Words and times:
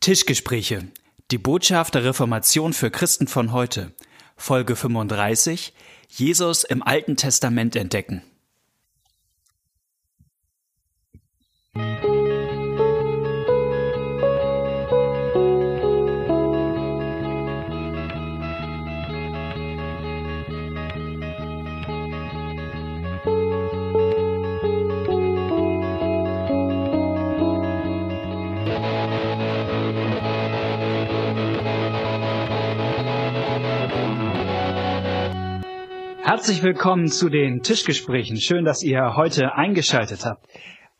Tischgespräche. 0.00 0.88
Die 1.30 1.36
Botschaft 1.36 1.94
der 1.94 2.04
Reformation 2.04 2.72
für 2.72 2.90
Christen 2.90 3.26
von 3.26 3.52
heute. 3.52 3.92
Folge 4.34 4.74
35. 4.74 5.74
Jesus 6.08 6.64
im 6.64 6.82
Alten 6.82 7.16
Testament 7.16 7.76
entdecken. 7.76 8.22
Herzlich 36.30 36.62
willkommen 36.62 37.08
zu 37.08 37.28
den 37.28 37.62
Tischgesprächen. 37.62 38.36
Schön, 38.36 38.64
dass 38.64 38.84
ihr 38.84 39.16
heute 39.16 39.54
eingeschaltet 39.56 40.24
habt. 40.24 40.46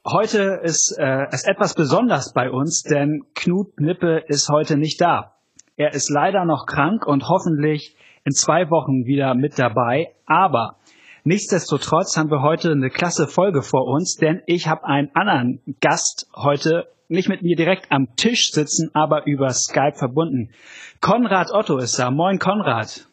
Heute 0.04 0.58
ist 0.64 0.96
äh, 0.98 1.26
es 1.30 1.44
etwas 1.44 1.74
besonders 1.74 2.32
bei 2.32 2.50
uns, 2.50 2.82
denn 2.82 3.22
Knut 3.36 3.78
Nippe 3.78 4.24
ist 4.26 4.48
heute 4.48 4.76
nicht 4.76 5.00
da. 5.00 5.36
Er 5.76 5.94
ist 5.94 6.10
leider 6.10 6.44
noch 6.44 6.66
krank 6.66 7.06
und 7.06 7.28
hoffentlich 7.28 7.94
in 8.24 8.32
zwei 8.32 8.70
Wochen 8.70 9.06
wieder 9.06 9.36
mit 9.36 9.56
dabei. 9.56 10.08
Aber 10.26 10.78
nichtsdestotrotz 11.22 12.16
haben 12.16 12.32
wir 12.32 12.42
heute 12.42 12.72
eine 12.72 12.90
klasse 12.90 13.28
Folge 13.28 13.62
vor 13.62 13.86
uns, 13.86 14.16
denn 14.16 14.42
ich 14.46 14.66
habe 14.66 14.82
einen 14.82 15.14
anderen 15.14 15.62
Gast 15.80 16.26
heute 16.34 16.88
nicht 17.06 17.28
mit 17.28 17.42
mir 17.42 17.54
direkt 17.54 17.92
am 17.92 18.16
Tisch 18.16 18.50
sitzen, 18.50 18.90
aber 18.94 19.26
über 19.26 19.50
Skype 19.50 19.94
verbunden. 19.94 20.50
Konrad 21.00 21.52
Otto 21.52 21.78
ist 21.78 22.00
da. 22.00 22.10
Moin 22.10 22.40
Konrad. 22.40 23.06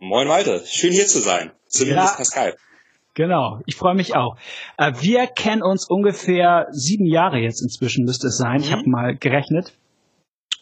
Moin 0.00 0.28
Malte, 0.28 0.62
schön 0.66 0.92
hier 0.92 1.06
zu 1.06 1.20
sein. 1.20 1.52
Zumindest 1.72 2.18
ja, 2.18 2.24
Skype. 2.24 2.56
Genau, 3.14 3.60
ich 3.66 3.76
freue 3.76 3.94
mich 3.94 4.14
auch. 4.14 4.36
Äh, 4.78 4.92
wir 5.00 5.26
kennen 5.26 5.62
uns 5.62 5.86
ungefähr 5.88 6.66
sieben 6.70 7.06
Jahre 7.06 7.38
jetzt 7.38 7.60
inzwischen, 7.60 8.04
müsste 8.04 8.28
es 8.28 8.38
sein. 8.38 8.58
Mhm. 8.58 8.62
Ich 8.62 8.72
habe 8.72 8.82
mal 8.86 9.16
gerechnet. 9.16 9.74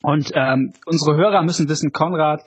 Und 0.02 0.32
ähm, 0.34 0.72
unsere 0.86 1.16
Hörer 1.16 1.42
müssen 1.42 1.68
wissen, 1.68 1.92
Konrad 1.92 2.42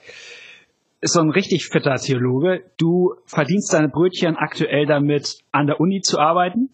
ist 1.00 1.12
so 1.12 1.20
ein 1.20 1.30
richtig 1.30 1.66
fitter 1.66 1.94
Theologe. 1.96 2.64
Du 2.76 3.14
verdienst 3.26 3.72
deine 3.72 3.88
Brötchen 3.88 4.36
aktuell 4.36 4.86
damit, 4.86 5.38
an 5.52 5.66
der 5.66 5.80
Uni 5.80 6.00
zu 6.00 6.18
arbeiten. 6.18 6.70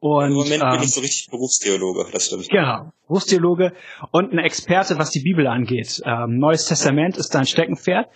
Und, 0.00 0.26
Im 0.26 0.34
Moment 0.34 0.62
ähm, 0.62 0.70
bin 0.70 0.82
ich 0.82 0.94
so 0.94 1.00
richtig 1.00 1.28
Berufstheologe, 1.30 2.06
das 2.12 2.26
stimmt. 2.26 2.48
Genau, 2.48 2.92
Berufstheologe 3.08 3.72
und 4.12 4.32
ein 4.32 4.38
Experte, 4.38 4.96
was 4.98 5.10
die 5.10 5.20
Bibel 5.20 5.46
angeht. 5.46 6.00
Ähm, 6.04 6.38
Neues 6.38 6.66
Testament 6.66 7.16
ist 7.16 7.34
dein 7.34 7.46
Steckenpferd. 7.46 8.08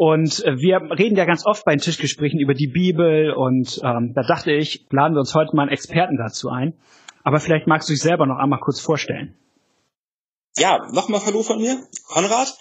Und 0.00 0.42
äh, 0.46 0.56
wir 0.56 0.80
reden 0.98 1.14
ja 1.14 1.26
ganz 1.26 1.44
oft 1.44 1.66
bei 1.66 1.72
den 1.72 1.82
Tischgesprächen 1.82 2.40
über 2.40 2.54
die 2.54 2.68
Bibel 2.68 3.34
und 3.34 3.82
ähm, 3.84 4.14
da 4.14 4.22
dachte 4.22 4.50
ich, 4.50 4.86
laden 4.88 5.14
wir 5.14 5.20
uns 5.20 5.34
heute 5.34 5.54
mal 5.54 5.64
einen 5.64 5.72
Experten 5.72 6.16
dazu 6.16 6.48
ein. 6.48 6.72
Aber 7.22 7.38
vielleicht 7.38 7.66
magst 7.66 7.86
du 7.86 7.92
dich 7.92 8.00
selber 8.00 8.24
noch 8.24 8.38
einmal 8.38 8.60
kurz 8.60 8.80
vorstellen. 8.80 9.36
Ja, 10.56 10.90
nochmal 10.92 11.20
Hallo 11.26 11.42
von 11.42 11.60
mir, 11.60 11.86
Konrad. 12.04 12.56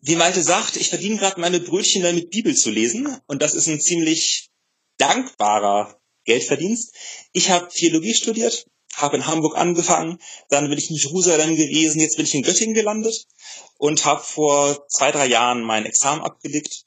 Wie 0.00 0.16
Malte 0.16 0.40
sagt, 0.40 0.78
ich 0.78 0.88
verdiene 0.88 1.18
gerade 1.18 1.38
meine 1.38 1.60
Brötchen 1.60 2.02
damit 2.02 2.30
Bibel 2.30 2.54
zu 2.54 2.70
lesen 2.70 3.14
und 3.26 3.42
das 3.42 3.52
ist 3.52 3.68
ein 3.68 3.78
ziemlich 3.78 4.48
dankbarer 4.96 6.00
Geldverdienst. 6.24 6.96
Ich 7.34 7.50
habe 7.50 7.68
Theologie 7.68 8.14
studiert, 8.14 8.64
habe 8.96 9.16
in 9.16 9.26
Hamburg 9.26 9.56
angefangen, 9.56 10.18
dann 10.50 10.68
bin 10.68 10.78
ich 10.78 10.90
in 10.90 10.96
Jerusalem 10.96 11.56
gewesen, 11.56 12.00
jetzt 12.00 12.16
bin 12.16 12.26
ich 12.26 12.34
in 12.34 12.42
Göttingen 12.42 12.74
gelandet 12.74 13.26
und 13.78 14.04
habe 14.04 14.22
vor 14.22 14.86
zwei, 14.88 15.10
drei 15.10 15.26
Jahren 15.26 15.62
mein 15.62 15.86
Examen 15.86 16.22
abgelegt, 16.22 16.84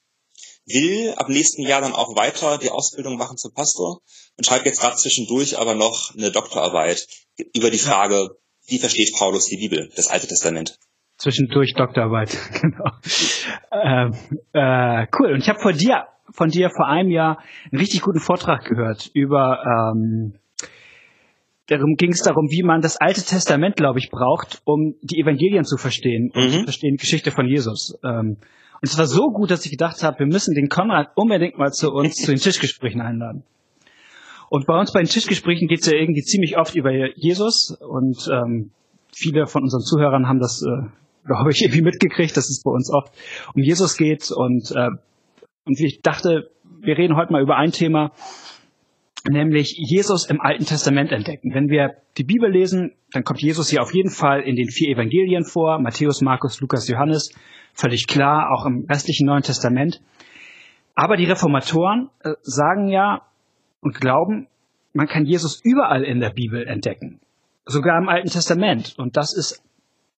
will 0.65 1.13
ab 1.17 1.29
nächsten 1.29 1.61
Jahr 1.61 1.81
dann 1.81 1.93
auch 1.93 2.15
weiter 2.15 2.57
die 2.57 2.69
Ausbildung 2.69 3.17
machen 3.17 3.37
zum 3.37 3.53
Pastor 3.53 4.01
und 4.37 4.45
schreibe 4.45 4.65
jetzt 4.65 4.81
gerade 4.81 4.95
zwischendurch 4.95 5.57
aber 5.57 5.75
noch 5.75 6.13
eine 6.15 6.31
Doktorarbeit 6.31 7.07
über 7.53 7.69
die 7.69 7.77
Frage, 7.77 8.37
wie 8.67 8.79
versteht 8.79 9.13
Paulus 9.17 9.45
die 9.45 9.57
Bibel, 9.57 9.89
das 9.95 10.07
Alte 10.07 10.27
Testament. 10.27 10.77
Zwischendurch 11.17 11.73
Doktorarbeit, 11.75 12.37
genau. 12.61 12.91
Ähm, 13.71 14.13
äh, 14.53 15.07
cool. 15.19 15.33
Und 15.33 15.39
ich 15.39 15.49
habe 15.49 15.59
von 15.59 15.75
dir, 15.75 16.07
von 16.31 16.49
dir 16.49 16.69
vor 16.69 16.87
einem 16.87 17.09
Jahr 17.09 17.39
einen 17.71 17.79
richtig 17.79 18.01
guten 18.01 18.19
Vortrag 18.19 18.65
gehört 18.65 19.09
über 19.13 19.63
ähm, 19.65 20.37
darum 21.67 21.95
ging 21.95 22.11
es 22.11 22.21
darum, 22.21 22.49
wie 22.49 22.63
man 22.63 22.81
das 22.81 22.97
Alte 22.97 23.23
Testament, 23.23 23.75
glaube 23.75 23.99
ich, 23.99 24.09
braucht, 24.09 24.61
um 24.65 24.95
die 25.01 25.19
Evangelien 25.19 25.63
zu 25.63 25.77
verstehen 25.77 26.31
und 26.33 26.45
mhm. 26.45 26.51
zu 26.51 26.63
verstehen 26.63 26.95
die 26.95 27.01
Geschichte 27.01 27.31
von 27.31 27.47
Jesus. 27.47 27.97
Ähm, 28.03 28.37
und 28.79 28.83
es 28.83 28.97
war 28.97 29.05
so 29.05 29.29
gut, 29.31 29.51
dass 29.51 29.65
ich 29.65 29.71
gedacht 29.71 30.03
habe, 30.03 30.19
wir 30.19 30.27
müssen 30.27 30.53
den 30.53 30.69
Konrad 30.69 31.09
unbedingt 31.15 31.57
mal 31.57 31.71
zu 31.71 31.91
uns 31.91 32.15
zu 32.15 32.31
den 32.31 32.39
Tischgesprächen 32.39 33.01
einladen. 33.01 33.43
Und 34.49 34.65
bei 34.65 34.79
uns 34.79 34.93
bei 34.93 35.01
den 35.01 35.09
Tischgesprächen 35.09 35.67
geht 35.67 35.81
es 35.81 35.87
ja 35.87 35.97
irgendwie 35.97 36.21
ziemlich 36.21 36.57
oft 36.57 36.75
über 36.75 36.91
Jesus 37.15 37.77
und 37.81 38.29
ähm, 38.31 38.71
viele 39.13 39.45
von 39.47 39.63
unseren 39.63 39.81
Zuhörern 39.81 40.27
haben 40.27 40.39
das, 40.39 40.61
äh, 40.61 40.87
glaube 41.25 41.51
ich, 41.51 41.61
irgendwie 41.61 41.81
mitgekriegt, 41.81 42.37
dass 42.37 42.49
es 42.49 42.61
bei 42.63 42.71
uns 42.71 42.89
oft 42.89 43.13
um 43.53 43.61
Jesus 43.61 43.97
geht 43.97 44.31
und 44.31 44.71
äh, 44.71 44.89
und 45.65 45.81
ich 45.81 45.99
dachte, 46.01 46.49
wir 46.79 46.97
reden 46.97 47.17
heute 47.17 47.33
mal 47.33 47.41
über 47.41 47.57
ein 47.57 47.71
Thema, 47.71 48.13
nämlich 49.29 49.73
Jesus 49.77 50.29
im 50.29 50.41
Alten 50.41 50.65
Testament 50.65 51.11
entdecken. 51.11 51.53
Wenn 51.53 51.69
wir 51.69 51.95
die 52.17 52.23
Bibel 52.23 52.51
lesen, 52.51 52.93
dann 53.11 53.23
kommt 53.23 53.41
Jesus 53.41 53.69
hier 53.69 53.81
auf 53.81 53.93
jeden 53.93 54.09
Fall 54.09 54.41
in 54.41 54.55
den 54.55 54.69
vier 54.69 54.89
Evangelien 54.89 55.43
vor, 55.43 55.79
Matthäus, 55.79 56.21
Markus, 56.21 56.61
Lukas, 56.61 56.87
Johannes, 56.87 57.31
völlig 57.73 58.07
klar, 58.07 58.51
auch 58.51 58.65
im 58.65 58.85
restlichen 58.89 59.27
Neuen 59.27 59.43
Testament. 59.43 60.01
Aber 60.95 61.15
die 61.15 61.25
Reformatoren 61.25 62.09
äh, 62.23 62.33
sagen 62.41 62.87
ja 62.87 63.21
und 63.81 63.99
glauben, 63.99 64.47
man 64.93 65.07
kann 65.07 65.25
Jesus 65.25 65.61
überall 65.63 66.03
in 66.03 66.19
der 66.19 66.31
Bibel 66.31 66.65
entdecken, 66.65 67.19
sogar 67.65 67.99
im 68.01 68.09
Alten 68.09 68.29
Testament. 68.29 68.95
Und 68.97 69.15
das 69.15 69.35
ist 69.35 69.63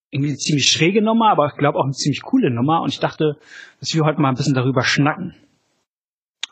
irgendwie 0.10 0.32
eine 0.32 0.38
ziemlich 0.38 0.72
schräge 0.72 1.04
Nummer, 1.04 1.32
aber 1.32 1.48
ich 1.48 1.58
glaube 1.58 1.78
auch 1.78 1.84
eine 1.84 1.94
ziemlich 1.94 2.22
coole 2.22 2.50
Nummer. 2.50 2.82
Und 2.82 2.94
ich 2.94 3.00
dachte, 3.00 3.38
dass 3.80 3.94
wir 3.94 4.04
heute 4.06 4.22
mal 4.22 4.30
ein 4.30 4.36
bisschen 4.36 4.54
darüber 4.54 4.84
schnacken. 4.84 5.36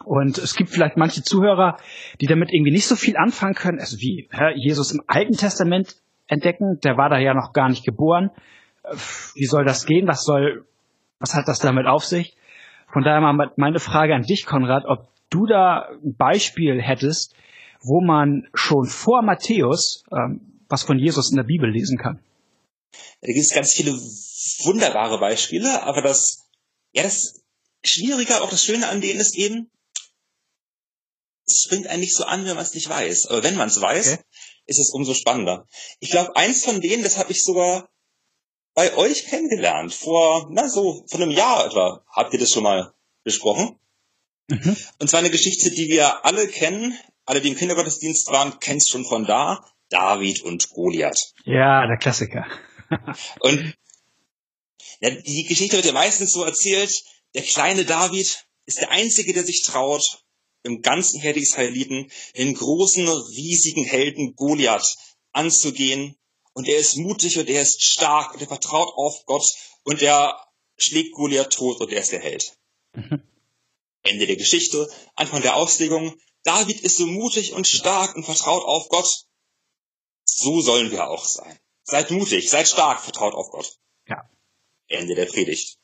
Und 0.07 0.38
es 0.38 0.56
gibt 0.56 0.69
vielleicht 0.69 0.95
manche 0.95 1.22
Zuhörer, 1.22 1.78
die 2.22 2.28
damit 2.28 2.53
irgendwie 2.53 2.72
nicht 2.72 2.88
so 2.88 2.95
viel 2.95 3.18
anfangen 3.18 3.56
können. 3.56 3.79
Also 3.79 3.97
wie 3.97 4.29
hä, 4.31 4.53
Jesus 4.56 4.91
im 4.94 5.01
Alten 5.07 5.34
Testament 5.34 5.97
entdecken, 6.28 6.79
der 6.84 6.97
war 6.97 7.09
da 7.09 7.18
ja 7.18 7.34
noch 7.34 7.51
gar 7.51 7.68
nicht 7.68 7.84
geboren. 7.84 8.31
Wie 9.35 9.45
soll 9.45 9.66
das 9.66 9.85
gehen? 9.85 10.07
Was 10.07 10.23
soll, 10.23 10.66
was 11.19 11.34
hat 11.34 11.47
das 11.47 11.59
damit 11.59 11.88
auf 11.88 12.06
sich? 12.06 12.38
Von 12.91 13.03
daher 13.03 13.19
mal 13.19 13.51
meine 13.57 13.79
Frage 13.79 14.16
an 14.16 14.23
dich, 14.23 14.45
Konrad, 14.45 14.85
ob 14.85 15.09
du 15.29 15.45
da 15.45 15.90
ein 15.90 16.16
Beispiel 16.16 16.81
hättest, 16.81 17.35
wo 17.81 18.00
man 18.00 18.47
schon 18.53 18.85
vor 18.85 19.22
Matthäus 19.22 20.06
ähm, 20.12 20.57
was 20.69 20.84
von 20.84 21.00
Jesus 21.00 21.29
in 21.29 21.38
der 21.38 21.44
Bibel 21.44 21.69
lesen 21.69 21.97
kann. 21.97 22.19
Da 23.22 23.28
gibt 23.28 23.39
es 23.39 23.53
ganz 23.53 23.74
viele 23.74 23.91
wunderbare 23.91 25.19
Beispiele, 25.19 25.84
aber 25.84 26.01
das, 26.01 26.47
ja, 26.94 27.03
das 27.03 27.41
Schwierige, 27.84 28.41
auch 28.41 28.50
das 28.50 28.63
Schöne 28.63 28.88
an 28.88 29.01
denen 29.01 29.19
ist 29.19 29.38
eben, 29.38 29.69
es 31.47 31.63
springt 31.63 31.88
einen 31.88 32.02
nicht 32.02 32.16
so 32.16 32.25
an, 32.25 32.46
wenn 32.46 32.56
man 32.56 32.66
es 32.66 32.74
nicht 32.74 32.90
weiß. 32.90 33.28
Aber 33.28 33.44
wenn 33.44 33.56
man 33.56 33.69
es 33.69 33.80
weiß, 33.80 34.13
okay. 34.13 34.24
ist 34.66 34.80
es 34.80 34.91
umso 34.91 35.13
spannender. 35.13 35.66
Ich 36.00 36.12
glaube, 36.12 36.35
eins 36.35 36.63
von 36.66 36.81
denen, 36.81 37.03
das 37.03 37.18
habe 37.18 37.31
ich 37.31 37.44
sogar 37.44 37.90
bei 38.74 38.96
euch 38.96 39.25
kennengelernt. 39.25 39.94
Vor, 39.94 40.50
na 40.52 40.68
so, 40.68 41.06
vor 41.07 41.22
einem 41.22 41.31
Jahr 41.31 41.66
etwa. 41.66 42.03
Habt 42.09 42.34
ihr 42.34 42.40
das 42.40 42.52
schon 42.52 42.63
mal 42.63 42.94
besprochen? 43.24 43.80
Mhm. 44.47 44.75
Und 45.00 45.09
zwar 45.09 45.22
eine 45.22 45.30
Geschichte, 45.30 45.72
die 45.72 45.88
wir 45.88 46.25
alle 46.25 46.47
kennen. 46.47 46.97
Alle, 47.25 47.41
die 47.41 47.50
im 47.50 47.57
Kindergottesdienst 47.57 48.28
waren, 48.28 48.59
kennen 48.59 48.78
es 48.78 48.88
schon 48.88 49.06
von 49.06 49.25
da. 49.25 49.66
David 49.90 50.41
und 50.41 50.69
Goliath. 50.69 51.34
Ja, 51.46 51.88
der 51.88 51.97
Klassiker. 51.97 52.46
und 53.40 53.74
ja, 55.00 55.12
die 55.12 55.45
Geschichte 55.45 55.77
wird 55.77 55.86
ja 55.86 55.94
meistens 55.94 56.33
so 56.33 56.44
erzählt, 56.44 57.04
der 57.36 57.44
kleine 57.44 57.86
David 57.86 58.45
ist 58.66 58.80
der 58.80 58.92
Einzige, 58.92 59.33
der 59.33 59.44
sich 59.44 59.62
traut 59.63 60.25
im 60.68 60.81
ganzen 60.81 61.19
Heer 61.19 61.34
der 61.34 61.42
Israeliten 61.42 62.12
den 62.36 62.54
großen, 62.54 63.08
riesigen 63.08 63.84
Helden 63.84 64.36
Goliath 64.36 64.98
anzugehen. 65.31 66.16
Und 66.54 66.68
er 66.68 66.78
ist 66.78 66.98
mutig 66.98 67.38
und 67.38 67.50
er 67.50 67.62
ist 67.62 67.84
stark 67.84 68.34
und 68.34 68.42
er 68.42 68.48
vertraut 68.48 68.94
auf 68.96 69.25
Gott 69.25 69.46
und 69.84 70.02
er 70.02 70.40
schlägt 70.78 71.14
Goliath 71.14 71.54
tot 71.54 71.80
und 71.80 71.92
er 71.92 72.02
ist 72.02 72.12
der 72.12 72.19
Held. 72.19 72.58
Mhm. 72.94 73.22
Ende 74.04 74.28
der 74.28 74.38
Geschichte, 74.38 74.90
Anfang 75.16 75.42
der 75.42 75.56
Auslegung. 75.56 76.19
David 76.44 76.81
ist 76.81 76.98
so 76.98 77.06
mutig 77.06 77.54
und 77.54 77.68
stark 77.68 78.16
und 78.16 78.24
vertraut 78.24 78.64
auf 78.64 78.90
Gott. 78.90 79.25
So 80.25 80.62
sollen 80.62 80.92
wir 80.92 81.10
auch 81.10 81.25
sein. 81.25 81.60
Seid 81.84 82.12
mutig, 82.12 82.50
seid 82.50 82.68
stark, 82.68 83.02
vertraut 83.02 83.34
auf 83.34 83.50
Gott. 83.52 83.78
Ja. 84.08 84.30
Ende 84.88 85.16
der 85.16 85.25
Predigt. 85.25 85.78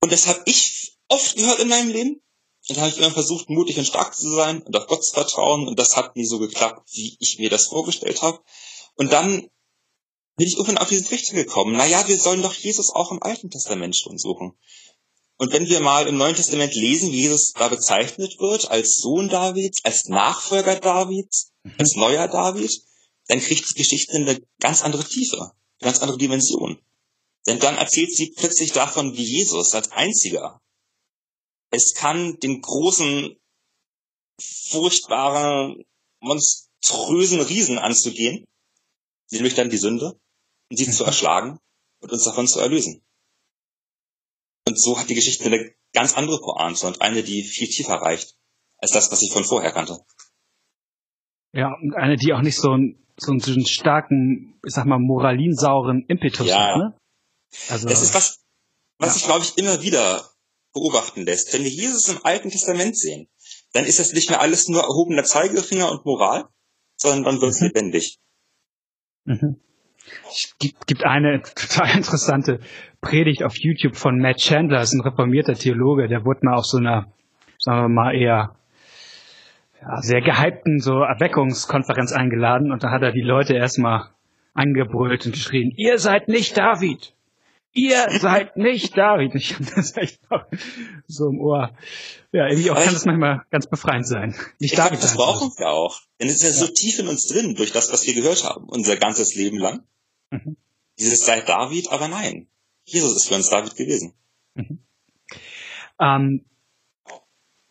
Und 0.00 0.12
das 0.12 0.26
habe 0.26 0.42
ich 0.46 0.98
oft 1.08 1.36
gehört 1.36 1.60
in 1.60 1.68
meinem 1.68 1.90
Leben. 1.90 2.23
Und 2.68 2.76
da 2.76 2.82
habe 2.82 2.90
ich 2.90 2.98
immer 2.98 3.10
versucht, 3.10 3.50
mutig 3.50 3.78
und 3.78 3.84
stark 3.84 4.16
zu 4.16 4.30
sein 4.30 4.62
und 4.62 4.74
auf 4.76 4.86
Gott 4.86 5.04
zu 5.04 5.12
vertrauen. 5.12 5.68
Und 5.68 5.78
das 5.78 5.96
hat 5.96 6.16
nie 6.16 6.24
so 6.24 6.38
geklappt, 6.38 6.88
wie 6.92 7.16
ich 7.20 7.38
mir 7.38 7.50
das 7.50 7.66
vorgestellt 7.66 8.22
habe. 8.22 8.40
Und 8.94 9.12
dann 9.12 9.50
bin 10.36 10.48
ich 10.48 10.54
irgendwann 10.54 10.78
auf 10.78 10.88
diesen 10.88 11.06
Trichter 11.06 11.34
gekommen. 11.34 11.76
Naja, 11.76 12.06
wir 12.08 12.18
sollen 12.18 12.42
doch 12.42 12.54
Jesus 12.54 12.90
auch 12.90 13.12
im 13.12 13.22
Alten 13.22 13.50
Testament 13.50 13.96
schon 13.96 14.18
suchen. 14.18 14.54
Und 15.36 15.52
wenn 15.52 15.68
wir 15.68 15.80
mal 15.80 16.06
im 16.06 16.16
Neuen 16.16 16.36
Testament 16.36 16.74
lesen, 16.74 17.10
wie 17.12 17.22
Jesus 17.22 17.52
da 17.52 17.68
bezeichnet 17.68 18.38
wird, 18.38 18.70
als 18.70 18.98
Sohn 18.98 19.28
Davids, 19.28 19.84
als 19.84 20.08
Nachfolger 20.08 20.76
Davids, 20.76 21.52
mhm. 21.64 21.74
als 21.78 21.96
neuer 21.96 22.28
David, 22.28 22.82
dann 23.28 23.40
kriegt 23.40 23.68
die 23.70 23.74
Geschichte 23.74 24.12
eine 24.14 24.40
ganz 24.60 24.82
andere 24.82 25.04
Tiefe, 25.04 25.38
eine 25.40 25.52
ganz 25.90 26.00
andere 26.00 26.18
Dimension. 26.18 26.78
Denn 27.46 27.58
dann 27.58 27.76
erzählt 27.76 28.14
sie 28.14 28.32
plötzlich 28.36 28.72
davon, 28.72 29.16
wie 29.16 29.24
Jesus 29.24 29.74
als 29.74 29.90
einziger 29.92 30.62
es 31.70 31.94
kann 31.94 32.38
den 32.40 32.60
großen, 32.60 33.36
furchtbaren, 34.40 35.84
monströsen 36.20 37.40
Riesen 37.40 37.78
anzugehen, 37.78 38.44
nämlich 39.30 39.54
dann 39.54 39.70
die 39.70 39.76
Sünde, 39.76 40.18
und 40.70 40.76
sie 40.76 40.86
mhm. 40.86 40.92
zu 40.92 41.04
erschlagen 41.04 41.58
und 42.00 42.12
uns 42.12 42.24
davon 42.24 42.46
zu 42.46 42.60
erlösen. 42.60 43.02
Und 44.66 44.80
so 44.80 44.98
hat 44.98 45.10
die 45.10 45.14
Geschichte 45.14 45.44
eine 45.44 45.74
ganz 45.92 46.16
andere 46.16 46.40
Pointe 46.40 46.86
und 46.86 47.00
eine, 47.00 47.22
die 47.22 47.42
viel 47.42 47.68
tiefer 47.68 47.94
reicht, 47.94 48.36
als 48.78 48.92
das, 48.92 49.12
was 49.12 49.22
ich 49.22 49.32
von 49.32 49.44
vorher 49.44 49.72
kannte. 49.72 49.98
Ja, 51.52 51.72
und 51.80 51.94
eine, 51.94 52.16
die 52.16 52.32
auch 52.32 52.40
nicht 52.40 52.56
so, 52.56 52.72
ein, 52.72 53.06
so 53.16 53.32
einen 53.32 53.66
starken, 53.66 54.58
ich 54.66 54.74
sag 54.74 54.86
mal, 54.86 54.98
moralinsauren 54.98 56.04
Impetus 56.08 56.48
ja. 56.48 56.58
hat, 56.58 56.76
ne? 56.78 56.98
Also, 57.68 57.88
das 57.88 58.02
ist 58.02 58.14
was, 58.14 58.44
was 58.98 59.10
ja. 59.10 59.16
ich 59.16 59.24
glaube 59.24 59.44
ich 59.44 59.58
immer 59.58 59.80
wieder 59.82 60.28
beobachten 60.74 61.24
lässt. 61.24 61.54
Wenn 61.54 61.62
wir 61.62 61.70
Jesus 61.70 62.08
im 62.08 62.18
Alten 62.24 62.50
Testament 62.50 62.98
sehen, 62.98 63.28
dann 63.72 63.84
ist 63.84 63.98
das 63.98 64.12
nicht 64.12 64.28
mehr 64.28 64.40
alles 64.40 64.68
nur 64.68 64.82
erhobener 64.82 65.24
Zeigefinger 65.24 65.90
und 65.90 66.04
Moral, 66.04 66.44
sondern 66.96 67.24
dann 67.24 67.40
wird 67.40 67.52
es 67.52 67.60
mhm. 67.60 67.66
lebendig. 67.68 68.18
Mhm. 69.24 69.56
Es 70.28 70.54
gibt, 70.58 70.86
gibt 70.86 71.04
eine 71.04 71.42
total 71.42 71.96
interessante 71.96 72.60
Predigt 73.00 73.42
auf 73.42 73.56
YouTube 73.56 73.96
von 73.96 74.18
Matt 74.18 74.38
Chandler, 74.38 74.82
ist 74.82 74.92
ein 74.92 75.00
reformierter 75.00 75.54
Theologe, 75.54 76.08
der 76.08 76.24
wurde 76.24 76.40
mal 76.42 76.56
auf 76.56 76.66
so 76.66 76.76
einer, 76.76 77.12
sagen 77.58 77.82
wir 77.82 77.88
mal, 77.88 78.14
eher 78.14 78.56
ja, 79.80 80.02
sehr 80.02 80.20
gehypten 80.20 80.80
so 80.80 81.00
Erweckungskonferenz 81.00 82.12
eingeladen 82.12 82.70
und 82.70 82.82
da 82.82 82.90
hat 82.90 83.02
er 83.02 83.12
die 83.12 83.22
Leute 83.22 83.54
erstmal 83.54 84.10
angebrüllt 84.52 85.26
und 85.26 85.32
geschrien, 85.32 85.72
ihr 85.76 85.98
seid 85.98 86.28
nicht 86.28 86.56
David, 86.56 87.14
ihr 87.74 88.18
seid 88.20 88.56
nicht 88.56 88.96
David. 88.96 89.34
Ich 89.34 89.54
habe 89.54 89.66
das 89.74 89.96
echt 89.96 90.20
so 91.06 91.28
im 91.28 91.40
Ohr. 91.40 91.76
Ja, 92.32 92.48
irgendwie 92.48 92.70
auch 92.70 92.82
kann 92.82 92.94
das 92.94 93.04
manchmal 93.04 93.44
ganz 93.50 93.66
befreiend 93.66 94.06
sein. 94.06 94.34
Nicht 94.58 94.72
ich 94.72 94.76
David. 94.76 95.02
Das 95.02 95.14
brauchen 95.14 95.52
wir 95.58 95.68
auch. 95.68 96.00
Denn 96.20 96.28
es 96.28 96.36
ist 96.36 96.42
ja, 96.42 96.48
ja, 96.48 96.54
so 96.54 96.72
tief 96.72 96.98
in 96.98 97.08
uns 97.08 97.26
drin, 97.26 97.54
durch 97.54 97.72
das, 97.72 97.92
was 97.92 98.06
wir 98.06 98.14
gehört 98.14 98.44
haben, 98.44 98.68
unser 98.68 98.96
ganzes 98.96 99.34
Leben 99.34 99.58
lang. 99.58 99.84
Mhm. 100.30 100.56
Dieses 100.98 101.26
sei 101.26 101.40
David, 101.40 101.90
aber 101.92 102.08
nein. 102.08 102.48
Jesus 102.84 103.16
ist 103.16 103.28
für 103.28 103.34
uns 103.34 103.50
David 103.50 103.76
gewesen. 103.76 104.14
Mhm. 104.54 104.78
Ähm, 106.00 106.44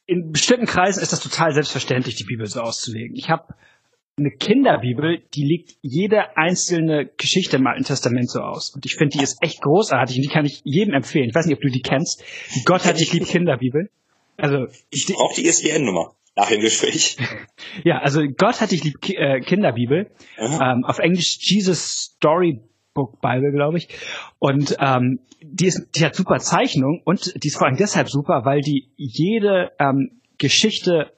in 0.05 0.31
bestimmten 0.31 0.65
Kreisen 0.65 1.01
ist 1.01 1.13
das 1.13 1.21
total 1.21 1.53
selbstverständlich, 1.53 2.15
die 2.15 2.25
Bibel 2.25 2.45
so 2.45 2.61
auszulegen. 2.61 3.15
Ich 3.15 3.29
habe 3.29 3.55
eine 4.17 4.31
Kinderbibel, 4.31 5.23
die 5.33 5.43
legt 5.43 5.75
jede 5.81 6.37
einzelne 6.37 7.09
Geschichte 7.17 7.57
im 7.57 7.65
Alten 7.65 7.83
Testament 7.83 8.29
so 8.29 8.41
aus. 8.41 8.69
Und 8.75 8.85
ich 8.85 8.95
finde, 8.95 9.17
die 9.17 9.23
ist 9.23 9.37
echt 9.41 9.61
großartig 9.61 10.17
und 10.17 10.21
die 10.21 10.29
kann 10.29 10.45
ich 10.45 10.61
jedem 10.63 10.93
empfehlen. 10.93 11.29
Ich 11.29 11.35
weiß 11.35 11.47
nicht, 11.47 11.55
ob 11.55 11.61
du 11.61 11.69
die 11.69 11.81
kennst. 11.81 12.23
Gott 12.65 12.85
hat 12.85 12.99
dich 12.99 13.11
lieb 13.11 13.25
Kinderbibel. 13.25 13.89
Also 14.37 14.67
ich 14.91 15.07
brauche 15.07 15.35
die 15.35 15.47
ISBN-Nummer 15.47 16.13
nach 16.35 16.49
dem 16.49 16.61
Gespräch. 16.61 17.17
ja, 17.83 17.99
also 17.99 18.21
Gott 18.37 18.61
hat 18.61 18.71
dich 18.71 18.83
lieb 18.83 18.97
äh, 19.09 19.41
Kinderbibel. 19.41 20.11
Ähm, 20.37 20.83
auf 20.85 20.99
Englisch 20.99 21.37
Jesus 21.39 22.13
Storybook 22.15 23.19
Bible, 23.19 23.51
glaube 23.51 23.79
ich. 23.79 23.87
Und 24.37 24.77
ähm, 24.79 25.21
die, 25.41 25.67
ist, 25.67 25.89
die 25.95 26.05
hat 26.05 26.15
super 26.15 26.37
Zeichnung 26.37 27.01
und 27.03 27.33
die 27.43 27.47
ist 27.47 27.57
vor 27.57 27.65
allem 27.65 27.77
deshalb 27.77 28.09
super, 28.09 28.45
weil 28.45 28.61
die 28.61 28.91
jede 28.95 29.71
ähm, 29.79 30.21
Geschichte 30.37 31.11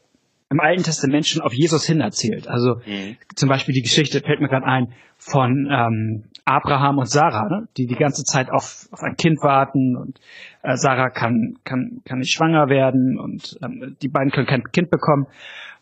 im 0.55 0.61
Alten 0.61 0.83
Testament 0.83 1.27
schon 1.27 1.41
auf 1.41 1.53
Jesus 1.53 1.85
hin 1.85 1.99
erzählt. 1.99 2.47
Also 2.47 2.75
mhm. 2.85 3.17
zum 3.35 3.49
Beispiel 3.49 3.73
die 3.73 3.81
Geschichte 3.81 4.21
fällt 4.21 4.39
mir 4.39 4.47
gerade 4.47 4.65
ein 4.65 4.93
von 5.17 5.69
ähm, 5.69 6.23
Abraham 6.45 6.99
und 6.99 7.09
Sarah, 7.09 7.49
ne? 7.49 7.67
die 7.75 7.87
die 7.87 7.95
ganze 7.95 8.23
Zeit 8.23 8.49
auf, 8.51 8.87
auf 8.91 9.03
ein 9.03 9.17
Kind 9.17 9.41
warten 9.41 9.97
und 9.97 10.19
äh, 10.61 10.77
Sarah 10.77 11.09
kann, 11.09 11.55
kann, 11.65 12.01
kann 12.05 12.19
nicht 12.19 12.31
schwanger 12.31 12.69
werden 12.69 13.19
und 13.19 13.57
ähm, 13.63 13.97
die 14.01 14.07
beiden 14.07 14.31
können 14.31 14.47
kein 14.47 14.63
Kind 14.71 14.89
bekommen. 14.89 15.27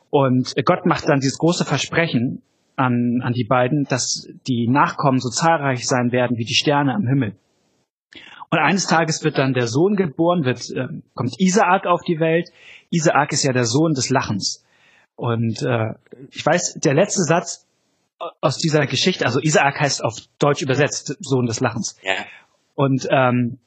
Und 0.09 0.53
Gott 0.65 0.85
macht 0.85 1.07
dann 1.07 1.19
dieses 1.19 1.37
große 1.37 1.65
Versprechen 1.65 2.41
an, 2.75 3.21
an 3.23 3.33
die 3.33 3.45
beiden, 3.45 3.83
dass 3.83 4.27
die 4.47 4.67
Nachkommen 4.67 5.19
so 5.19 5.29
zahlreich 5.29 5.87
sein 5.87 6.11
werden 6.11 6.37
wie 6.37 6.45
die 6.45 6.55
Sterne 6.55 6.95
am 6.95 7.05
Himmel. 7.07 7.35
Und 8.53 8.59
eines 8.59 8.85
Tages 8.85 9.23
wird 9.23 9.39
dann 9.39 9.53
der 9.53 9.65
Sohn 9.65 9.95
geboren, 9.95 10.45
wird, 10.45 10.69
äh, 10.69 10.87
kommt 11.15 11.39
Isaak 11.39 11.87
auf 11.87 12.01
die 12.01 12.19
Welt. 12.19 12.49
Isaak 12.93 13.31
ist 13.33 13.43
ja 13.43 13.53
der 13.53 13.65
Sohn 13.65 13.93
des 13.93 14.09
Lachens. 14.09 14.63
Und 15.15 15.61
äh, 15.61 15.93
ich 16.31 16.45
weiß, 16.45 16.79
der 16.83 16.93
letzte 16.93 17.23
Satz 17.23 17.65
aus 18.39 18.57
dieser 18.57 18.85
Geschichte, 18.85 19.25
also 19.25 19.39
Isaak 19.39 19.79
heißt 19.79 20.03
auf 20.03 20.15
Deutsch 20.39 20.61
übersetzt 20.61 21.17
Sohn 21.19 21.45
des 21.45 21.59
Lachens. 21.59 21.97
Ja. 22.03 22.13
Und 22.75 23.07
ähm, 23.11 23.59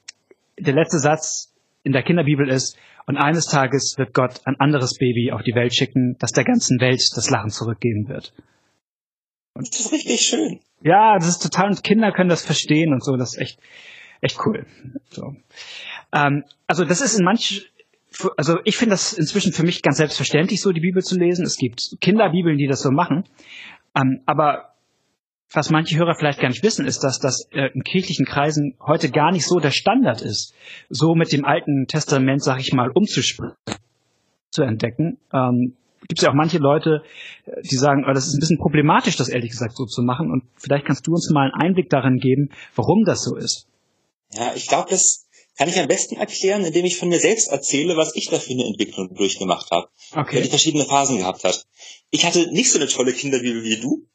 der 0.59 0.75
letzte 0.75 0.99
Satz 0.99 1.53
in 1.83 1.93
der 1.93 2.03
Kinderbibel 2.03 2.49
ist, 2.49 2.77
und 3.07 3.17
eines 3.17 3.47
Tages 3.47 3.95
wird 3.99 4.15
Gott 4.15 4.41
ein 4.45 4.59
anderes 4.59 4.99
Baby 4.99 5.31
auf 5.31 5.43
die 5.43 5.55
Welt 5.55 5.75
schicken, 5.75 6.17
das 6.19 6.33
der 6.33 6.43
ganzen 6.43 6.81
Welt 6.81 7.01
das 7.15 7.31
Lachen 7.31 7.51
zurückgeben 7.51 8.09
wird. 8.09 8.33
Und 9.55 9.69
das 9.73 9.81
ist 9.81 9.93
richtig 9.93 10.21
schön. 10.21 10.61
Ja, 10.83 11.17
das 11.17 11.29
ist 11.29 11.43
total, 11.43 11.69
und 11.69 11.85
Kinder 11.85 12.13
können 12.13 12.29
das 12.29 12.45
verstehen 12.45 12.93
und 12.93 13.05
so, 13.05 13.17
das 13.17 13.35
ist 13.35 13.41
echt, 13.41 13.61
echt 14.21 14.39
cool. 14.45 14.67
So. 15.11 15.37
Ähm, 16.13 16.45
also 16.67 16.85
das 16.85 17.01
ist 17.01 17.19
in 17.19 17.25
manch, 17.25 17.71
also 18.37 18.59
ich 18.65 18.77
finde 18.77 18.93
das 18.93 19.13
inzwischen 19.13 19.53
für 19.53 19.63
mich 19.63 19.83
ganz 19.83 19.99
selbstverständlich, 19.99 20.61
so 20.61 20.73
die 20.73 20.81
Bibel 20.81 21.03
zu 21.03 21.17
lesen. 21.19 21.45
Es 21.45 21.57
gibt 21.57 21.97
Kinderbibeln, 22.01 22.57
die 22.57 22.67
das 22.67 22.83
so 22.83 22.91
machen. 22.91 23.25
Ähm, 23.95 24.21
aber 24.27 24.75
was 25.53 25.71
manche 25.71 25.97
Hörer 25.97 26.15
vielleicht 26.19 26.41
gar 26.41 26.49
nicht 26.49 26.63
wissen, 26.63 26.87
ist, 26.87 27.01
dass 27.01 27.19
das 27.19 27.49
äh, 27.53 27.71
in 27.73 27.83
kirchlichen 27.83 28.27
Kreisen 28.27 28.75
heute 28.85 29.11
gar 29.11 29.33
nicht 29.33 29.47
so 29.47 29.59
der 29.59 29.71
Standard 29.71 30.21
ist, 30.23 30.55
so 30.89 31.15
mit 31.15 31.33
dem 31.33 31.45
Alten 31.45 31.87
Testament, 31.87 32.43
sag 32.43 32.61
ich 32.61 32.73
mal, 32.73 32.91
umzuspringen, 32.93 33.55
zu 34.51 34.63
entdecken. 34.63 35.19
Ähm, 35.33 35.77
gibt 36.09 36.19
es 36.19 36.25
ja 36.25 36.31
auch 36.31 36.37
manche 36.37 36.59
Leute, 36.59 37.03
äh, 37.47 37.63
die 37.63 37.77
sagen, 37.77 38.05
oh, 38.09 38.13
das 38.13 38.27
ist 38.27 38.35
ein 38.35 38.41
bisschen 38.41 38.59
problematisch, 38.59 39.17
das 39.17 39.29
ehrlich 39.29 39.51
gesagt 39.51 39.77
so 39.77 39.85
zu 39.85 40.03
machen. 40.03 40.31
Und 40.31 40.45
vielleicht 40.57 40.87
kannst 40.87 41.07
du 41.07 41.13
uns 41.13 41.31
mal 41.33 41.51
einen 41.51 41.69
Einblick 41.69 41.91
darin 41.91 42.19
geben, 42.19 42.51
warum 42.75 43.05
das 43.05 43.23
so 43.23 43.37
ist. 43.37 43.69
Ja, 44.33 44.53
ich 44.55 44.67
glaube, 44.67 44.89
das 44.91 45.26
kann 45.57 45.69
ich 45.69 45.79
am 45.79 45.89
besten 45.89 46.17
erklären, 46.17 46.65
indem 46.65 46.85
ich 46.85 46.97
von 46.97 47.09
mir 47.09 47.21
selbst 47.21 47.49
erzähle, 47.49 47.97
was 47.97 48.15
ich 48.15 48.29
da 48.29 48.39
für 48.39 48.51
eine 48.51 48.65
Entwicklung 48.65 49.15
durchgemacht 49.15 49.71
habe. 49.71 49.89
Okay. 50.15 50.43
Die 50.43 50.49
verschiedene 50.49 50.85
Phasen 50.85 51.19
gehabt 51.19 51.45
hat. 51.45 51.67
Ich 52.11 52.25
hatte 52.25 52.53
nicht 52.53 52.71
so 52.71 52.79
eine 52.79 52.89
tolle 52.89 53.13
Kinderbibel 53.13 53.65
wie 53.65 53.81
du. 53.81 54.07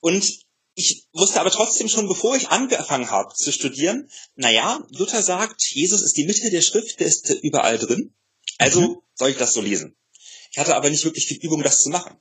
Und 0.00 0.44
ich 0.74 1.06
wusste 1.12 1.40
aber 1.40 1.50
trotzdem 1.50 1.88
schon, 1.88 2.08
bevor 2.08 2.36
ich 2.36 2.48
angefangen 2.48 3.10
habe 3.10 3.32
zu 3.34 3.52
studieren, 3.52 4.10
naja, 4.34 4.84
Luther 4.90 5.22
sagt, 5.22 5.62
Jesus 5.70 6.02
ist 6.02 6.16
die 6.16 6.26
Mitte 6.26 6.50
der 6.50 6.62
Schrift, 6.62 7.00
der 7.00 7.06
ist 7.06 7.30
überall 7.42 7.78
drin. 7.78 8.14
Also 8.58 8.80
mhm. 8.80 8.96
soll 9.14 9.30
ich 9.30 9.36
das 9.36 9.54
so 9.54 9.60
lesen. 9.60 9.96
Ich 10.50 10.58
hatte 10.58 10.76
aber 10.76 10.90
nicht 10.90 11.04
wirklich 11.04 11.26
viel 11.26 11.38
Übung, 11.38 11.62
das 11.62 11.82
zu 11.82 11.90
machen. 11.90 12.16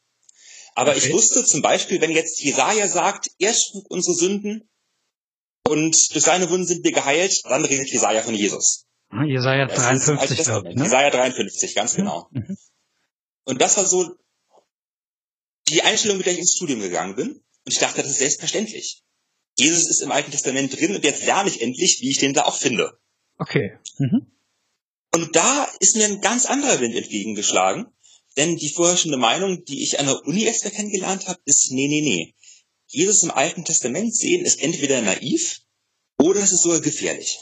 Aber 0.76 0.92
okay. 0.92 1.00
ich 1.00 1.14
wusste 1.14 1.46
zum 1.46 1.62
Beispiel, 1.62 2.02
wenn 2.02 2.12
jetzt 2.12 2.42
Jesaja 2.42 2.88
sagt, 2.88 3.30
er 3.38 3.54
schlug 3.54 3.90
unsere 3.92 4.16
Sünden, 4.16 4.70
und 5.68 6.14
durch 6.14 6.24
seine 6.24 6.50
Wunden 6.50 6.66
sind 6.66 6.84
wir 6.84 6.92
geheilt, 6.92 7.42
dann 7.46 7.66
redet 7.66 7.90
Jesaja 7.90 8.22
von 8.22 8.36
Jesus. 8.36 8.86
Jesaja 9.26 9.68
53, 9.68 10.44
glaube 10.44 10.70
ich. 10.70 10.76
Ne? 10.76 10.84
Jesaja 10.84 11.10
53, 11.10 11.76
ganz 11.76 11.96
genau. 11.96 12.28
Mhm. 12.32 12.58
Und 13.46 13.62
das 13.62 13.78
war 13.78 13.86
so 13.86 14.16
die 15.70 15.82
Einstellung, 15.84 16.18
mit 16.18 16.26
der 16.26 16.34
ich 16.34 16.40
ins 16.40 16.56
Studium 16.56 16.80
gegangen 16.80 17.16
bin. 17.16 17.30
Und 17.30 17.72
ich 17.72 17.80
dachte, 17.80 18.02
das 18.02 18.12
ist 18.12 18.20
selbstverständlich. 18.20 19.04
Jesus 19.58 19.88
ist 19.88 20.02
im 20.02 20.12
Alten 20.12 20.32
Testament 20.32 20.78
drin 20.78 20.96
und 20.96 21.04
jetzt 21.04 21.26
lerne 21.26 21.50
ich 21.50 21.62
endlich, 21.62 22.02
wie 22.02 22.10
ich 22.10 22.18
den 22.18 22.34
da 22.34 22.44
auch 22.46 22.58
finde. 22.58 22.98
Okay. 23.38 23.78
Mhm. 24.00 24.28
Und 25.14 25.36
da 25.36 25.70
ist 25.80 25.96
mir 25.96 26.06
ein 26.06 26.22
ganz 26.22 26.46
anderer 26.46 26.80
Wind 26.80 26.96
entgegengeschlagen. 26.96 27.88
Denn 28.36 28.56
die 28.56 28.70
vorherrschende 28.70 29.18
Meinung, 29.18 29.64
die 29.64 29.84
ich 29.84 30.00
an 30.00 30.08
der 30.08 30.26
Uni 30.26 30.44
erst 30.44 30.64
kennengelernt 30.64 31.28
habe, 31.28 31.40
ist, 31.46 31.72
nee, 31.72 31.88
nee, 31.88 32.02
nee. 32.02 32.34
Jesus 32.94 33.24
im 33.24 33.32
Alten 33.32 33.66
Testament 33.66 34.16
sehen, 34.16 34.46
ist 34.46 34.62
entweder 34.62 35.02
naiv 35.02 35.62
oder 36.20 36.42
es 36.42 36.52
ist 36.52 36.64
sogar 36.64 36.80
gefährlich. 36.80 37.40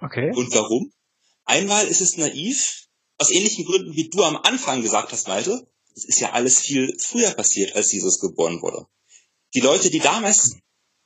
Okay. 0.00 0.32
Und 0.34 0.52
warum? 0.54 0.92
Einmal 1.44 1.86
ist 1.86 2.00
es 2.00 2.16
naiv, 2.16 2.88
aus 3.18 3.30
ähnlichen 3.30 3.64
Gründen, 3.64 3.94
wie 3.94 4.08
du 4.08 4.22
am 4.22 4.36
Anfang 4.36 4.82
gesagt 4.82 5.12
hast, 5.12 5.28
Malte. 5.28 5.68
Es 5.94 6.06
ist 6.06 6.20
ja 6.20 6.32
alles 6.32 6.60
viel 6.60 6.96
früher 6.98 7.30
passiert, 7.32 7.76
als 7.76 7.92
Jesus 7.92 8.20
geboren 8.20 8.62
wurde. 8.62 8.86
Die 9.54 9.60
Leute, 9.60 9.90
die 9.90 9.98
damals 9.98 10.56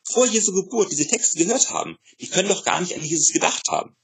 vor 0.05 0.27
Jesu 0.27 0.53
Geburt 0.53 0.93
diese 0.93 1.09
Texte 1.09 1.45
gehört 1.45 1.71
haben, 1.71 1.99
die 2.21 2.29
können 2.29 2.49
doch 2.49 2.65
gar 2.65 2.81
nicht 2.81 2.95
an 2.95 3.03
Jesus 3.03 3.33
gedacht 3.33 3.69
haben. 3.69 3.97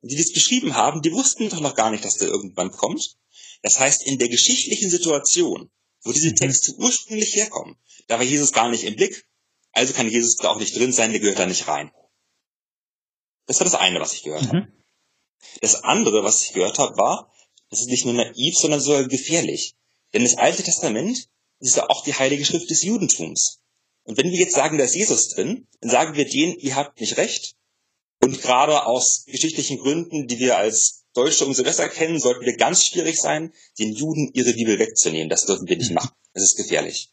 Und 0.00 0.10
die 0.10 0.16
das 0.16 0.32
geschrieben 0.32 0.74
haben, 0.74 1.02
die 1.02 1.12
wussten 1.12 1.48
doch 1.48 1.60
noch 1.60 1.76
gar 1.76 1.92
nicht, 1.92 2.04
dass 2.04 2.16
der 2.16 2.28
irgendwann 2.28 2.72
kommt. 2.72 3.16
Das 3.62 3.78
heißt, 3.78 4.04
in 4.06 4.18
der 4.18 4.28
geschichtlichen 4.28 4.90
Situation 4.90 5.70
wo 6.06 6.12
diese. 6.12 6.34
Texte 6.34 6.74
ursprünglich 6.78 7.34
herkommen. 7.34 7.76
Da 8.08 8.18
war 8.18 8.24
Jesus 8.24 8.52
gar 8.52 8.70
nicht 8.70 8.84
im 8.84 8.96
Blick. 8.96 9.26
Also 9.72 9.92
kann 9.92 10.08
Jesus 10.08 10.36
da 10.36 10.50
auch 10.50 10.58
nicht 10.58 10.76
drin 10.76 10.92
sein, 10.92 11.10
der 11.10 11.20
gehört 11.20 11.38
da 11.38 11.46
nicht 11.46 11.68
rein. 11.68 11.90
Das 13.46 13.60
war 13.60 13.64
das 13.64 13.74
eine, 13.74 14.00
was 14.00 14.14
ich 14.14 14.22
gehört 14.22 14.44
mhm. 14.44 14.48
habe. 14.48 14.72
Das 15.60 15.82
andere, 15.84 16.24
was 16.24 16.42
ich 16.42 16.52
gehört 16.52 16.78
habe, 16.78 16.96
war, 16.96 17.32
das 17.70 17.80
ist 17.80 17.88
nicht 17.90 18.04
nur 18.04 18.14
naiv, 18.14 18.56
sondern 18.56 18.80
sogar 18.80 19.06
gefährlich. 19.06 19.74
Denn 20.12 20.22
das 20.22 20.36
Alte 20.36 20.62
Testament 20.62 21.28
ist 21.60 21.76
ja 21.76 21.88
auch 21.88 22.02
die 22.04 22.14
heilige 22.14 22.44
Schrift 22.44 22.70
des 22.70 22.82
Judentums. 22.82 23.60
Und 24.04 24.18
wenn 24.18 24.30
wir 24.30 24.38
jetzt 24.38 24.54
sagen, 24.54 24.78
da 24.78 24.84
ist 24.84 24.94
Jesus 24.94 25.30
drin, 25.30 25.66
dann 25.80 25.90
sagen 25.90 26.14
wir 26.14 26.28
denen, 26.28 26.58
ihr 26.58 26.76
habt 26.76 27.00
nicht 27.00 27.16
recht. 27.16 27.56
Und 28.20 28.40
gerade 28.40 28.86
aus 28.86 29.24
geschichtlichen 29.26 29.78
Gründen, 29.78 30.26
die 30.26 30.38
wir 30.38 30.56
als 30.56 31.04
Deutsche 31.16 31.44
umso 31.44 31.64
besser 31.64 31.88
kennen, 31.88 32.20
sollten 32.20 32.44
wir 32.44 32.56
ganz 32.56 32.84
schwierig 32.84 33.20
sein, 33.20 33.52
den 33.78 33.92
Juden 33.92 34.30
ihre 34.34 34.52
Bibel 34.52 34.78
wegzunehmen. 34.78 35.28
Das 35.28 35.46
dürfen 35.46 35.68
wir 35.68 35.76
nicht 35.76 35.92
machen. 35.92 36.10
Das 36.34 36.42
ist 36.42 36.56
gefährlich. 36.56 37.10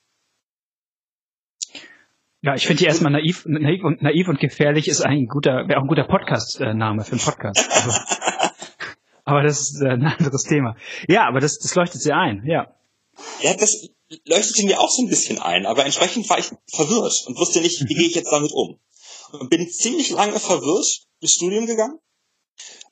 Ja, 2.41 2.55
ich 2.55 2.67
finde 2.67 2.79
hier 2.79 2.89
erstmal 2.89 3.13
naiv, 3.13 3.45
naiv 3.45 3.85
und 3.85 4.01
naiv 4.01 4.27
und 4.27 4.37
gefährlich 4.37 4.89
ist 4.89 4.99
ein 4.99 5.27
guter, 5.27 5.69
wäre 5.69 5.79
auch 5.79 5.83
ein 5.83 5.87
guter 5.87 6.03
Podcast-Name 6.03 7.05
für 7.05 7.13
einen 7.13 7.21
Podcast. 7.21 7.69
Also, 7.71 7.91
aber 9.23 9.43
das 9.43 9.61
ist 9.61 9.81
äh, 9.81 9.91
ein 9.91 10.05
anderes 10.05 10.43
Thema. 10.43 10.75
Ja, 11.07 11.25
aber 11.25 11.39
das, 11.39 11.57
das 11.59 11.73
leuchtet 11.73 12.01
sehr 12.01 12.17
ein, 12.17 12.43
ja. 12.45 12.75
Ja, 13.41 13.53
das 13.53 13.87
leuchtete 14.25 14.65
mir 14.65 14.81
auch 14.81 14.89
so 14.89 15.03
ein 15.03 15.09
bisschen 15.09 15.39
ein, 15.39 15.65
aber 15.65 15.85
entsprechend 15.85 16.29
war 16.29 16.37
ich 16.37 16.51
verwirrt 16.67 17.23
und 17.27 17.37
wusste 17.37 17.61
nicht, 17.61 17.87
wie 17.87 17.93
gehe 17.93 18.07
ich 18.07 18.15
jetzt 18.15 18.33
damit 18.33 18.51
um. 18.51 18.77
Und 19.31 19.49
bin 19.49 19.69
ziemlich 19.69 20.09
lange 20.09 20.37
verwirrt 20.37 21.07
durchs 21.21 21.35
Studium 21.35 21.65
gegangen, 21.65 21.97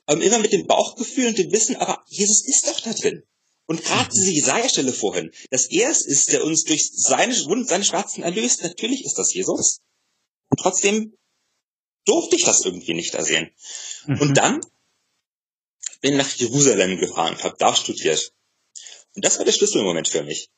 ähm, 0.08 0.22
immer 0.22 0.40
mit 0.40 0.54
dem 0.54 0.68
Bauchgefühl 0.68 1.28
und 1.28 1.38
dem 1.38 1.52
Wissen, 1.52 1.76
aber 1.76 2.04
Jesus 2.08 2.46
ist 2.46 2.68
doch 2.68 2.80
da 2.82 2.94
drin. 2.94 3.24
Und 3.66 3.84
gerade 3.84 4.10
diese 4.12 4.32
Jesaja-Stelle 4.32 4.92
vorhin, 4.92 5.32
dass 5.50 5.70
er 5.70 5.90
es 5.90 6.06
ist, 6.06 6.34
der 6.34 6.44
uns 6.44 6.64
durch 6.64 6.92
seine 6.94 7.34
Wunden, 7.46 7.68
seine 7.68 7.86
Schmerzen 7.86 8.24
erlöst, 8.24 8.64
natürlich 8.64 9.06
ist 9.06 9.18
das 9.18 9.34
Jesus. 9.34 9.80
Und 10.50 10.60
trotzdem 10.60 11.18
durfte 12.06 12.36
ich 12.36 12.44
das 12.44 12.66
irgendwie 12.66 12.94
nicht 12.94 13.14
da 13.14 13.24
sehen. 13.24 13.52
Mhm. 14.08 14.22
Und 14.22 14.34
dann 14.36 14.62
bin 16.02 16.14
ich 16.14 16.18
nach 16.18 16.32
Jerusalem 16.34 16.98
gefahren, 16.98 17.42
habe 17.44 17.56
da 17.60 17.76
studiert. 17.76 18.34
Und 19.16 19.24
das 19.24 19.38
war 19.38 19.46
der 19.46 19.52
Schlüsselmoment 19.52 20.08
für 20.08 20.24
mich. 20.24 20.50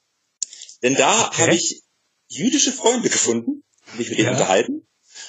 Denn 0.82 0.96
da 0.96 1.28
okay. 1.28 1.42
habe 1.42 1.56
ich 1.56 1.84
jüdische 2.28 2.72
Freunde 2.72 3.10
gefunden, 3.10 3.64
mich 3.98 4.10
mit 4.10 4.18
denen 4.18 4.28
ja. 4.28 4.32
unterhalten. 4.32 4.88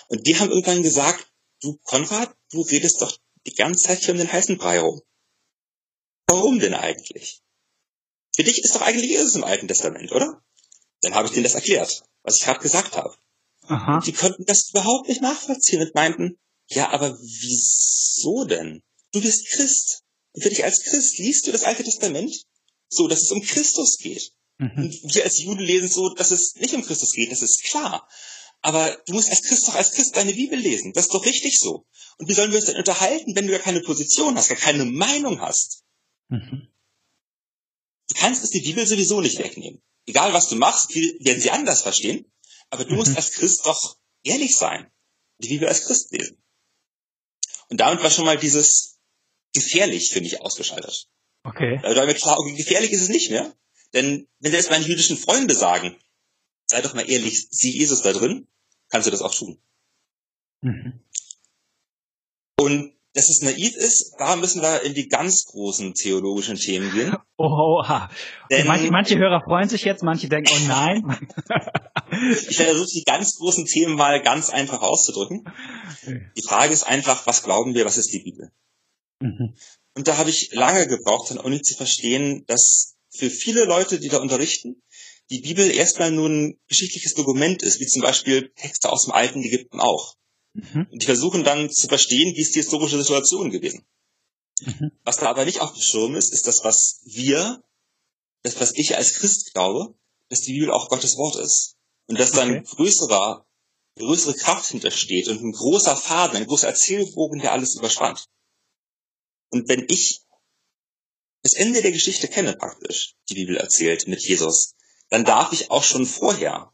Und 0.08 0.26
die 0.26 0.38
haben 0.38 0.50
irgendwann 0.50 0.82
gesagt, 0.82 1.26
du 1.60 1.78
Konrad, 1.82 2.34
du 2.50 2.62
redest 2.62 3.02
doch 3.02 3.18
die 3.46 3.54
ganze 3.54 3.84
Zeit 3.84 4.00
hier 4.00 4.14
um 4.14 4.18
den 4.18 4.32
heißen 4.32 4.58
Brei 4.58 4.80
rum. 4.80 5.02
Warum 6.26 6.58
denn 6.58 6.74
eigentlich? 6.74 7.42
Für 8.34 8.44
dich 8.44 8.62
ist 8.64 8.74
doch 8.74 8.82
eigentlich 8.82 9.10
Jesus 9.10 9.36
im 9.36 9.44
Alten 9.44 9.68
Testament, 9.68 10.10
oder? 10.12 10.42
Dann 11.02 11.14
habe 11.14 11.28
ich 11.28 11.34
denen 11.34 11.44
das 11.44 11.54
erklärt, 11.54 12.02
was 12.22 12.36
ich 12.36 12.44
gerade 12.44 12.60
gesagt 12.60 12.96
habe. 12.96 13.14
Aha. 13.66 13.96
Und 13.96 14.06
die 14.06 14.12
konnten 14.12 14.44
das 14.46 14.70
überhaupt 14.70 15.08
nicht 15.08 15.22
nachvollziehen 15.22 15.82
und 15.82 15.94
meinten, 15.94 16.38
ja, 16.68 16.90
aber 16.90 17.18
wieso 17.20 18.44
denn? 18.44 18.82
Du 19.12 19.20
bist 19.20 19.46
Christ. 19.48 20.02
Und 20.32 20.42
für 20.42 20.48
dich 20.48 20.64
als 20.64 20.82
Christ 20.82 21.18
liest 21.18 21.46
du 21.46 21.52
das 21.52 21.64
Alte 21.64 21.84
Testament 21.84 22.44
so, 22.88 23.06
dass 23.06 23.22
es 23.22 23.30
um 23.30 23.42
Christus 23.42 23.98
geht. 23.98 24.32
Mhm. 24.58 24.70
Und 24.76 25.14
wir 25.14 25.24
als 25.24 25.38
Juden 25.38 25.62
lesen 25.62 25.88
so, 25.88 26.12
dass 26.14 26.30
es 26.30 26.54
nicht 26.56 26.74
um 26.74 26.84
Christus 26.84 27.12
geht, 27.12 27.30
das 27.30 27.42
ist 27.42 27.62
klar. 27.62 28.08
Aber 28.64 28.96
du 29.06 29.12
musst 29.12 29.28
als 29.28 29.42
Christ 29.42 29.68
doch 29.68 29.74
als 29.74 29.92
Christ 29.92 30.16
deine 30.16 30.32
Bibel 30.32 30.58
lesen. 30.58 30.94
Das 30.94 31.04
ist 31.04 31.14
doch 31.14 31.26
richtig 31.26 31.58
so. 31.58 31.86
Und 32.16 32.30
wie 32.30 32.32
sollen 32.32 32.50
wir 32.50 32.56
uns 32.56 32.64
denn 32.64 32.78
unterhalten, 32.78 33.36
wenn 33.36 33.46
du 33.46 33.52
gar 33.52 33.60
keine 33.60 33.82
Position 33.82 34.38
hast, 34.38 34.48
gar 34.48 34.56
keine 34.56 34.86
Meinung 34.86 35.42
hast? 35.42 35.84
Mhm. 36.28 36.68
Du 38.08 38.14
kannst 38.14 38.42
es 38.42 38.50
die 38.52 38.62
Bibel 38.62 38.86
sowieso 38.86 39.20
nicht 39.20 39.38
wegnehmen. 39.38 39.82
Egal 40.06 40.32
was 40.32 40.48
du 40.48 40.56
machst, 40.56 40.94
werden 40.94 41.42
sie 41.42 41.50
anders 41.50 41.82
verstehen. 41.82 42.24
Aber 42.70 42.86
du 42.86 42.92
mhm. 42.92 43.00
musst 43.00 43.14
als 43.14 43.32
Christ 43.32 43.66
doch 43.66 43.98
ehrlich 44.22 44.56
sein. 44.56 44.90
Die 45.40 45.48
Bibel 45.48 45.68
als 45.68 45.84
Christ 45.84 46.10
lesen. 46.12 46.42
Und 47.68 47.80
damit 47.80 48.02
war 48.02 48.10
schon 48.10 48.24
mal 48.24 48.38
dieses 48.38 48.98
gefährlich 49.52 50.08
für 50.08 50.22
mich 50.22 50.40
ausgeschaltet. 50.40 51.10
Okay. 51.42 51.80
Da 51.82 51.94
war 51.94 52.06
mir 52.06 52.14
klar, 52.14 52.38
okay, 52.38 52.54
gefährlich 52.54 52.92
ist 52.92 53.02
es 53.02 53.08
nicht 53.10 53.30
mehr. 53.30 53.54
Denn 53.92 54.26
wenn 54.38 54.52
selbst 54.52 54.70
meine 54.70 54.86
jüdischen 54.86 55.18
Freunde 55.18 55.54
sagen, 55.54 55.98
sei 56.64 56.80
doch 56.80 56.94
mal 56.94 57.08
ehrlich, 57.10 57.46
sieh 57.50 57.70
Jesus 57.70 58.00
da 58.00 58.14
drin, 58.14 58.48
kannst 58.90 59.06
du 59.06 59.10
das 59.10 59.22
auch 59.22 59.34
tun. 59.34 59.58
Mhm. 60.62 61.00
Und 62.58 62.94
dass 63.14 63.28
es 63.28 63.42
naiv 63.42 63.76
ist, 63.76 64.16
da 64.18 64.34
müssen 64.34 64.60
wir 64.60 64.82
in 64.82 64.94
die 64.94 65.08
ganz 65.08 65.44
großen 65.46 65.94
theologischen 65.94 66.56
Themen 66.56 66.92
gehen. 66.92 67.16
Oha. 67.36 68.10
Denn, 68.50 68.66
manche, 68.66 68.90
manche 68.90 69.16
Hörer 69.16 69.40
freuen 69.44 69.68
sich 69.68 69.84
jetzt, 69.84 70.02
manche 70.02 70.28
denken, 70.28 70.50
oh 70.52 70.66
nein. 70.66 71.28
ich 72.48 72.56
versuche 72.56 72.88
die 72.92 73.04
ganz 73.04 73.36
großen 73.36 73.66
Themen 73.66 73.94
mal 73.94 74.20
ganz 74.20 74.50
einfach 74.50 74.82
auszudrücken. 74.82 75.44
Die 76.36 76.42
Frage 76.42 76.72
ist 76.72 76.82
einfach, 76.82 77.24
was 77.26 77.44
glauben 77.44 77.74
wir, 77.74 77.84
was 77.84 77.98
ist 77.98 78.12
die 78.12 78.18
Bibel? 78.18 78.50
Mhm. 79.20 79.54
Und 79.94 80.08
da 80.08 80.18
habe 80.18 80.30
ich 80.30 80.52
lange 80.52 80.88
gebraucht, 80.88 81.30
an 81.30 81.38
Uni 81.38 81.62
zu 81.62 81.76
verstehen, 81.76 82.44
dass 82.46 82.96
für 83.10 83.30
viele 83.30 83.64
Leute, 83.64 84.00
die 84.00 84.08
da 84.08 84.18
unterrichten, 84.18 84.82
die 85.30 85.40
Bibel 85.40 85.70
erstmal 85.70 86.10
nur 86.10 86.28
ein 86.28 86.60
geschichtliches 86.68 87.14
Dokument 87.14 87.62
ist, 87.62 87.80
wie 87.80 87.86
zum 87.86 88.02
Beispiel 88.02 88.52
Texte 88.56 88.90
aus 88.90 89.04
dem 89.04 89.12
alten 89.12 89.42
Ägypten 89.42 89.80
auch. 89.80 90.16
Mhm. 90.52 90.86
Und 90.90 91.02
die 91.02 91.06
versuchen 91.06 91.44
dann 91.44 91.70
zu 91.70 91.88
verstehen, 91.88 92.34
wie 92.36 92.40
ist 92.40 92.54
die 92.54 92.60
historische 92.60 92.98
Situation 92.98 93.50
gewesen. 93.50 93.86
Mhm. 94.60 94.92
Was 95.02 95.16
da 95.16 95.28
aber 95.28 95.44
nicht 95.44 95.60
auf 95.60 95.72
dem 95.72 95.82
Schirm 95.82 96.14
ist, 96.14 96.32
ist 96.32 96.46
das, 96.46 96.64
was 96.64 97.00
wir, 97.04 97.62
das, 98.42 98.60
was 98.60 98.72
ich 98.72 98.96
als 98.96 99.14
Christ 99.14 99.52
glaube, 99.52 99.94
dass 100.28 100.42
die 100.42 100.52
Bibel 100.52 100.70
auch 100.70 100.88
Gottes 100.88 101.16
Wort 101.16 101.36
ist. 101.36 101.76
Und 102.06 102.18
dass 102.18 102.32
dann 102.32 102.58
okay. 102.58 102.76
größerer, 102.76 103.46
größere 103.96 104.34
Kraft 104.34 104.70
hintersteht 104.70 105.28
und 105.28 105.42
ein 105.42 105.52
großer 105.52 105.96
Faden, 105.96 106.36
ein 106.36 106.46
großer 106.46 106.68
Erzählbogen, 106.68 107.40
der 107.40 107.52
alles 107.52 107.76
überspannt. 107.76 108.28
Und 109.50 109.68
wenn 109.68 109.86
ich 109.88 110.22
das 111.42 111.54
Ende 111.54 111.82
der 111.82 111.92
Geschichte 111.92 112.28
kenne 112.28 112.56
praktisch, 112.56 113.14
die 113.28 113.34
Bibel 113.34 113.56
erzählt 113.56 114.06
mit 114.06 114.22
Jesus, 114.22 114.74
dann 115.10 115.24
darf 115.24 115.52
ich 115.52 115.70
auch 115.70 115.84
schon 115.84 116.06
vorher 116.06 116.72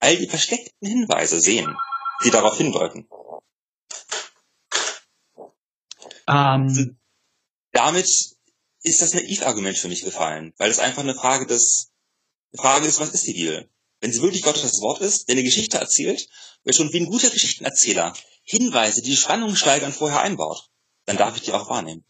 all 0.00 0.16
die 0.16 0.28
versteckten 0.28 0.88
Hinweise 0.88 1.40
sehen, 1.40 1.76
die 2.24 2.30
darauf 2.30 2.56
hindeuten. 2.56 3.08
Ähm. 6.28 6.98
Damit 7.72 8.06
ist 8.82 9.02
das 9.02 9.14
Naiv-Argument 9.14 9.76
für 9.76 9.88
mich 9.88 10.02
gefallen, 10.02 10.54
weil 10.58 10.70
es 10.70 10.78
einfach 10.78 11.02
eine 11.02 11.14
Frage 11.14 11.46
des, 11.46 11.90
eine 12.52 12.62
Frage 12.62 12.86
ist, 12.86 13.00
was 13.00 13.10
ist 13.10 13.26
die 13.26 13.34
Bibel? 13.34 13.68
Wenn 14.00 14.12
sie 14.12 14.22
wirklich 14.22 14.42
Gottes 14.42 14.80
Wort 14.80 15.00
ist, 15.00 15.28
der 15.28 15.34
eine 15.34 15.42
Geschichte 15.42 15.78
erzählt, 15.78 16.28
wird 16.64 16.76
schon 16.76 16.92
wie 16.92 17.00
ein 17.00 17.10
guter 17.10 17.30
Geschichtenerzähler 17.30 18.14
Hinweise, 18.42 19.02
die 19.02 19.10
die 19.10 19.16
Spannung 19.16 19.56
steigern, 19.56 19.92
vorher 19.92 20.22
einbaut, 20.22 20.70
dann 21.04 21.16
darf 21.16 21.36
ich 21.36 21.42
die 21.42 21.52
auch 21.52 21.68
wahrnehmen. 21.68 22.04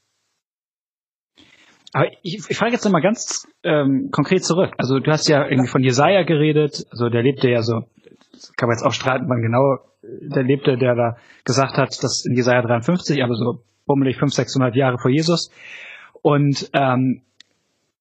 Aber 1.92 2.06
ich, 2.22 2.44
ich 2.48 2.56
frage 2.56 2.72
jetzt 2.72 2.84
nochmal 2.84 3.02
ganz 3.02 3.48
ähm, 3.62 4.10
konkret 4.12 4.44
zurück. 4.44 4.74
Also 4.78 4.98
du 4.98 5.10
hast 5.10 5.28
ja 5.28 5.46
irgendwie 5.46 5.70
von 5.70 5.82
Jesaja 5.82 6.22
geredet, 6.22 6.84
also 6.90 7.08
der 7.08 7.22
lebte 7.22 7.48
ja 7.48 7.62
so, 7.62 7.84
kann 8.56 8.68
man 8.68 8.76
jetzt 8.76 8.84
auch 8.84 8.92
streiten, 8.92 9.28
wann 9.28 9.40
genau 9.40 9.78
der 10.02 10.42
lebte, 10.42 10.76
der 10.76 10.94
da 10.94 11.16
gesagt 11.44 11.76
hat, 11.76 12.02
dass 12.02 12.24
in 12.24 12.34
Jesaja 12.34 12.62
53, 12.62 13.22
aber 13.22 13.34
so 13.34 13.62
bummelig 13.86 14.16
500, 14.16 14.34
600 14.34 14.76
Jahre 14.76 14.98
vor 14.98 15.10
Jesus. 15.10 15.50
Und 16.22 16.70
ähm, 16.74 17.22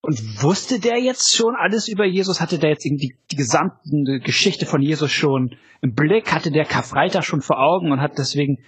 und 0.01 0.41
wusste 0.41 0.79
der 0.79 0.99
jetzt 0.99 1.35
schon 1.35 1.55
alles 1.57 1.89
über 1.89 2.05
Jesus? 2.05 2.39
Hatte 2.39 2.59
der 2.59 2.69
jetzt 2.69 2.85
irgendwie 2.85 3.07
die, 3.07 3.15
die 3.31 3.35
gesamte 3.35 4.19
Geschichte 4.23 4.65
von 4.65 4.81
Jesus 4.81 5.11
schon 5.11 5.55
im 5.81 5.95
Blick? 5.95 6.31
Hatte 6.31 6.51
der 6.51 6.63
Karfreitag 6.63 7.25
schon 7.25 7.41
vor 7.41 7.59
Augen 7.59 7.91
und 7.91 7.99
hat 7.99 8.17
deswegen 8.17 8.59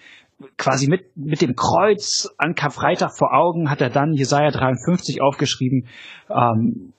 quasi 0.58 0.88
mit, 0.88 1.16
mit 1.16 1.42
dem 1.42 1.56
Kreuz 1.56 2.30
an 2.38 2.56
Karfreitag 2.56 3.12
vor 3.18 3.34
Augen 3.34 3.70
hat 3.70 3.82
er 3.82 3.90
dann 3.90 4.14
Jesaja 4.14 4.52
53 4.52 5.22
aufgeschrieben, 5.22 5.88
ähm, 6.30 6.94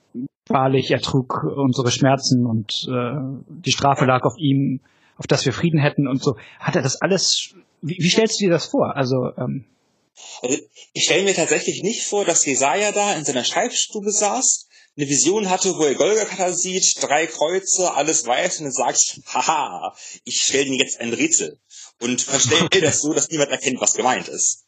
wahrlich, 0.47 0.91
er 0.91 1.01
trug 1.01 1.43
unsere 1.43 1.91
Schmerzen 1.91 2.45
und 2.45 2.87
äh, 2.89 3.43
die 3.49 3.71
Strafe 3.71 4.05
lag 4.05 4.23
auf 4.23 4.37
ihm, 4.37 4.81
auf 5.17 5.27
dass 5.27 5.45
wir 5.45 5.53
Frieden 5.53 5.79
hätten 5.79 6.07
und 6.07 6.21
so. 6.21 6.35
Hat 6.59 6.75
er 6.75 6.81
das 6.81 7.01
alles, 7.01 7.55
wie, 7.81 7.97
wie 7.99 8.09
stellst 8.09 8.39
du 8.39 8.45
dir 8.45 8.51
das 8.51 8.65
vor? 8.65 8.95
Also, 8.95 9.31
ähm, 9.37 9.65
also 10.41 10.57
ich 10.93 11.03
stelle 11.03 11.23
mir 11.23 11.33
tatsächlich 11.33 11.81
nicht 11.83 12.03
vor, 12.03 12.25
dass 12.25 12.45
Jesaja 12.45 12.91
da 12.91 13.13
in 13.13 13.23
seiner 13.23 13.43
Schreibstube 13.43 14.11
saß, 14.11 14.67
eine 14.97 15.07
Vision 15.07 15.49
hatte, 15.49 15.77
wo 15.77 15.83
er 15.83 15.95
Golgatha 15.95 16.51
sieht, 16.51 17.01
drei 17.01 17.27
Kreuze, 17.27 17.93
alles 17.93 18.25
weiß 18.25 18.59
und 18.59 18.65
dann 18.65 18.73
sagt, 18.73 19.21
haha, 19.25 19.95
ich 20.25 20.41
stelle 20.41 20.65
Ihnen 20.65 20.79
jetzt 20.79 20.99
ein 20.99 21.13
Rätsel 21.13 21.59
und 22.01 22.21
verstelle 22.21 22.67
mir 22.73 22.81
das 22.81 23.01
so, 23.01 23.13
dass 23.13 23.29
niemand 23.29 23.51
erkennt, 23.51 23.79
was 23.79 23.93
gemeint 23.93 24.27
ist. 24.27 24.65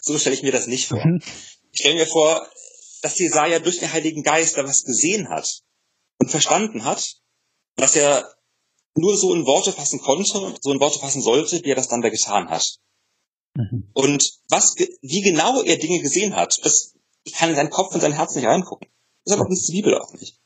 So 0.00 0.18
stelle 0.18 0.34
ich 0.34 0.42
mir 0.42 0.52
das 0.52 0.66
nicht 0.66 0.88
vor. 0.88 1.04
Mhm. 1.04 1.20
Ich 1.72 1.80
stelle 1.80 1.96
mir 1.96 2.06
vor, 2.06 2.48
dass 3.02 3.18
Jesaja 3.18 3.58
durch 3.58 3.78
den 3.78 3.92
Heiligen 3.92 4.22
Geist 4.22 4.56
da 4.56 4.64
was 4.64 4.84
gesehen 4.84 5.28
hat 5.28 5.60
und 6.18 6.30
verstanden 6.30 6.84
hat, 6.84 7.16
dass 7.76 7.94
er 7.94 8.34
nur 8.96 9.16
so 9.16 9.34
in 9.34 9.46
Worte 9.46 9.72
fassen 9.72 10.00
konnte, 10.00 10.54
so 10.60 10.72
in 10.72 10.80
Worte 10.80 10.98
fassen 10.98 11.22
sollte, 11.22 11.62
wie 11.62 11.70
er 11.70 11.76
das 11.76 11.88
dann 11.88 12.00
da 12.00 12.08
getan 12.08 12.48
hat. 12.48 12.78
Mhm. 13.54 13.90
Und 13.92 14.24
was, 14.48 14.74
wie 14.76 15.20
genau 15.20 15.62
er 15.62 15.76
Dinge 15.76 16.00
gesehen 16.00 16.34
hat, 16.34 16.58
das, 16.64 16.94
ich 17.24 17.34
kann 17.34 17.50
in 17.50 17.56
seinen 17.56 17.70
Kopf 17.70 17.94
und 17.94 18.00
sein 18.00 18.12
Herz 18.12 18.34
nicht 18.34 18.46
reingucken. 18.46 18.88
Das 19.28 19.38
hat 19.38 19.46
uns 19.46 19.66
die 19.66 19.72
Bibel 19.72 19.96
auch 19.98 20.12
nicht. 20.14 20.38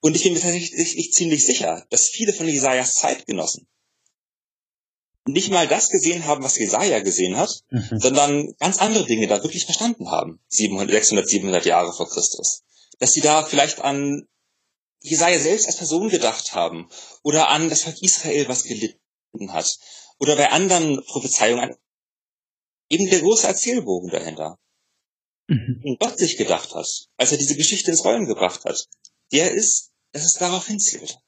Und 0.00 0.14
ich 0.14 0.22
bin 0.22 0.34
mir 0.34 0.40
tatsächlich 0.40 1.12
ziemlich 1.12 1.44
sicher, 1.44 1.86
dass 1.90 2.08
viele 2.08 2.32
von 2.32 2.46
Jesajas 2.46 2.94
Zeitgenossen 2.94 3.66
nicht 5.28 5.50
mal 5.50 5.68
das 5.68 5.90
gesehen 5.90 6.24
haben, 6.24 6.42
was 6.42 6.58
Jesaja 6.58 7.00
gesehen 7.00 7.36
hat, 7.36 7.62
mhm. 7.70 8.00
sondern 8.00 8.54
ganz 8.58 8.78
andere 8.78 9.04
Dinge 9.04 9.26
da 9.26 9.42
wirklich 9.42 9.66
verstanden 9.66 10.10
haben. 10.10 10.40
700, 10.48 10.90
600, 10.90 11.28
700 11.28 11.66
Jahre 11.66 11.92
vor 11.92 12.08
Christus. 12.08 12.62
Dass 12.98 13.12
sie 13.12 13.20
da 13.20 13.44
vielleicht 13.44 13.80
an 13.80 14.26
Jesaja 15.00 15.38
selbst 15.38 15.66
als 15.66 15.76
Person 15.76 16.08
gedacht 16.08 16.54
haben 16.54 16.88
oder 17.22 17.48
an 17.48 17.68
das 17.68 17.82
Volk 17.82 18.02
Israel, 18.02 18.48
was 18.48 18.64
gelitten 18.64 19.52
hat 19.52 19.78
oder 20.18 20.34
bei 20.34 20.50
anderen 20.50 21.04
Prophezeiungen 21.04 21.76
eben 22.88 23.08
der 23.08 23.20
große 23.20 23.46
Erzählbogen 23.46 24.10
dahinter. 24.10 24.58
Mhm. 25.48 25.80
Und 25.82 26.00
Gott 26.00 26.18
sich 26.18 26.36
gedacht 26.36 26.74
hat, 26.74 27.08
als 27.16 27.32
er 27.32 27.38
diese 27.38 27.56
Geschichte 27.56 27.90
ins 27.90 28.04
Rollen 28.04 28.26
gebracht 28.26 28.64
hat, 28.64 28.86
der 29.32 29.50
ist, 29.52 29.92
dass 30.12 30.24
es 30.24 30.34
darauf 30.34 30.66
hinzielt. 30.66 31.18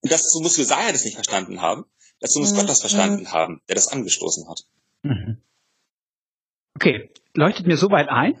Und 0.00 0.12
das, 0.12 0.32
so 0.32 0.40
muss 0.40 0.56
Jesaja 0.56 0.92
das 0.92 1.04
nicht 1.04 1.14
verstanden 1.14 1.60
haben, 1.60 1.84
dazu 2.20 2.38
muss 2.38 2.52
mhm. 2.52 2.58
Gott 2.58 2.68
das 2.68 2.80
verstanden 2.80 3.24
mhm. 3.24 3.32
haben, 3.32 3.60
der 3.68 3.74
das 3.74 3.88
angestoßen 3.88 4.48
hat. 4.48 4.60
Mhm. 5.02 5.42
Okay, 6.76 7.10
leuchtet 7.34 7.66
mir 7.66 7.76
soweit 7.76 8.08
ein. 8.08 8.40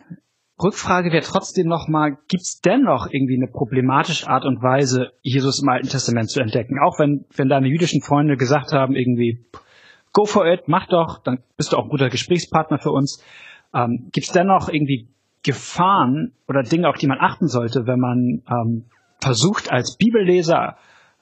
Rückfrage 0.62 1.12
wäre 1.12 1.24
trotzdem 1.24 1.68
nochmal, 1.68 2.18
gibt 2.28 2.42
es 2.42 2.60
dennoch 2.60 3.08
irgendwie 3.10 3.36
eine 3.36 3.46
problematische 3.46 4.28
Art 4.28 4.44
und 4.44 4.60
Weise, 4.60 5.12
Jesus 5.22 5.60
im 5.62 5.68
Alten 5.68 5.88
Testament 5.88 6.30
zu 6.30 6.40
entdecken? 6.40 6.78
Auch 6.84 6.98
wenn, 6.98 7.24
wenn 7.34 7.48
deine 7.48 7.68
jüdischen 7.68 8.02
Freunde 8.02 8.36
gesagt 8.36 8.72
haben, 8.72 8.96
irgendwie, 8.96 9.44
go 10.12 10.24
for 10.24 10.46
it, 10.46 10.62
mach 10.66 10.88
doch, 10.88 11.22
dann 11.22 11.42
bist 11.56 11.72
du 11.72 11.76
auch 11.76 11.84
ein 11.84 11.90
guter 11.90 12.08
Gesprächspartner 12.08 12.78
für 12.78 12.90
uns. 12.90 13.22
Ähm, 13.74 14.08
gibt 14.12 14.26
es 14.26 14.32
dennoch 14.32 14.68
irgendwie 14.68 15.08
Gefahren 15.42 16.34
oder 16.48 16.62
Dinge, 16.62 16.88
auf 16.88 16.96
die 16.96 17.06
man 17.06 17.18
achten 17.20 17.48
sollte, 17.48 17.86
wenn 17.86 18.00
man 18.00 18.42
ähm, 18.48 18.84
versucht, 19.20 19.70
als 19.70 19.96
Bibelleser 19.96 20.76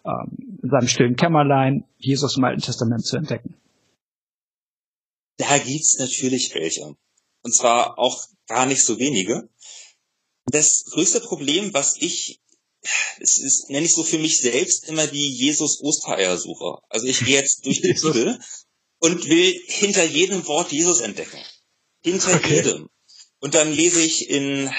ähm, 0.05 0.59
in 0.63 0.71
seinem 0.71 0.89
stillen 0.89 1.17
Kämmerlein 1.17 1.85
Jesus 1.99 2.37
im 2.37 2.45
Alten 2.45 2.63
Testament 2.63 3.05
zu 3.05 3.17
entdecken? 3.17 3.57
Da 5.39 5.59
gibt's 5.59 5.99
natürlich 5.99 6.55
welche. 6.55 6.97
Und 7.43 7.55
zwar 7.55 7.99
auch 7.99 8.25
gar 8.47 8.67
nicht 8.67 8.85
so 8.85 8.99
wenige. 8.99 9.49
Das 10.47 10.85
größte 10.93 11.21
Problem, 11.21 11.75
was 11.75 11.97
ich, 12.01 12.41
es 13.21 13.39
ist, 13.39 13.69
nenne 13.71 13.87
ich 13.87 13.95
so 13.95 14.05
für 14.05 14.19
mich 14.19 14.39
selbst 14.41 14.89
immer 14.89 15.07
die 15.07 15.29
Jesus-Ostereiersuche. 15.37 16.79
Also 16.89 17.07
ich 17.07 17.25
gehe 17.25 17.37
jetzt 17.39 17.67
durch 17.67 17.83
die 17.83 17.93
Bibel 18.03 18.39
und 19.01 19.29
will 19.29 19.61
hinter 19.67 20.05
jedem 20.05 20.47
Wort 20.47 20.73
Jesus 20.73 21.01
entdecken. 21.01 21.39
Hinter 22.11 22.35
okay. 22.35 22.57
jedem. 22.57 22.89
Und 23.41 23.55
dann 23.55 23.73
lese 23.73 24.01
ich 24.01 24.31
in, 24.31 24.71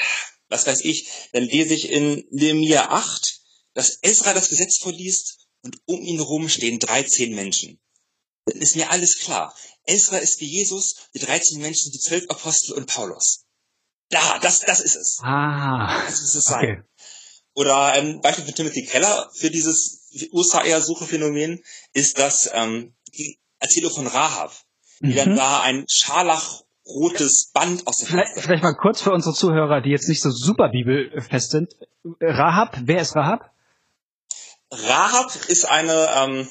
was 0.49 0.65
weiß 0.65 0.81
ich, 0.81 1.07
dann 1.33 1.43
lese 1.43 1.73
ich 1.73 1.89
in 1.89 2.25
Nehemiah 2.31 2.89
8, 2.89 3.41
dass 3.73 3.99
Ezra 4.01 4.33
das 4.33 4.49
Gesetz 4.49 4.77
vorliest 4.79 5.47
und 5.63 5.77
um 5.85 6.01
ihn 6.01 6.17
herum 6.17 6.49
stehen 6.49 6.79
13 6.79 7.33
Menschen 7.35 7.79
dann 8.47 8.61
ist 8.61 8.75
mir 8.75 8.89
alles 8.89 9.19
klar. 9.19 9.53
Ezra 9.85 10.17
ist 10.17 10.39
wie 10.39 10.45
Jesus, 10.45 11.09
die 11.13 11.19
13 11.19 11.61
Menschen, 11.61 11.91
die 11.91 11.99
12 11.99 12.29
Apostel 12.29 12.73
und 12.73 12.87
Paulus. 12.87 13.45
Da, 14.09 14.39
das, 14.39 14.61
das 14.61 14.79
ist 14.79 14.95
es. 14.95 15.19
Ah. 15.21 16.03
Das 16.05 16.21
muss 16.21 16.35
es 16.35 16.43
sein. 16.45 16.63
Okay. 16.63 16.81
Oder 17.53 17.85
ein 17.87 18.21
Beispiel 18.21 18.45
für 18.45 18.53
Timothy 18.53 18.85
Keller 18.85 19.29
für 19.33 19.49
dieses 19.49 20.09
USA-Suchephänomen 20.31 21.63
ist 21.93 22.17
das 22.19 22.49
ähm, 22.53 22.95
die 23.13 23.39
Erzählung 23.59 23.91
von 23.91 24.07
Rahab, 24.07 24.55
die 25.01 25.07
mhm. 25.07 25.15
dann 25.15 25.35
da 25.35 25.61
ein 25.61 25.85
scharlachrotes 26.87 27.51
Band 27.53 27.87
aus 27.87 27.99
der 27.99 28.07
vielleicht, 28.07 28.39
vielleicht 28.39 28.63
mal 28.63 28.73
kurz 28.75 29.01
für 29.01 29.11
unsere 29.11 29.35
Zuhörer, 29.35 29.81
die 29.81 29.89
jetzt 29.89 30.07
nicht 30.07 30.21
so 30.21 30.29
super 30.29 30.69
bibelfest 30.69 31.51
sind. 31.51 31.75
Rahab, 32.21 32.77
wer 32.83 33.01
ist 33.01 33.15
Rahab? 33.15 33.51
Rahab 34.71 35.35
ist 35.47 35.65
eine 35.65 36.09
ähm, 36.15 36.47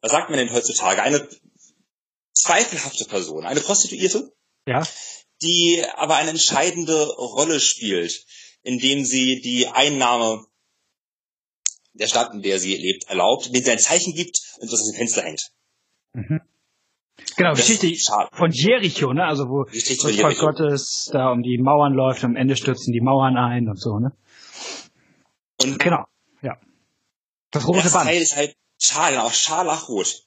was 0.00 0.12
sagt 0.12 0.30
man 0.30 0.38
denn 0.38 0.52
heutzutage? 0.52 1.02
Eine 1.02 1.28
zweifelhafte 2.32 3.06
Person, 3.06 3.44
eine 3.44 3.60
Prostituierte, 3.60 4.32
ja. 4.66 4.86
die 5.42 5.84
aber 5.94 6.16
eine 6.16 6.30
entscheidende 6.30 7.08
Rolle 7.16 7.60
spielt, 7.60 8.24
indem 8.62 9.04
sie 9.04 9.40
die 9.40 9.68
Einnahme 9.68 10.46
der 11.94 12.08
Stadt, 12.08 12.32
in 12.34 12.42
der 12.42 12.58
sie 12.58 12.76
lebt, 12.76 13.08
erlaubt, 13.08 13.46
indem 13.46 13.64
sie 13.64 13.70
ein 13.70 13.78
Zeichen 13.78 14.14
gibt 14.14 14.38
und 14.58 14.70
das 14.70 14.80
aus 14.80 14.90
dem 14.90 14.96
Fenster 14.96 15.22
hängt. 15.22 15.50
Mhm. 16.12 16.40
Genau, 17.36 17.50
das 17.50 17.66
Geschichte 17.66 17.94
von 18.32 18.50
Jericho, 18.50 19.12
ne? 19.12 19.24
Also 19.24 19.48
wo 19.48 19.64
das 19.64 20.16
Volk 20.16 20.38
Gottes 20.38 21.10
da 21.12 21.30
um 21.30 21.42
die 21.42 21.58
Mauern 21.58 21.92
läuft, 21.92 22.24
am 22.24 22.36
Ende 22.36 22.56
stürzen 22.56 22.92
die 22.92 23.00
Mauern 23.00 23.36
ein 23.36 23.68
und 23.68 23.78
so, 23.78 23.98
ne? 23.98 24.12
Und 25.60 25.78
genau, 25.78 26.04
ja. 26.42 26.58
Das 27.50 27.66
rote 27.66 27.82
das 27.82 27.92
Band. 27.92 28.06
Teil 28.06 28.22
ist 28.22 28.36
halt 28.36 28.56
Schal, 28.78 29.16
auch 29.18 29.32
Scharlachrot. 29.32 30.26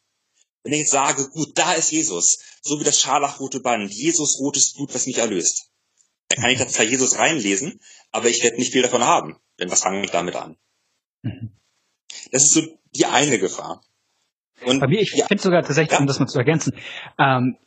Wenn 0.63 0.73
ich 0.73 0.79
jetzt 0.79 0.91
sage, 0.91 1.29
gut, 1.29 1.57
da 1.57 1.73
ist 1.73 1.91
Jesus, 1.91 2.39
so 2.61 2.79
wie 2.79 2.83
das 2.83 2.99
scharlachrote 2.99 3.61
Band, 3.61 3.91
Jesus 3.91 4.39
rotes 4.39 4.73
Blut, 4.73 4.93
was 4.93 5.05
mich 5.05 5.17
erlöst. 5.17 5.71
Dann 6.27 6.41
kann 6.41 6.51
ich 6.51 6.59
da 6.59 6.67
zwar 6.67 6.85
Jesus 6.85 7.17
reinlesen, 7.17 7.79
aber 8.11 8.27
ich 8.27 8.43
werde 8.43 8.57
nicht 8.57 8.73
viel 8.73 8.81
davon 8.81 9.03
haben. 9.03 9.37
Denn 9.59 9.71
was 9.71 9.81
fange 9.81 10.03
ich 10.03 10.11
damit 10.11 10.35
an? 10.35 10.57
Mhm. 11.21 11.51
Das 12.31 12.43
ist 12.43 12.53
so 12.53 12.61
die 12.95 13.05
eine 13.05 13.39
Gefahr. 13.39 13.81
Und, 14.69 14.79
Bei 14.79 14.87
mir, 14.87 15.01
ich 15.01 15.13
ja, 15.15 15.25
finde 15.25 15.41
sogar 15.41 15.61
tatsächlich, 15.61 15.93
ja. 15.93 15.99
um 15.99 16.07
das 16.07 16.19
mal 16.19 16.27
zu 16.27 16.37
ergänzen, 16.37 16.73
ähm, 17.17 17.57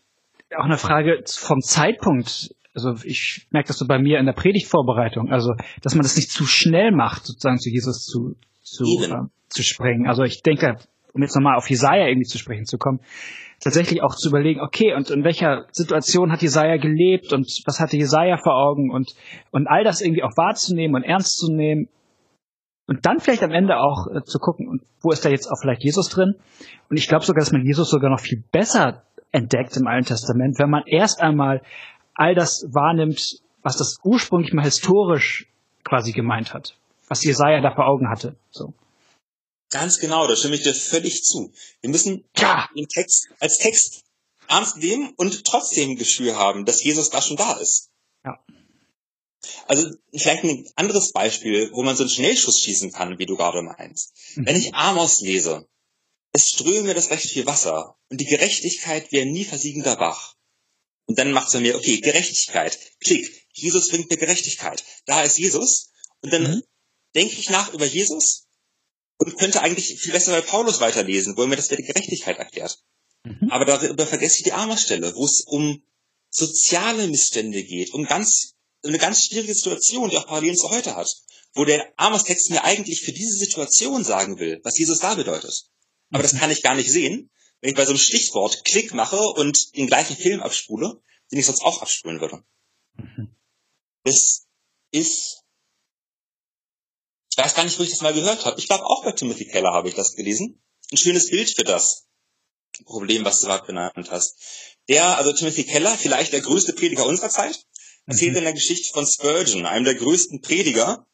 auch 0.57 0.65
eine 0.65 0.79
Frage 0.79 1.23
vom 1.27 1.61
Zeitpunkt. 1.61 2.55
Also 2.75 2.95
ich 3.05 3.47
merke 3.51 3.69
das 3.69 3.79
so 3.79 3.87
bei 3.87 3.99
mir 3.99 4.19
in 4.19 4.27
der 4.27 4.33
Predigtvorbereitung, 4.33 5.31
also 5.31 5.55
dass 5.83 5.95
man 5.95 6.03
das 6.03 6.17
nicht 6.17 6.31
zu 6.31 6.47
schnell 6.47 6.91
macht, 6.93 7.27
sozusagen 7.27 7.59
zu 7.59 7.71
Jesus 7.71 8.05
zu, 8.05 8.37
zu, 8.63 8.85
äh, 9.03 9.29
zu 9.49 9.63
sprengen. 9.63 10.07
Also 10.07 10.23
ich 10.23 10.43
denke, 10.43 10.77
um 11.13 11.23
jetzt 11.23 11.35
nochmal 11.35 11.57
auf 11.57 11.69
Jesaja 11.69 12.07
irgendwie 12.07 12.27
zu 12.27 12.39
sprechen 12.39 12.65
zu 12.65 12.79
kommen, 12.79 13.01
tatsächlich 13.61 14.03
auch 14.03 14.15
zu 14.15 14.29
überlegen, 14.29 14.61
okay, 14.61 14.95
und 14.95 15.11
in 15.11 15.25
welcher 15.25 15.67
Situation 15.71 16.33
hat 16.33 16.43
Jesaja 16.43 16.79
gelebt 16.79 17.33
und 17.33 17.47
was 17.67 17.79
hatte 17.79 17.97
Jesaja 17.97 18.39
vor 18.39 18.55
Augen 18.55 18.91
und, 18.91 19.15
und 19.51 19.69
all 19.69 19.85
das 19.85 20.01
irgendwie 20.01 20.23
auch 20.23 20.37
wahrzunehmen 20.37 20.97
und 20.97 21.05
ernst 21.05 21.39
zu 21.39 21.53
nehmen 21.53 21.89
und 22.87 23.07
dann 23.07 23.21
vielleicht 23.21 23.43
am 23.43 23.53
Ende 23.53 23.79
auch 23.79 24.07
äh, 24.09 24.25
zu 24.25 24.39
gucken, 24.39 24.83
wo 25.01 25.11
ist 25.11 25.25
da 25.25 25.31
jetzt 25.31 25.47
auch 25.47 25.61
vielleicht 25.61 25.83
Jesus 25.83 26.09
drin? 26.09 26.35
Und 26.91 26.97
ich 26.97 27.09
glaube 27.09 27.25
sogar, 27.25 27.41
dass 27.41 27.53
man 27.53 27.65
Jesus 27.65 27.91
sogar 27.91 28.11
noch 28.11 28.21
viel 28.21 28.43
besser 28.53 29.05
entdeckt 29.31 29.77
im 29.77 29.87
Alten 29.87 30.07
Testament, 30.09 30.59
wenn 30.59 30.71
man 30.71 30.83
erst 30.87 31.21
einmal 31.21 31.63
all 32.15 32.35
das 32.35 32.67
wahrnimmt, 32.69 33.41
was 33.63 33.77
das 33.77 33.99
ursprünglich 34.03 34.53
mal 34.53 34.65
historisch 34.65 35.47
quasi 35.85 36.13
gemeint 36.13 36.53
hat, 36.53 36.77
was 37.09 37.25
Jesaja 37.25 37.61
da 37.61 37.75
vor 37.75 37.87
Augen 37.87 38.11
hatte. 38.11 38.37
So. 38.51 38.75
Ganz 39.71 39.99
genau, 39.99 40.27
da 40.27 40.37
stimme 40.37 40.57
ich 40.57 40.63
dir 40.63 40.75
völlig 40.75 41.25
zu. 41.25 41.51
Wir 41.81 41.91
müssen 41.91 42.25
ja. 42.37 42.69
den 42.77 42.89
Text 42.89 43.29
als 43.41 43.59
Text 43.59 44.05
ernst 44.49 44.77
nehmen 44.77 45.15
und 45.17 45.45
trotzdem 45.45 45.91
ein 45.91 45.97
Gefühl 45.97 46.37
haben, 46.37 46.67
dass 46.67 46.85
Jesus 46.85 47.09
da 47.09 47.23
schon 47.23 47.37
da 47.37 47.53
ist. 47.55 47.91
Ja. 48.25 48.39
Also 49.67 49.91
vielleicht 50.13 50.45
ein 50.45 50.69
anderes 50.77 51.13
Beispiel, 51.13 51.71
wo 51.73 51.83
man 51.83 51.97
so 51.97 52.05
einen 52.05 52.11
Schnellschuss 52.11 52.61
schießen 52.61 52.93
kann, 52.93 53.19
wie 53.19 53.27
du 53.27 53.37
gerade 53.37 53.63
meinst. 53.63 54.13
Mhm. 54.37 54.47
Wenn 54.47 54.57
ich 54.57 54.75
Amos 54.75 55.21
lese, 55.21 55.69
es 56.33 56.49
ströme 56.49 56.95
das 56.95 57.11
recht 57.11 57.29
viel 57.29 57.47
Wasser 57.47 57.97
und 58.09 58.21
die 58.21 58.27
Gerechtigkeit 58.27 59.13
wäre 59.13 59.27
nie 59.27 59.45
versiegender 59.45 59.97
Bach. 59.97 60.37
Und 61.07 61.19
dann 61.19 61.33
macht 61.33 61.53
es 61.53 61.61
mir, 61.61 61.77
okay, 61.77 62.01
Gerechtigkeit, 62.01 62.79
klick, 63.01 63.47
Jesus 63.53 63.89
bringt 63.91 64.11
mir 64.11 64.17
Gerechtigkeit. 64.17 64.85
Da 65.05 65.23
ist 65.23 65.39
Jesus. 65.39 65.91
Und 66.21 66.33
dann 66.33 66.43
mhm. 66.43 66.63
denke 67.15 67.35
ich 67.35 67.51
nach 67.51 67.73
über 67.75 67.87
Jesus 67.87 68.47
und 69.19 69.37
könnte 69.39 69.61
eigentlich 69.61 70.01
viel 70.01 70.13
besser 70.13 70.33
bei 70.33 70.41
Paulus 70.41 70.81
weiterlesen, 70.81 71.37
wo 71.37 71.43
er 71.43 71.49
mir 71.49 71.57
das 71.57 71.71
mit 71.71 71.81
der 71.81 71.87
Gerechtigkeit 71.87 72.39
erklärt. 72.39 72.83
Mhm. 73.25 73.51
Aber 73.51 73.65
darüber 73.65 74.07
vergesse 74.07 74.39
ich 74.39 74.45
die 74.45 74.53
Armerstelle, 74.53 75.15
wo 75.15 75.25
es 75.25 75.43
um 75.43 75.83
soziale 76.31 77.07
Missstände 77.09 77.63
geht, 77.63 77.93
um 77.93 78.05
ganz, 78.05 78.55
eine 78.85 78.99
ganz 78.99 79.25
schwierige 79.25 79.55
Situation, 79.55 80.11
die 80.11 80.17
auch 80.17 80.27
Parallelen 80.27 80.57
zu 80.57 80.71
heute 80.71 80.97
hat, 80.97 81.15
wo 81.55 81.65
der 81.65 81.93
Amos-Text 81.97 82.51
mir 82.51 82.65
eigentlich 82.65 83.03
für 83.03 83.13
diese 83.13 83.37
Situation 83.37 84.05
sagen 84.05 84.39
will, 84.39 84.61
was 84.65 84.79
Jesus 84.79 84.99
da 84.99 85.15
bedeutet. 85.15 85.67
Aber 86.11 86.19
mhm. 86.19 86.23
das 86.23 86.39
kann 86.39 86.51
ich 86.51 86.63
gar 86.63 86.75
nicht 86.75 86.91
sehen, 86.91 87.31
wenn 87.61 87.71
ich 87.71 87.77
bei 87.77 87.85
so 87.85 87.91
einem 87.91 87.99
Stichwort 87.99 88.65
Klick 88.65 88.93
mache 88.95 89.19
und 89.19 89.77
den 89.77 89.87
gleichen 89.87 90.17
Film 90.17 90.43
abspule, 90.43 91.01
den 91.31 91.39
ich 91.39 91.47
sonst 91.47 91.63
auch 91.63 91.83
abspulen 91.83 92.21
würde. 92.21 92.43
Mhm. 92.97 93.35
Das 94.05 94.47
ist 94.91 95.43
ich 97.33 97.43
weiß 97.43 97.55
gar 97.55 97.65
nicht, 97.65 97.79
wo 97.79 97.83
ich 97.83 97.89
das 97.89 98.03
mal 98.03 98.13
gehört 98.13 98.45
habe. 98.45 98.59
Ich 98.61 98.69
glaube, 98.69 98.85
auch 98.85 99.05
bei 99.05 99.13
Timothy 99.13 99.47
Keller 99.47 99.73
habe 99.73 99.89
ich 99.89 99.95
das 99.95 100.15
gelesen. 100.17 100.63
Ein 100.91 100.99
schönes 100.99 101.31
Bild 101.31 101.51
für 101.51 101.65
das 101.65 102.07
Problem, 102.85 103.25
was 103.25 103.41
du 103.41 103.47
gerade 103.47 103.67
benannt 103.67 104.11
hast. 104.11 104.37
Der, 104.89 105.17
also 105.17 105.33
Timothy 105.33 105.65
Keller, 105.65 105.97
vielleicht 105.97 106.35
der 106.35 106.43
größte 106.43 106.75
Prediger 106.75 107.07
unserer 107.07 107.31
Zeit, 107.31 107.65
erzählt 108.07 108.33
mhm. 108.33 108.39
in 108.39 108.45
der 108.45 108.53
Geschichte 108.53 108.93
von 108.93 109.07
Spurgeon, 109.07 109.67
einem 109.67 109.85
der 109.85 109.95
größten 109.95 110.41
Prediger 110.41 111.07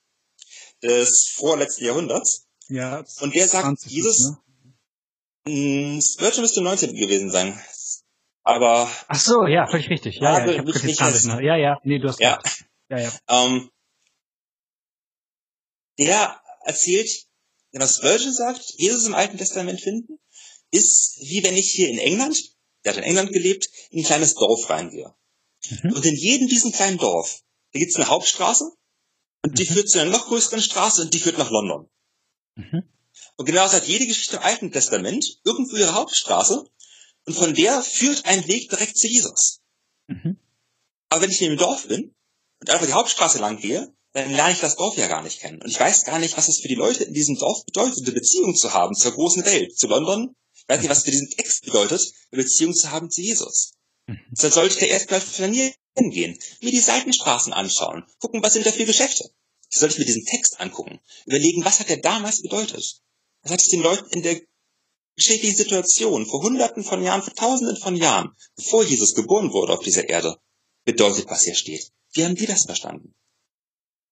des 0.83 1.29
vorletzten 1.35 1.85
Jahrhunderts. 1.85 2.47
Ja. 2.69 3.05
Und 3.21 3.35
der 3.35 3.49
sagt, 3.49 3.85
Jesus, 3.87 4.21
ne? 4.21 4.39
Hm, 5.47 6.01
Spurgeon 6.03 6.43
müsste 6.43 6.61
19 6.61 6.95
gewesen 6.95 7.31
sein. 7.31 7.59
Aber. 8.43 8.91
Ach 9.09 9.21
so, 9.21 9.47
ja, 9.47 9.67
völlig 9.67 9.91
richtig. 9.91 10.17
Ja, 10.17 10.39
ja, 10.39 10.53
ich 10.53 10.59
hab 10.59 10.67
nicht, 10.67 10.85
nicht 10.85 11.01
ja, 11.01 11.57
ja, 11.57 11.79
nee, 11.85 11.99
du 11.99 12.09
hast 12.09 12.21
ja. 12.21 12.41
Ja, 12.89 12.99
ja. 12.99 13.13
Ähm, 13.29 13.71
der 15.99 16.41
erzählt, 16.65 17.11
wenn 17.73 17.83
was 17.83 18.03
Virgin 18.03 18.33
sagt, 18.33 18.75
Jesus 18.77 19.07
im 19.07 19.15
Alten 19.15 19.37
Testament 19.37 19.81
finden, 19.81 20.19
ist 20.71 21.19
wie 21.21 21.43
wenn 21.43 21.57
ich 21.57 21.71
hier 21.71 21.89
in 21.89 21.99
England, 21.99 22.57
der 22.85 22.93
hat 22.93 22.99
in 22.99 23.05
England 23.05 23.33
gelebt, 23.33 23.69
in 23.91 24.01
ein 24.01 24.05
kleines 24.05 24.35
Dorf 24.35 24.71
reingehe. 24.71 25.15
Mhm. 25.71 25.93
Und 25.93 26.05
in 26.05 26.17
jedem 26.17 26.49
diesen 26.49 26.73
kleinen 26.73 26.99
Dorf, 26.99 27.43
da 27.73 27.79
gibt's 27.79 27.97
eine 27.97 28.09
Hauptstraße 28.09 28.71
und 29.45 29.59
die 29.59 29.65
mhm. 29.65 29.75
führt 29.75 29.91
zu 29.91 30.01
einer 30.01 30.11
noch 30.11 30.27
größeren 30.27 30.63
Straße 30.63 31.03
und 31.03 31.15
die 31.15 31.21
führt 31.21 31.39
nach 31.39 31.51
London. 31.51 31.89
Mhm. 32.57 32.83
Und 33.37 33.47
genauso 33.47 33.77
hat 33.77 33.87
jede 33.87 34.07
Geschichte 34.07 34.37
im 34.37 34.43
Alten 34.43 34.73
Testament 34.73 35.41
irgendwo 35.45 35.77
ihre 35.77 35.95
Hauptstraße 35.95 36.65
und 37.27 37.35
von 37.35 37.55
der 37.55 37.83
führt 37.83 38.25
ein 38.25 38.47
Weg 38.49 38.71
direkt 38.71 38.97
zu 38.99 39.07
Jesus. 39.07 39.61
Mhm. 40.07 40.39
Aber 41.11 41.23
wenn 41.23 41.31
ich 41.31 41.41
in 41.41 41.51
dem 41.51 41.59
Dorf 41.59 41.87
bin 41.87 42.15
und 42.61 42.71
einfach 42.71 42.87
die 42.87 42.93
Hauptstraße 42.93 43.39
lang 43.39 43.59
gehe, 43.59 43.93
dann 44.13 44.31
lerne 44.31 44.53
ich 44.53 44.61
das 44.61 44.77
Dorf 44.77 44.97
ja 44.97 45.07
gar 45.07 45.23
nicht 45.23 45.41
kennen. 45.41 45.63
Und 45.63 45.71
ich 45.71 45.79
weiß 45.79 46.05
gar 46.05 46.19
nicht, 46.19 46.37
was 46.37 46.49
es 46.49 46.61
für 46.61 46.69
die 46.69 46.75
Leute 46.75 47.05
in 47.05 47.15
diesem 47.15 47.37
Dorf 47.37 47.65
bedeutet, 47.65 47.99
eine 48.05 48.13
Beziehung 48.13 48.57
zu 48.57 48.73
haben 48.73 48.95
zur 48.95 49.13
großen 49.13 49.45
Welt, 49.45 49.79
zu 49.79 49.87
London. 49.87 50.35
Ich 50.55 50.65
weiß 50.67 50.81
nicht, 50.81 50.91
was 50.91 51.05
für 51.05 51.11
diesen 51.11 51.31
Text 51.31 51.65
bedeutet, 51.65 52.03
eine 52.33 52.43
Beziehung 52.43 52.75
zu 52.75 52.91
haben 52.91 53.11
zu 53.11 53.21
Jesus. 53.21 53.73
Dann 54.09 54.53
sollte 54.53 54.81
da 54.81 54.87
erstmal 54.87 55.21
flanieren 55.21 55.75
gehen, 55.97 56.39
mir 56.63 56.71
die 56.71 56.81
Seitenstraßen 56.81 57.53
anschauen, 57.53 58.05
gucken, 58.21 58.43
was 58.43 58.55
sind 58.55 58.65
da 58.65 58.73
für 58.73 58.87
Geschäfte. 58.87 59.31
Das 59.71 59.81
sollte 59.81 59.95
ich 59.95 59.99
mir 59.99 60.07
diesen 60.07 60.25
Text 60.25 60.61
angucken, 60.61 61.01
überlegen, 61.27 61.65
was 61.65 61.81
hat 61.81 61.91
er 61.91 61.99
damals 61.99 62.41
bedeutet? 62.41 63.03
Was 63.43 63.53
hat 63.53 63.61
es 63.61 63.69
den 63.69 63.83
Leuten 63.83 64.09
in 64.11 64.23
der 64.23 64.41
geschichtlichen 65.17 65.57
Situation 65.57 66.25
vor 66.25 66.43
hunderten 66.43 66.85
von 66.85 67.03
Jahren, 67.03 67.23
vor 67.23 67.35
tausenden 67.35 67.77
von 67.77 67.97
Jahren, 67.97 68.35
bevor 68.57 68.83
Jesus 68.83 69.15
geboren 69.15 69.53
wurde 69.53 69.75
auf 69.75 69.85
dieser 69.85 70.09
Erde, 70.09 70.41
bedeutet, 70.85 71.29
was 71.29 71.45
hier 71.45 71.55
steht? 71.55 71.93
Wie 72.15 72.25
haben 72.25 72.37
die 72.37 72.47
das 72.47 72.65
verstanden? 72.65 73.15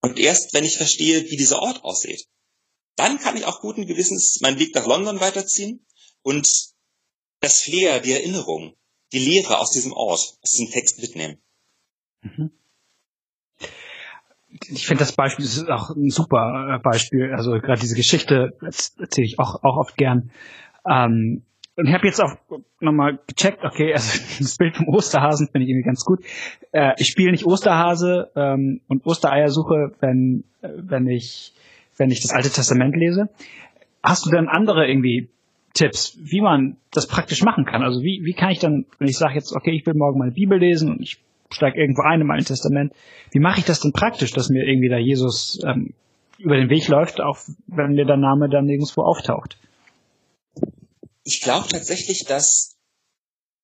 Und 0.03 0.19
erst 0.19 0.53
wenn 0.53 0.65
ich 0.65 0.77
verstehe, 0.77 1.31
wie 1.31 1.37
dieser 1.37 1.63
Ort 1.63 1.85
aussieht, 1.85 2.27
dann 2.97 3.19
kann 3.19 3.37
ich 3.37 3.45
auch 3.47 3.61
guten 3.61 3.87
Gewissens 3.87 4.41
meinen 4.41 4.59
Weg 4.59 4.75
nach 4.75 4.87
London 4.87 5.21
weiterziehen 5.21 5.87
und 6.23 6.75
das 7.41 7.63
Flair, 7.63 8.01
die 8.01 8.13
Erinnerung, 8.13 8.77
die 9.13 9.19
Lehre 9.19 9.59
aus 9.59 9.71
diesem 9.71 9.93
Ort, 9.93 10.37
aus 10.43 10.51
diesem 10.51 10.71
Text 10.73 11.01
mitnehmen. 11.01 11.39
Mhm. 12.23 12.51
Ich 14.69 14.87
finde 14.87 15.01
das 15.01 15.13
Beispiel 15.13 15.45
das 15.45 15.59
ist 15.59 15.69
auch 15.69 15.91
ein 15.91 16.09
super 16.09 16.77
äh, 16.77 16.83
Beispiel. 16.83 17.33
Also 17.35 17.53
gerade 17.53 17.81
diese 17.81 17.95
Geschichte 17.95 18.57
erzähle 18.63 19.27
ich 19.27 19.39
auch, 19.39 19.63
auch 19.63 19.77
oft 19.77 19.97
gern. 19.97 20.31
Ähm, 20.89 21.43
und 21.77 21.87
ich 21.87 21.93
habe 21.93 22.07
jetzt 22.07 22.23
auch 22.23 22.33
nochmal 22.81 23.19
gecheckt, 23.27 23.65
okay, 23.65 23.93
also 23.93 24.19
das 24.39 24.57
Bild 24.57 24.77
vom 24.77 24.89
Osterhasen 24.89 25.49
finde 25.49 25.65
ich 25.65 25.71
irgendwie 25.71 25.87
ganz 25.87 26.05
gut. 26.05 26.25
Äh, 26.73 26.95
ich 26.97 27.09
spiele 27.09 27.33
nicht 27.33 27.45
Osterhase 27.45 28.31
ähm, 28.35 28.81
und 28.89 29.05
Ostereier 29.05 29.51
suche, 29.51 29.93
wenn, 30.01 30.45
äh, 30.63 30.71
wenn 30.77 31.07
ich 31.07 31.53
wenn 31.99 32.11
ich 32.11 32.21
das 32.21 32.33
Alte 32.33 32.51
Testament 32.51 32.97
lese. 32.97 33.29
Hast 34.03 34.27
du 34.27 34.31
dann 34.31 34.49
andere 34.49 34.87
irgendwie 34.87 35.29
Tipps, 35.77 36.17
wie 36.19 36.41
man 36.41 36.77
das 36.91 37.07
praktisch 37.07 37.43
machen 37.43 37.65
kann? 37.65 37.83
Also 37.83 38.03
wie, 38.03 38.25
wie 38.25 38.35
kann 38.35 38.51
ich 38.51 38.59
dann, 38.59 38.87
wenn 38.99 39.09
ich 39.09 39.19
sage 39.19 39.35
jetzt, 39.35 39.53
okay, 39.55 39.71
ich 39.71 39.87
will 39.87 39.95
morgen 39.95 40.19
meine 40.19 40.33
Bibel 40.33 40.59
lesen 40.59 40.91
und 40.91 41.01
ich 41.01 41.19
steige 41.51 41.81
irgendwo 41.81 42.03
ein 42.03 42.21
im 42.21 42.31
Alten 42.31 42.47
Testament, 42.47 42.93
wie 43.31 43.39
mache 43.39 43.61
ich 43.61 43.67
das 43.67 43.81
denn 43.81 43.93
praktisch, 43.93 44.33
dass 44.33 44.49
mir 44.49 44.67
irgendwie 44.67 44.89
da 44.89 44.99
Jesus 44.99 45.61
ähm, 45.65 45.95
über 46.39 46.57
den 46.57 46.71
Weg 46.71 46.89
läuft, 46.89 47.21
auch 47.21 47.39
wenn 47.67 47.93
mir 47.93 48.05
der 48.05 48.17
Name 48.17 48.49
dann 48.49 48.67
nirgendwo 48.67 49.03
auftaucht? 49.03 49.57
ich 51.27 51.41
glaube 51.41 51.69
tatsächlich, 51.69 52.25
dass 52.25 52.77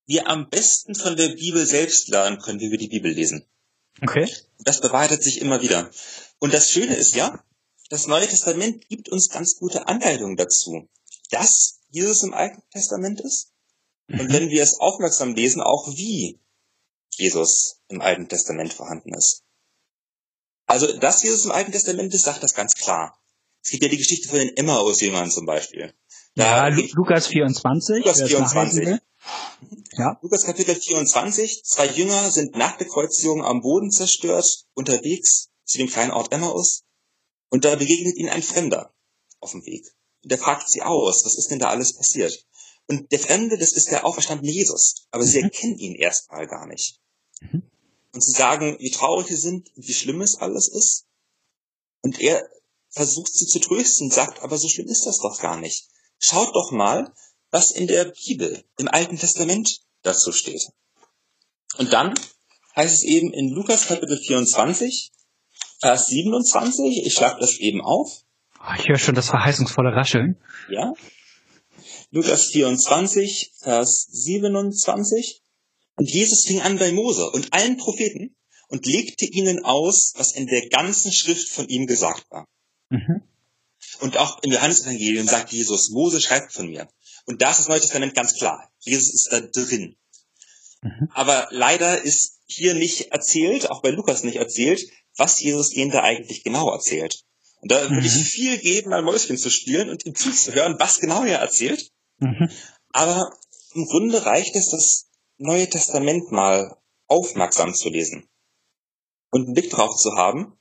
wir 0.06 0.28
am 0.28 0.50
besten 0.50 0.96
von 0.96 1.16
der 1.16 1.28
Bibel 1.28 1.64
selbst 1.64 2.08
lernen 2.08 2.40
können, 2.40 2.60
wie 2.60 2.72
wir 2.72 2.78
die 2.78 2.88
Bibel 2.88 3.12
lesen. 3.12 3.46
Okay. 4.02 4.28
Das 4.58 4.80
bewahrheitet 4.80 5.22
sich 5.22 5.40
immer 5.40 5.62
wieder. 5.62 5.88
Und 6.40 6.52
das 6.52 6.70
Schöne 6.70 6.96
ist 6.96 7.14
ja, 7.14 7.42
das 7.88 8.08
Neue 8.08 8.26
Testament 8.26 8.88
gibt 8.88 9.10
uns 9.10 9.28
ganz 9.28 9.56
gute 9.56 9.86
Anleitungen 9.86 10.36
dazu, 10.36 10.88
dass 11.30 11.78
Jesus 11.92 12.22
im 12.22 12.34
Alten 12.34 12.62
Testament 12.70 13.20
ist. 13.20 13.52
Und 14.08 14.28
mhm. 14.28 14.32
wenn 14.32 14.50
wir 14.50 14.62
es 14.62 14.80
aufmerksam 14.80 15.34
lesen, 15.34 15.62
auch 15.62 15.88
wie 15.88 16.40
Jesus 17.10 17.80
im 17.88 18.00
Alten 18.00 18.28
Testament 18.28 18.72
vorhanden 18.72 19.14
ist. 19.14 19.44
Also, 20.66 20.96
dass 20.98 21.22
Jesus 21.22 21.44
im 21.44 21.52
Alten 21.52 21.72
Testament 21.72 22.12
ist, 22.14 22.24
sagt 22.24 22.42
das 22.42 22.54
ganz 22.54 22.74
klar. 22.74 23.18
Es 23.62 23.70
gibt 23.70 23.82
ja 23.82 23.88
die 23.88 23.98
Geschichte 23.98 24.28
von 24.28 24.38
den 24.38 24.56
Emmaus-Jüngern 24.56 25.30
zum 25.30 25.46
Beispiel. 25.46 25.94
Ja, 26.34 26.68
ja 26.68 26.76
Lukas 26.94 27.26
24. 27.28 27.98
Lukas 27.98 28.22
24. 28.22 28.98
Ja. 29.98 30.18
Lukas 30.22 30.44
Kapitel 30.44 30.74
24. 30.74 31.64
Zwei 31.64 31.86
Jünger 31.86 32.30
sind 32.30 32.56
nach 32.56 32.78
der 32.78 32.88
Kreuzigung 32.88 33.44
am 33.44 33.60
Boden 33.60 33.90
zerstört, 33.90 34.64
unterwegs 34.74 35.50
zu 35.64 35.78
dem 35.78 35.88
kleinen 35.88 36.10
Ort 36.10 36.32
Emmaus. 36.32 36.84
Und 37.50 37.66
da 37.66 37.76
begegnet 37.76 38.16
ihnen 38.16 38.30
ein 38.30 38.42
Fremder 38.42 38.94
auf 39.40 39.50
dem 39.52 39.64
Weg. 39.66 39.94
Und 40.22 40.30
der 40.30 40.38
fragt 40.38 40.68
sie 40.68 40.82
aus, 40.82 41.24
was 41.24 41.36
ist 41.36 41.50
denn 41.50 41.58
da 41.58 41.68
alles 41.68 41.94
passiert? 41.94 42.46
Und 42.88 43.10
der 43.12 43.18
Fremde, 43.18 43.58
das 43.58 43.72
ist 43.72 43.90
der 43.90 44.04
auferstandene 44.04 44.50
Jesus. 44.50 45.06
Aber 45.10 45.24
mhm. 45.24 45.28
sie 45.28 45.40
erkennen 45.40 45.78
ihn 45.78 45.94
erstmal 45.94 46.46
gar 46.46 46.66
nicht. 46.66 47.00
Mhm. 47.40 47.62
Und 48.12 48.24
sie 48.24 48.32
sagen, 48.32 48.76
wie 48.78 48.90
traurig 48.90 49.28
sie 49.28 49.36
sind 49.36 49.74
und 49.76 49.88
wie 49.88 49.94
schlimm 49.94 50.20
es 50.20 50.36
alles 50.36 50.68
ist. 50.68 51.06
Und 52.02 52.20
er 52.20 52.48
versucht 52.90 53.34
sie 53.34 53.46
zu 53.46 53.58
trösten, 53.58 54.10
sagt, 54.10 54.42
aber 54.42 54.58
so 54.58 54.68
schlimm 54.68 54.88
ist 54.88 55.06
das 55.06 55.18
doch 55.18 55.40
gar 55.40 55.58
nicht. 55.58 55.88
Schaut 56.18 56.54
doch 56.54 56.70
mal, 56.70 57.12
was 57.50 57.70
in 57.70 57.86
der 57.86 58.04
Bibel, 58.04 58.64
im 58.78 58.88
Alten 58.88 59.18
Testament 59.18 59.82
dazu 60.02 60.32
steht. 60.32 60.68
Und 61.78 61.92
dann 61.92 62.14
heißt 62.76 62.94
es 62.94 63.02
eben 63.02 63.32
in 63.32 63.48
Lukas 63.48 63.86
Kapitel 63.86 64.18
24, 64.18 65.12
Vers 65.80 66.06
27, 66.06 67.06
ich 67.06 67.14
schlage 67.14 67.40
das 67.40 67.56
eben 67.58 67.80
auf. 67.80 68.24
Oh, 68.62 68.74
ich 68.78 68.88
höre 68.88 68.98
schon 68.98 69.14
das 69.14 69.28
verheißungsvolle 69.28 69.94
Rascheln. 69.94 70.36
Ja. 70.70 70.92
Lukas 72.10 72.46
24, 72.46 73.54
Vers 73.58 74.06
27. 74.10 75.42
Und 75.96 76.08
Jesus 76.08 76.44
fing 76.44 76.60
an 76.60 76.78
bei 76.78 76.92
Mose 76.92 77.28
und 77.30 77.52
allen 77.52 77.76
Propheten 77.76 78.36
und 78.68 78.86
legte 78.86 79.24
ihnen 79.24 79.64
aus, 79.64 80.14
was 80.16 80.32
in 80.32 80.46
der 80.46 80.68
ganzen 80.68 81.12
Schrift 81.12 81.48
von 81.48 81.68
ihm 81.68 81.86
gesagt 81.86 82.30
war. 82.30 82.46
Mhm. 82.88 83.22
Und 84.00 84.16
auch 84.16 84.42
im 84.42 84.52
Johannesevangelium 84.52 85.26
sagt 85.26 85.52
Jesus, 85.52 85.90
Mose 85.90 86.20
schreibt 86.20 86.52
von 86.52 86.68
mir. 86.68 86.88
Und 87.26 87.42
da 87.42 87.50
ist 87.50 87.58
das 87.60 87.68
Neue 87.68 87.80
Testament 87.80 88.14
ganz 88.14 88.34
klar. 88.34 88.70
Jesus 88.80 89.12
ist 89.12 89.28
da 89.32 89.40
drin. 89.40 89.96
Mhm. 90.82 91.08
Aber 91.12 91.48
leider 91.50 92.02
ist 92.02 92.40
hier 92.46 92.74
nicht 92.74 93.12
erzählt, 93.12 93.70
auch 93.70 93.82
bei 93.82 93.90
Lukas 93.90 94.24
nicht 94.24 94.36
erzählt, 94.36 94.88
was 95.16 95.40
Jesus 95.40 95.70
denen 95.70 95.90
da 95.90 96.02
eigentlich 96.02 96.44
genau 96.44 96.70
erzählt. 96.70 97.24
Und 97.62 97.70
da 97.70 97.88
würde 97.88 98.06
ich 98.06 98.14
mhm. 98.14 98.24
viel 98.24 98.58
geben, 98.58 98.90
mal 98.90 99.02
Mäuschen 99.02 99.38
zu 99.38 99.48
spielen 99.48 99.88
und 99.88 100.04
ihm 100.04 100.14
zuzuhören, 100.14 100.76
was 100.78 100.98
genau 100.98 101.24
er 101.24 101.38
erzählt. 101.38 101.90
Mhm. 102.18 102.50
Aber 102.92 103.32
im 103.74 103.86
Grunde 103.86 104.26
reicht 104.26 104.56
es, 104.56 104.70
das 104.70 105.08
Neue 105.38 105.68
Testament 105.68 106.30
mal 106.30 106.76
aufmerksam 107.08 107.74
zu 107.74 107.88
lesen 107.88 108.28
und 109.30 109.46
einen 109.46 109.54
Blick 109.54 109.70
drauf 109.70 109.96
zu 109.96 110.12
haben, 110.12 110.56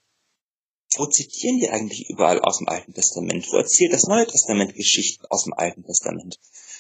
wo 0.96 1.06
zitieren 1.06 1.60
die 1.60 1.70
eigentlich 1.70 2.10
überall 2.10 2.42
aus 2.42 2.58
dem 2.58 2.68
Alten 2.68 2.94
Testament? 2.94 3.48
Wo 3.52 3.58
erzählt 3.58 3.94
das 3.94 4.08
Neue 4.08 4.28
Testament 4.28 4.76
Geschichten 4.76 5.26
aus 5.30 5.46
dem 5.46 5.54
Alten 5.54 5.84
Testament? 5.84 6.38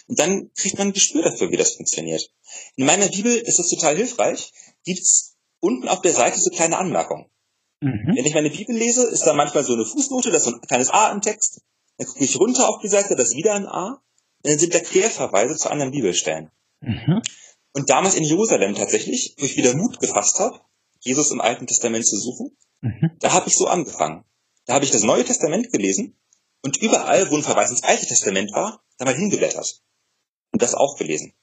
Und 0.07 0.19
dann 0.19 0.51
kriegt 0.53 0.77
man 0.77 0.87
ein 0.87 0.93
Gespür 0.93 1.23
dafür, 1.23 1.51
wie 1.51 1.57
das 1.57 1.75
funktioniert. 1.75 2.29
In 2.75 2.85
meiner 2.85 3.07
Bibel 3.07 3.33
ist 3.33 3.59
das 3.59 3.69
total 3.69 3.95
hilfreich. 3.95 4.51
Gibt's 4.83 5.37
unten 5.59 5.87
auf 5.87 6.01
der 6.01 6.13
Seite 6.13 6.39
so 6.39 6.49
kleine 6.49 6.77
Anmerkungen. 6.77 7.30
Mhm. 7.81 8.13
Wenn 8.15 8.25
ich 8.25 8.33
meine 8.33 8.49
Bibel 8.49 8.75
lese, 8.75 9.07
ist 9.07 9.23
da 9.23 9.33
manchmal 9.33 9.63
so 9.63 9.73
eine 9.73 9.85
Fußnote, 9.85 10.31
das 10.31 10.43
ist 10.43 10.49
so 10.49 10.55
ein 10.55 10.61
kleines 10.61 10.89
A 10.89 11.11
im 11.11 11.21
Text. 11.21 11.61
Dann 11.97 12.07
gucke 12.07 12.23
ich 12.23 12.39
runter 12.39 12.69
auf 12.69 12.79
die 12.79 12.87
Seite, 12.87 13.15
das 13.15 13.29
ist 13.29 13.37
wieder 13.37 13.53
ein 13.53 13.67
A. 13.67 14.01
Und 14.43 14.51
dann 14.51 14.59
sind 14.59 14.73
da 14.73 14.79
Querverweise 14.79 15.55
zu 15.55 15.69
anderen 15.69 15.91
Bibelstellen. 15.91 16.51
Mhm. 16.79 17.21
Und 17.73 17.89
damals 17.89 18.15
in 18.15 18.23
Jerusalem 18.23 18.75
tatsächlich, 18.75 19.35
wo 19.39 19.45
ich 19.45 19.57
wieder 19.57 19.75
Mut 19.75 19.99
gefasst 19.99 20.39
habe, 20.39 20.59
Jesus 20.99 21.31
im 21.31 21.41
Alten 21.41 21.67
Testament 21.67 22.05
zu 22.05 22.17
suchen, 22.17 22.55
Mhm. 22.81 23.11
Da 23.19 23.33
habe 23.33 23.47
ich 23.47 23.55
so 23.55 23.67
angefangen. 23.67 24.25
Da 24.65 24.73
habe 24.73 24.85
ich 24.85 24.91
das 24.91 25.03
Neue 25.03 25.23
Testament 25.23 25.71
gelesen 25.71 26.19
und 26.63 26.77
überall, 26.77 27.29
wo 27.31 27.35
ein 27.35 27.43
Verweis 27.43 27.71
ins 27.71 27.83
Alte 27.83 28.05
Testament 28.05 28.51
war, 28.53 28.83
da 28.97 29.05
mal 29.05 29.15
hingeblättert. 29.15 29.81
Und 30.51 30.61
das 30.61 30.75
auch 30.75 30.97
gelesen. 30.97 31.33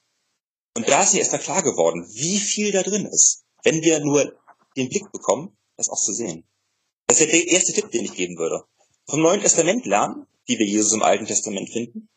Und 0.76 0.88
da 0.88 1.02
ist 1.02 1.14
mir 1.14 1.20
erstmal 1.20 1.40
klar 1.40 1.62
geworden, 1.62 2.06
wie 2.12 2.38
viel 2.38 2.72
da 2.72 2.82
drin 2.82 3.06
ist, 3.06 3.44
wenn 3.62 3.82
wir 3.82 4.00
nur 4.00 4.36
den 4.76 4.88
Blick 4.88 5.10
bekommen, 5.10 5.56
das 5.78 5.88
auch 5.88 6.00
zu 6.00 6.12
sehen. 6.12 6.44
Das 7.06 7.20
ist 7.20 7.32
der 7.32 7.48
erste 7.48 7.72
Tipp, 7.72 7.90
den 7.90 8.04
ich 8.04 8.12
geben 8.12 8.36
würde. 8.36 8.64
Vom 9.08 9.22
Neuen 9.22 9.40
Testament 9.40 9.86
lernen, 9.86 10.26
wie 10.46 10.58
wir 10.58 10.66
Jesus 10.66 10.92
im 10.92 11.02
Alten 11.02 11.24
Testament 11.24 11.70
finden, 11.70 12.08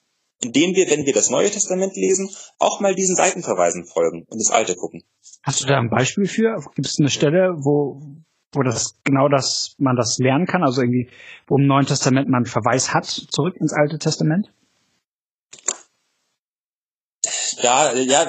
indem 0.42 0.76
wir, 0.76 0.90
wenn 0.90 1.06
wir 1.06 1.14
das 1.14 1.30
Neue 1.30 1.50
Testament 1.50 1.96
lesen, 1.96 2.30
auch 2.60 2.82
mal 2.82 2.96
diesen 2.96 3.16
Seitenverweisen 3.16 3.86
folgen 3.86 4.26
und 4.28 4.40
das 4.42 4.52
Alte 4.52 4.76
gucken. 4.76 5.04
Hast 5.44 5.62
du 5.62 5.68
da 5.68 5.78
ein 5.78 5.90
Beispiel 5.90 6.26
für? 6.26 6.58
Gibt 6.76 6.88
es 6.88 7.00
eine 7.00 7.10
Stelle, 7.10 7.54
wo, 7.60 8.02
wo 8.54 8.64
das 8.64 8.96
genau 9.04 9.30
das, 9.30 9.76
man 9.78 9.96
das 9.96 10.18
lernen 10.18 10.48
kann, 10.48 10.64
also 10.64 10.82
irgendwie, 10.82 11.10
wo 11.48 11.58
im 11.58 11.68
Neuen 11.68 11.86
Testament 11.86 12.28
man 12.28 12.46
Verweis 12.46 12.94
hat, 12.94 13.06
zurück 13.06 13.56
ins 13.58 13.74
Alte 13.74 13.98
Testament? 13.98 14.52
Ja, 17.62 17.94
ja, 17.94 18.28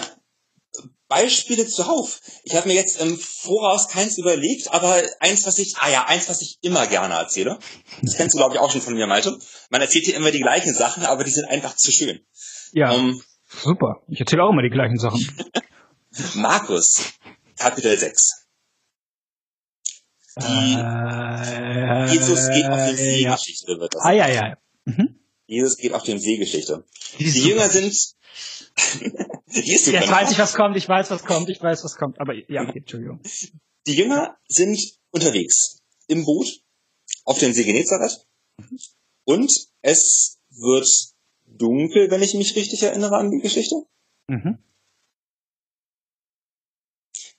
Beispiele 1.12 1.66
zuhauf. 1.66 2.20
Ich 2.42 2.54
habe 2.54 2.68
mir 2.68 2.74
jetzt 2.74 2.98
im 2.98 3.18
Voraus 3.18 3.88
keins 3.88 4.16
überlegt, 4.16 4.72
aber 4.72 5.02
eins, 5.20 5.46
was 5.46 5.58
ich, 5.58 5.74
ah 5.78 5.90
ja, 5.90 6.06
eins, 6.06 6.30
was 6.30 6.40
ich 6.40 6.58
immer 6.62 6.86
gerne 6.86 7.14
erzähle. 7.14 7.58
Das 8.00 8.16
kennst 8.16 8.34
du, 8.34 8.38
glaube 8.38 8.54
ich, 8.54 8.60
auch 8.60 8.70
schon 8.70 8.80
von 8.80 8.94
mir, 8.94 9.06
Malte. 9.06 9.38
Man 9.68 9.82
erzählt 9.82 10.06
hier 10.06 10.16
immer 10.16 10.30
die 10.30 10.40
gleichen 10.40 10.72
Sachen, 10.72 11.04
aber 11.04 11.24
die 11.24 11.30
sind 11.30 11.44
einfach 11.44 11.76
zu 11.76 11.92
schön. 11.92 12.20
Ja, 12.72 12.92
um, 12.92 13.10
ähm, 13.10 13.22
super. 13.62 14.02
Ich 14.08 14.20
erzähle 14.20 14.42
auch 14.42 14.50
immer 14.50 14.62
die 14.62 14.70
gleichen 14.70 14.98
Sachen. 14.98 15.20
Markus, 16.34 17.12
Kapitel 17.58 17.98
6. 17.98 18.46
Die 20.40 20.74
äh, 20.78 22.10
Jesus 22.10 22.48
geht 22.48 22.64
auf 22.64 22.86
den 22.86 22.96
See-Geschichte, 22.96 23.72
ja. 23.72 23.80
wird 23.80 23.94
das. 23.94 24.02
Ah, 24.02 24.12
ja, 24.12 24.28
ja. 24.28 24.56
Mhm. 24.86 25.21
Jesus 25.46 25.76
geht 25.76 25.92
auf 25.92 26.02
den 26.02 26.18
See-Geschichte. 26.18 26.84
Die, 27.18 27.30
die 27.30 27.42
Jünger 27.42 27.68
sind 27.68 27.94
Jetzt 29.52 29.92
weiß 29.92 30.30
ich, 30.32 30.38
was 30.38 30.54
kommt, 30.54 30.76
ich 30.76 30.88
weiß, 30.88 31.10
was 31.10 31.24
kommt, 31.24 31.48
ich 31.50 31.62
weiß, 31.62 31.84
was 31.84 31.96
kommt. 31.96 32.20
Aber 32.20 32.32
ja, 32.34 32.62
okay, 32.62 32.78
Entschuldigung. 32.78 33.20
Die 33.86 33.94
Jünger 33.94 34.38
sind 34.48 34.78
unterwegs 35.10 35.82
im 36.06 36.24
Boot 36.24 36.62
auf 37.24 37.38
dem 37.38 37.52
See 37.52 37.64
Genezareth 37.64 38.26
und 39.24 39.52
es 39.82 40.40
wird 40.50 40.88
dunkel, 41.44 42.10
wenn 42.10 42.22
ich 42.22 42.34
mich 42.34 42.56
richtig 42.56 42.82
erinnere 42.82 43.16
an 43.16 43.30
die 43.30 43.40
Geschichte. 43.40 43.74
Mhm. 44.28 44.58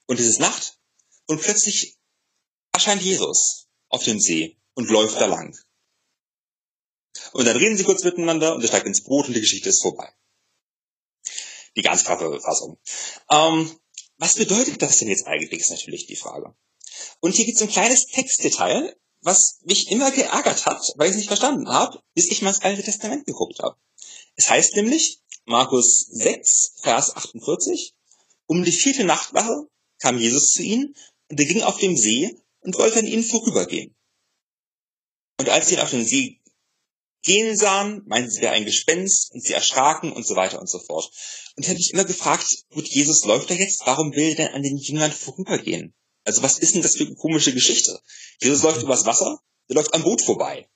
Und 0.06 0.20
es 0.20 0.28
ist 0.28 0.40
Nacht 0.40 0.80
und 1.28 1.42
plötzlich 1.42 1.98
erscheint 2.74 3.02
Jesus 3.02 3.68
auf 3.90 4.04
dem 4.04 4.20
See 4.20 4.58
und 4.76 4.90
läuft 4.90 5.20
da 5.20 5.26
lang. 5.26 5.58
Und 7.34 7.46
dann 7.46 7.58
reden 7.58 7.78
sie 7.78 7.84
kurz 7.84 8.04
miteinander 8.04 8.56
und 8.56 8.62
er 8.62 8.68
steigt 8.68 8.88
ins 8.88 9.04
Boot 9.04 9.28
und 9.28 9.34
die 9.34 9.42
Geschichte 9.42 9.70
ist 9.70 9.82
vorbei 9.82 10.14
die 11.76 11.82
ganz 11.82 12.04
knappe 12.04 12.40
Fassung. 12.40 12.78
Ähm, 13.30 13.72
was 14.18 14.36
bedeutet 14.36 14.82
das 14.82 15.00
denn 15.00 15.10
jetzt 15.10 15.28
eigentlich, 15.28 15.62
ist 15.62 15.72
natürlich 15.72 16.06
die 16.06 16.16
Frage. 16.16 16.56
Und 17.20 17.36
hier 17.36 17.46
gibt 17.46 17.58
es 17.58 17.64
ein 17.64 17.70
kleines 17.70 18.06
Textdetail, 18.08 18.96
was 19.22 19.60
mich 19.64 19.90
immer 19.90 20.12
geärgert 20.12 20.66
hat, 20.66 20.94
weil 20.98 21.08
ich 21.08 21.12
es 21.12 21.18
nicht 21.18 21.28
verstanden 21.28 21.70
habe, 21.70 22.02
bis 22.14 22.30
ich 22.30 22.42
mal 22.42 22.50
ins 22.50 22.62
Alte 22.62 22.84
Testament 22.84 23.26
geguckt 23.26 23.60
habe. 23.60 23.78
Es 24.36 24.50
heißt 24.50 24.76
nämlich, 24.76 25.22
Markus 25.46 26.08
6, 26.12 26.76
Vers 26.82 27.16
48, 27.16 27.96
um 28.46 28.64
die 28.64 28.72
vierte 28.72 29.04
Nachtwache 29.04 29.68
kam 30.00 30.18
Jesus 30.18 30.52
zu 30.52 30.64
ihnen 30.64 30.96
und 31.30 31.40
er 31.40 31.46
ging 31.46 31.64
auf 31.64 31.78
dem 31.78 31.98
See 31.98 32.38
und 32.62 32.78
wollte 32.78 33.00
an 33.00 33.08
ihnen 33.08 33.24
vorübergehen. 33.24 33.96
Und 35.40 35.50
als 35.50 35.68
sie 35.68 35.76
ihn 35.76 35.82
auf 35.82 35.90
dem 35.90 36.06
See 36.06 36.42
gehen 37.24 37.56
sahen, 37.58 38.04
meinten 38.06 38.30
sie 38.30 38.42
wäre 38.42 38.54
ein 38.54 38.66
Gespenst 38.66 39.32
und 39.34 39.44
sie 39.44 39.54
erschraken 39.54 40.12
und 40.12 40.26
so 40.26 40.36
weiter 40.36 40.60
und 40.60 40.70
so 40.70 40.80
fort. 40.80 41.10
Und 41.56 41.64
ich 41.64 41.70
habe 41.70 41.78
mich 41.78 41.92
immer 41.94 42.06
gefragt, 42.06 42.46
gut, 42.70 42.88
Jesus 42.88 43.26
läuft 43.26 43.50
da 43.50 43.56
jetzt, 43.56 43.82
warum 43.86 44.14
will 44.14 44.30
er 44.30 44.36
denn 44.36 44.48
an 44.50 44.62
den 44.62 44.78
Jüngern 44.78 45.12
vorübergehen? 45.12 45.94
Also 46.26 46.44
was 46.44 46.60
ist 46.60 46.76
denn 46.76 46.82
das 46.82 46.96
für 46.96 47.06
eine 47.06 47.16
komische 47.16 47.54
Geschichte? 47.54 48.00
Jesus 48.42 48.64
läuft 48.64 48.84
übers 48.84 49.06
Wasser, 49.06 49.40
der 49.70 49.78
läuft 49.78 49.94
am 49.94 50.04
Boot 50.04 50.22
vorbei. 50.22 50.68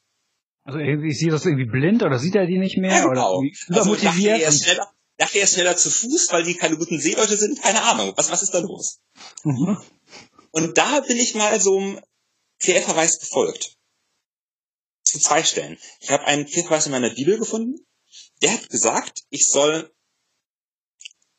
Also 0.64 0.80
ich 0.80 1.18
sehe 1.18 1.32
das 1.32 1.46
irgendwie 1.46 1.70
blind 1.70 2.04
oder 2.04 2.20
sieht 2.20 2.36
er 2.36 2.46
die 2.46 2.58
nicht 2.58 2.78
mehr? 2.78 2.92
Ja, 2.92 3.08
genau. 3.08 3.38
Oder 3.38 3.78
also 3.78 3.90
motiviert? 3.90 4.42
Dachte 4.42 4.44
er, 4.44 4.52
schneller, 4.52 4.92
dachte 5.18 5.40
er 5.40 5.48
schneller 5.48 5.78
zu 5.78 5.90
Fuß, 5.90 6.28
weil 6.32 6.44
die 6.44 6.56
keine 6.56 6.78
guten 6.78 7.00
Seeleute 7.00 7.38
sind? 7.38 7.62
Keine 7.62 7.84
Ahnung. 7.84 8.14
Was, 8.18 8.32
was 8.32 8.44
ist 8.44 8.54
da 8.54 8.60
los? 8.60 9.00
Mhm. 9.44 9.78
Und 10.52 10.78
da 10.78 11.00
bin 11.02 11.18
ich 11.18 11.36
mal 11.36 11.60
so 11.62 11.78
einem 11.78 12.00
Querverweis 12.60 13.20
gefolgt 13.20 13.77
zu 15.20 15.28
zwei 15.28 15.44
Stellen. 15.44 15.78
Ich 16.00 16.10
habe 16.10 16.26
einen 16.26 16.46
Hinweis 16.46 16.86
in 16.86 16.92
meiner 16.92 17.14
Bibel 17.14 17.38
gefunden. 17.38 17.86
Der 18.42 18.54
hat 18.54 18.70
gesagt, 18.70 19.24
ich 19.30 19.48
soll 19.48 19.94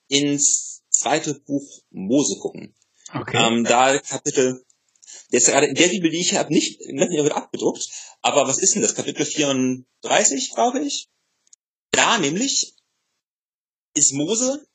ins 0.09 0.83
zweite 0.91 1.35
Buch 1.41 1.83
Mose 1.91 2.38
gucken. 2.38 2.75
Okay. 3.12 3.37
Ähm, 3.37 3.64
da 3.64 3.99
Kapitel, 3.99 4.64
der 5.33 5.38
ist 5.38 5.47
gerade 5.47 5.67
in 5.67 5.75
der 5.75 5.88
Bibel, 5.88 6.11
die 6.11 6.21
ich 6.21 6.35
habe, 6.35 6.53
nicht, 6.53 6.81
nicht 6.81 7.11
wird 7.11 7.33
abgedruckt. 7.33 7.88
Aber 8.21 8.47
was 8.47 8.59
ist 8.59 8.75
denn 8.75 8.83
das? 8.83 8.95
Kapitel 8.95 9.25
34, 9.25 10.55
glaube 10.55 10.81
ich. 10.81 11.09
Da 11.91 12.19
nämlich 12.19 12.75
ist 13.95 14.12
Mose 14.12 14.67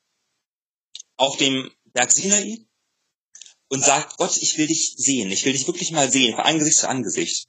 auf 1.16 1.36
dem 1.36 1.70
Berg 1.92 2.10
Sinai 2.10 2.66
und 3.68 3.84
sagt, 3.84 4.16
Gott, 4.16 4.36
ich 4.36 4.58
will 4.58 4.66
dich 4.66 4.94
sehen. 4.96 5.30
Ich 5.30 5.44
will 5.44 5.52
dich 5.52 5.66
wirklich 5.66 5.92
mal 5.92 6.10
sehen, 6.10 6.34
von 6.34 6.44
Angesicht 6.44 6.78
zu 6.78 6.88
Angesicht. 6.88 7.48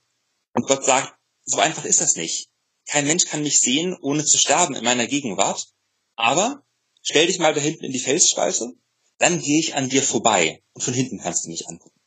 Und 0.53 0.67
Gott 0.67 0.85
sagt, 0.85 1.14
so 1.45 1.59
einfach 1.59 1.85
ist 1.85 2.01
das 2.01 2.15
nicht. 2.15 2.49
Kein 2.87 3.07
Mensch 3.07 3.25
kann 3.25 3.43
mich 3.43 3.61
sehen, 3.61 3.97
ohne 4.01 4.25
zu 4.25 4.37
sterben 4.37 4.75
in 4.75 4.83
meiner 4.83 5.07
Gegenwart. 5.07 5.73
Aber 6.15 6.65
stell 7.01 7.27
dich 7.27 7.39
mal 7.39 7.53
da 7.53 7.61
hinten 7.61 7.85
in 7.85 7.91
die 7.91 7.99
Felsspalte, 7.99 8.73
dann 9.17 9.41
gehe 9.41 9.59
ich 9.59 9.75
an 9.75 9.89
dir 9.89 10.03
vorbei 10.03 10.63
und 10.73 10.81
von 10.81 10.93
hinten 10.93 11.19
kannst 11.19 11.45
du 11.45 11.49
mich 11.49 11.67
angucken. 11.67 11.99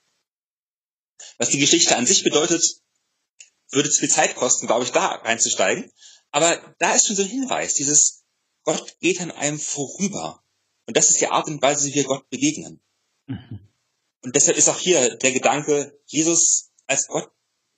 Was 1.39 1.51
die 1.51 1.59
Geschichte 1.59 1.97
an 1.97 2.07
sich 2.07 2.23
bedeutet, 2.23 2.81
würde 3.71 3.91
zu 3.91 4.01
viel 4.01 4.11
Zeit 4.11 4.35
kosten, 4.37 4.67
glaube 4.67 4.85
ich, 4.85 4.93
da 4.93 5.07
reinzusteigen. 5.07 5.91
Aber 6.31 6.75
da 6.79 6.95
ist 6.95 7.07
schon 7.07 7.17
so 7.17 7.23
ein 7.23 7.29
Hinweis, 7.29 7.75
dieses 7.75 8.25
Gott 8.65 8.99
geht 9.01 9.21
an 9.21 9.31
einem 9.31 9.59
vorüber. 9.59 10.45
Und 10.87 10.97
das 10.97 11.11
ist 11.11 11.21
die 11.21 11.29
Art 11.29 11.47
und 11.49 11.63
Weise, 11.63 11.89
wie 11.89 11.95
wir 11.95 12.05
Gott 12.05 12.29
begegnen. 12.29 12.81
Mhm. 13.27 13.61
Und 14.23 14.37
deshalb 14.37 14.57
ist 14.57 14.69
auch 14.69 14.79
hier 14.79 15.17
der 15.17 15.33
Gedanke, 15.33 15.99
Jesus 16.07 16.71
als 16.87 17.07
Gott 17.07 17.31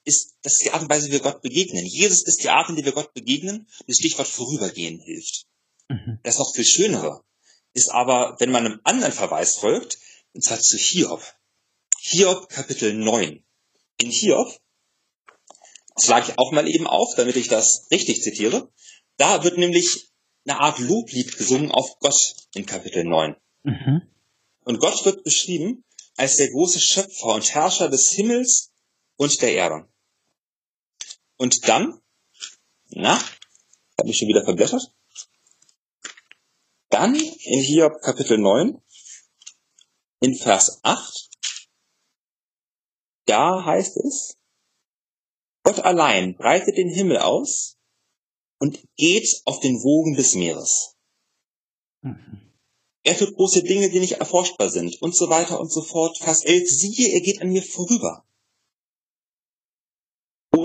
ist, 0.04 0.36
das 0.42 0.54
ist 0.54 0.64
die 0.64 0.70
Art 0.70 0.82
und 0.82 0.90
Weise, 0.90 1.08
wie 1.08 1.12
wir 1.12 1.20
Gott 1.20 1.42
begegnen. 1.42 1.84
Jesus 1.84 2.22
ist 2.22 2.42
die 2.42 2.48
Art, 2.48 2.68
in 2.68 2.76
der 2.76 2.84
wir 2.84 2.92
Gott 2.92 3.12
begegnen. 3.14 3.68
Das 3.86 3.96
Stichwort 3.96 4.28
vorübergehen 4.28 5.00
hilft. 5.00 5.46
Mhm. 5.88 6.18
Das 6.22 6.38
noch 6.38 6.54
viel 6.54 6.64
schönere 6.64 7.22
ist 7.72 7.90
aber, 7.90 8.36
wenn 8.38 8.50
man 8.50 8.66
einem 8.66 8.80
anderen 8.84 9.12
Verweis 9.12 9.56
folgt, 9.56 9.98
und 10.32 10.44
zwar 10.44 10.60
zu 10.60 10.76
Hiob. 10.76 11.22
Hiob 11.98 12.48
Kapitel 12.48 12.94
9. 12.94 13.44
In 13.98 14.10
Hiob, 14.10 14.58
das 15.94 16.08
lag 16.08 16.28
ich 16.28 16.38
auch 16.38 16.52
mal 16.52 16.68
eben 16.68 16.86
auf, 16.86 17.14
damit 17.16 17.36
ich 17.36 17.48
das 17.48 17.86
richtig 17.90 18.22
zitiere, 18.22 18.72
da 19.16 19.44
wird 19.44 19.58
nämlich 19.58 20.08
eine 20.46 20.60
Art 20.60 20.78
Loblied 20.78 21.36
gesungen 21.36 21.70
auf 21.70 21.98
Gott 22.00 22.34
in 22.54 22.66
Kapitel 22.66 23.04
9. 23.04 23.36
Mhm. 23.64 24.02
Und 24.64 24.78
Gott 24.78 25.04
wird 25.04 25.24
beschrieben 25.24 25.84
als 26.16 26.36
der 26.36 26.50
große 26.50 26.80
Schöpfer 26.80 27.34
und 27.34 27.54
Herrscher 27.54 27.88
des 27.88 28.10
Himmels 28.10 28.69
und 29.20 29.42
der 29.42 29.52
Erde. 29.52 29.86
Und 31.36 31.68
dann, 31.68 32.00
na, 32.88 33.20
habe 33.98 34.08
ich 34.08 34.16
schon 34.16 34.28
wieder 34.28 34.44
verblättert. 34.44 34.94
Dann 36.88 37.14
in 37.14 37.60
Hiob 37.60 38.00
Kapitel 38.00 38.38
9, 38.38 38.80
in 40.20 40.34
Vers 40.34 40.80
8, 40.84 41.28
da 43.26 43.62
heißt 43.62 43.98
es, 43.98 44.38
Gott 45.64 45.80
allein 45.80 46.34
breitet 46.38 46.78
den 46.78 46.88
Himmel 46.88 47.18
aus 47.18 47.76
und 48.58 48.82
geht 48.96 49.42
auf 49.44 49.60
den 49.60 49.82
Wogen 49.82 50.14
des 50.14 50.34
Meeres. 50.34 50.96
Mhm. 52.00 52.54
Er 53.02 53.18
tut 53.18 53.34
große 53.34 53.64
Dinge, 53.64 53.90
die 53.90 54.00
nicht 54.00 54.14
erforschbar 54.14 54.70
sind 54.70 55.00
und 55.02 55.14
so 55.14 55.28
weiter 55.28 55.60
und 55.60 55.70
so 55.70 55.82
fort. 55.82 56.16
Vers 56.16 56.42
11, 56.42 56.68
siehe, 56.70 57.12
er 57.12 57.20
geht 57.20 57.42
an 57.42 57.50
mir 57.50 57.62
vorüber 57.62 58.24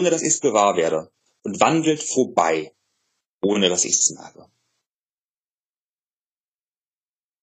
ohne 0.05 0.11
dass 0.11 0.21
ich 0.21 0.35
es 0.35 0.41
gewahr 0.41 0.75
werde, 0.75 1.11
und 1.41 1.59
wandelt 1.59 2.03
vorbei, 2.03 2.75
ohne 3.41 3.69
dass 3.69 3.85
ich 3.85 3.93
es 3.93 4.11
merke. 4.11 4.45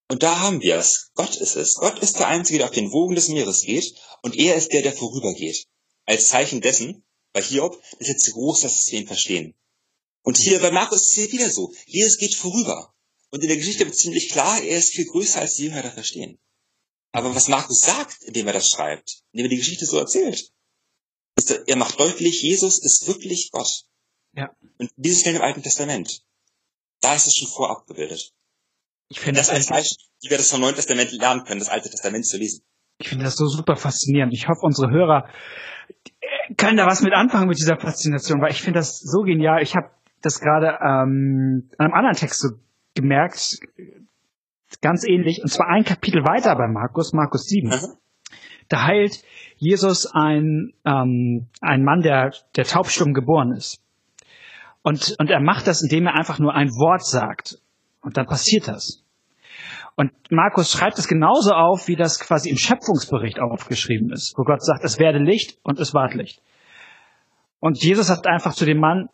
Und 0.09 0.23
da 0.23 0.39
haben 0.39 0.61
wir 0.61 0.77
es. 0.77 1.11
Gott 1.15 1.35
ist 1.35 1.57
es. 1.57 1.75
Gott 1.75 1.99
ist 1.99 2.21
der 2.21 2.29
Einzige, 2.29 2.59
der 2.59 2.69
auf 2.69 2.75
den 2.75 2.93
Wogen 2.93 3.17
des 3.17 3.29
Meeres 3.29 3.63
geht, 3.63 3.97
und 4.23 4.37
er 4.37 4.55
ist 4.55 4.73
der, 4.73 4.83
der 4.83 4.93
vorübergeht. 4.93 5.67
Als 6.05 6.29
Zeichen 6.29 6.61
dessen, 6.61 7.05
bei 7.33 7.43
Hiob, 7.43 7.83
ist 7.99 8.09
jetzt 8.09 8.25
zu 8.27 8.33
groß, 8.33 8.61
dass 8.61 8.93
wir 8.93 9.01
ihn 9.01 9.09
verstehen. 9.09 9.55
Und 10.23 10.39
hier 10.39 10.61
bei 10.61 10.71
Markus 10.71 11.03
ist 11.03 11.19
es 11.19 11.33
wieder 11.33 11.51
so. 11.51 11.75
Jesus 11.87 12.19
geht 12.19 12.37
vorüber. 12.37 12.95
Und 13.31 13.43
in 13.43 13.49
der 13.49 13.57
Geschichte 13.57 13.87
wird 13.87 13.97
ziemlich 13.97 14.29
klar, 14.29 14.63
er 14.63 14.79
ist 14.79 14.95
viel 14.95 15.07
größer, 15.07 15.41
als 15.41 15.57
die 15.57 15.65
Jünger 15.65 15.83
da 15.83 15.91
verstehen. 15.91 16.39
Aber 17.11 17.35
was 17.35 17.49
Markus 17.49 17.81
sagt, 17.81 18.23
indem 18.23 18.47
er 18.47 18.53
das 18.53 18.69
schreibt, 18.69 19.25
indem 19.33 19.47
er 19.47 19.51
die 19.51 19.57
Geschichte 19.57 19.85
so 19.85 19.99
erzählt, 19.99 20.53
ist, 21.37 21.51
er 21.51 21.77
macht 21.77 21.99
deutlich, 21.99 22.43
Jesus 22.43 22.79
ist 22.79 23.07
wirklich 23.09 23.51
Gott. 23.53 23.85
Ja. 24.35 24.51
Und 24.79 24.91
dieses 24.97 25.21
Stellen 25.21 25.37
im 25.37 25.43
Alten 25.43 25.63
Testament, 25.63 26.23
da 27.01 27.15
ist 27.15 27.27
es 27.27 27.37
schon 27.37 27.49
vorab 27.49 27.87
gebildet. 27.87 28.33
Ich 29.09 29.21
finde 29.21 29.41
das, 29.41 29.49
das 29.49 29.71
als 29.71 29.97
wie 30.23 30.31
wir 30.31 30.39
das 30.39 30.51
vom 30.51 30.61
Neuen 30.61 30.75
Testament 30.75 31.13
lernen 31.13 31.45
können, 31.45 31.59
das 31.59 31.69
Alte 31.69 31.91
Testament 31.91 32.27
zu 32.27 32.39
lesen. 32.39 32.65
Ich 32.99 33.09
finde 33.09 33.25
das 33.25 33.37
so 33.37 33.47
super 33.47 33.77
faszinierend. 33.77 34.33
Ich 34.33 34.49
hoffe, 34.49 34.61
unsere 34.63 34.91
Hörer 34.91 35.29
können 36.57 36.77
da 36.77 36.87
was 36.87 37.03
mit 37.03 37.13
anfangen 37.13 37.49
mit 37.49 37.59
dieser 37.59 37.79
Faszination, 37.79 38.41
weil 38.41 38.53
ich 38.53 38.63
finde 38.63 38.79
das 38.79 39.01
so 39.01 39.23
genial. 39.23 39.63
Ich 39.63 39.75
habe 39.75 39.91
das 40.23 40.41
gerade 40.41 40.79
ähm, 40.81 41.71
an 41.79 41.87
einem 41.87 41.95
anderen 41.95 42.17
Text 42.17 42.41
so 42.41 42.51
gemerkt, 42.95 43.59
ganz 44.81 45.05
ähnlich, 45.05 45.43
und 45.43 45.49
zwar 45.49 45.69
ein 45.69 45.85
Kapitel 45.85 46.25
weiter 46.25 46.55
bei 46.57 46.69
Markus, 46.69 47.13
Markus 47.13 47.47
7. 47.47 47.69
Mhm. 47.69 47.97
Da 48.73 48.85
heilt 48.85 49.23
Jesus 49.59 50.07
ein, 50.07 50.73
ähm, 50.87 51.49
ein 51.61 51.85
Mann, 51.85 52.01
der, 52.01 52.31
der 52.57 52.65
taubstumm 52.65 53.13
geboren 53.13 53.53
ist. 53.53 53.83
Und, 54.81 55.15
und 55.19 55.31
er 55.31 55.41
macht 55.41 55.67
das, 55.67 55.83
indem 55.83 56.07
er 56.07 56.15
einfach 56.15 56.39
nur 56.39 56.55
ein 56.55 56.71
Wort 56.71 57.05
sagt. 57.05 57.59
Und 58.01 58.17
dann 58.17 58.27
passiert 58.27 58.69
das. 58.69 59.05
Und 59.95 60.11
Markus 60.31 60.73
schreibt 60.73 60.99
es 60.99 61.07
genauso 61.07 61.53
auf, 61.53 61.87
wie 61.87 61.97
das 61.97 62.19
quasi 62.19 62.49
im 62.49 62.57
Schöpfungsbericht 62.57 63.41
aufgeschrieben 63.41 64.11
ist, 64.11 64.33
wo 64.39 64.43
Gott 64.43 64.65
sagt, 64.65 64.85
es 64.85 64.99
werde 64.99 65.19
Licht 65.19 65.59
und 65.63 65.79
es 65.79 65.93
ward 65.93 66.15
Licht. 66.15 66.41
Und 67.61 67.83
Jesus 67.85 68.07
sagt 68.07 68.27
einfach 68.27 68.55
zu 68.55 68.65
dem 68.65 68.81
Mann, 68.81 69.11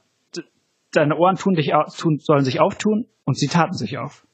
deine 0.92 1.16
Ohren 1.16 1.34
tun 1.34 1.54
dich, 1.54 1.72
tun, 1.98 2.18
sollen 2.20 2.44
sich 2.44 2.60
auftun 2.60 3.06
und 3.24 3.36
sie 3.36 3.48
taten 3.48 3.74
sich 3.74 3.98
auf. 3.98 4.24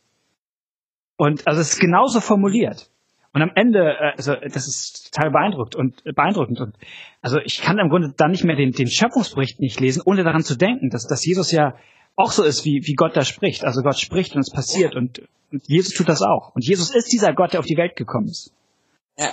Und 1.16 1.48
also 1.48 1.62
es 1.62 1.72
ist 1.72 1.80
genauso 1.80 2.20
formuliert. 2.20 2.90
Und 3.34 3.42
am 3.42 3.50
Ende, 3.54 3.80
äh, 3.80 4.12
also 4.16 4.34
das 4.34 4.68
ist 4.68 5.12
total 5.12 5.30
beeindruckt 5.32 5.74
und 5.74 6.06
äh, 6.06 6.12
beeindruckend. 6.12 6.60
Und 6.60 6.76
also 7.20 7.38
ich 7.44 7.60
kann 7.60 7.78
im 7.78 7.90
Grunde 7.90 8.14
dann 8.16 8.30
nicht 8.30 8.44
mehr 8.44 8.56
den, 8.56 8.70
den 8.70 8.86
Schöpfungsbericht 8.86 9.60
nicht 9.60 9.80
lesen, 9.80 10.02
ohne 10.04 10.22
daran 10.22 10.42
zu 10.42 10.56
denken, 10.56 10.88
dass, 10.88 11.06
dass 11.06 11.26
Jesus 11.26 11.50
ja 11.50 11.74
auch 12.16 12.30
so 12.30 12.44
ist, 12.44 12.64
wie, 12.64 12.82
wie 12.84 12.94
Gott 12.94 13.16
da 13.16 13.24
spricht. 13.24 13.64
Also 13.64 13.82
Gott 13.82 13.98
spricht 13.98 14.36
und 14.36 14.40
es 14.40 14.50
passiert 14.50 14.94
und, 14.94 15.22
und 15.50 15.66
Jesus 15.66 15.94
tut 15.94 16.08
das 16.08 16.22
auch. 16.22 16.54
Und 16.54 16.64
Jesus 16.64 16.94
ist 16.94 17.12
dieser 17.12 17.34
Gott, 17.34 17.52
der 17.52 17.60
auf 17.60 17.66
die 17.66 17.76
Welt 17.76 17.96
gekommen 17.96 18.28
ist. 18.28 18.54
Ja. 19.18 19.30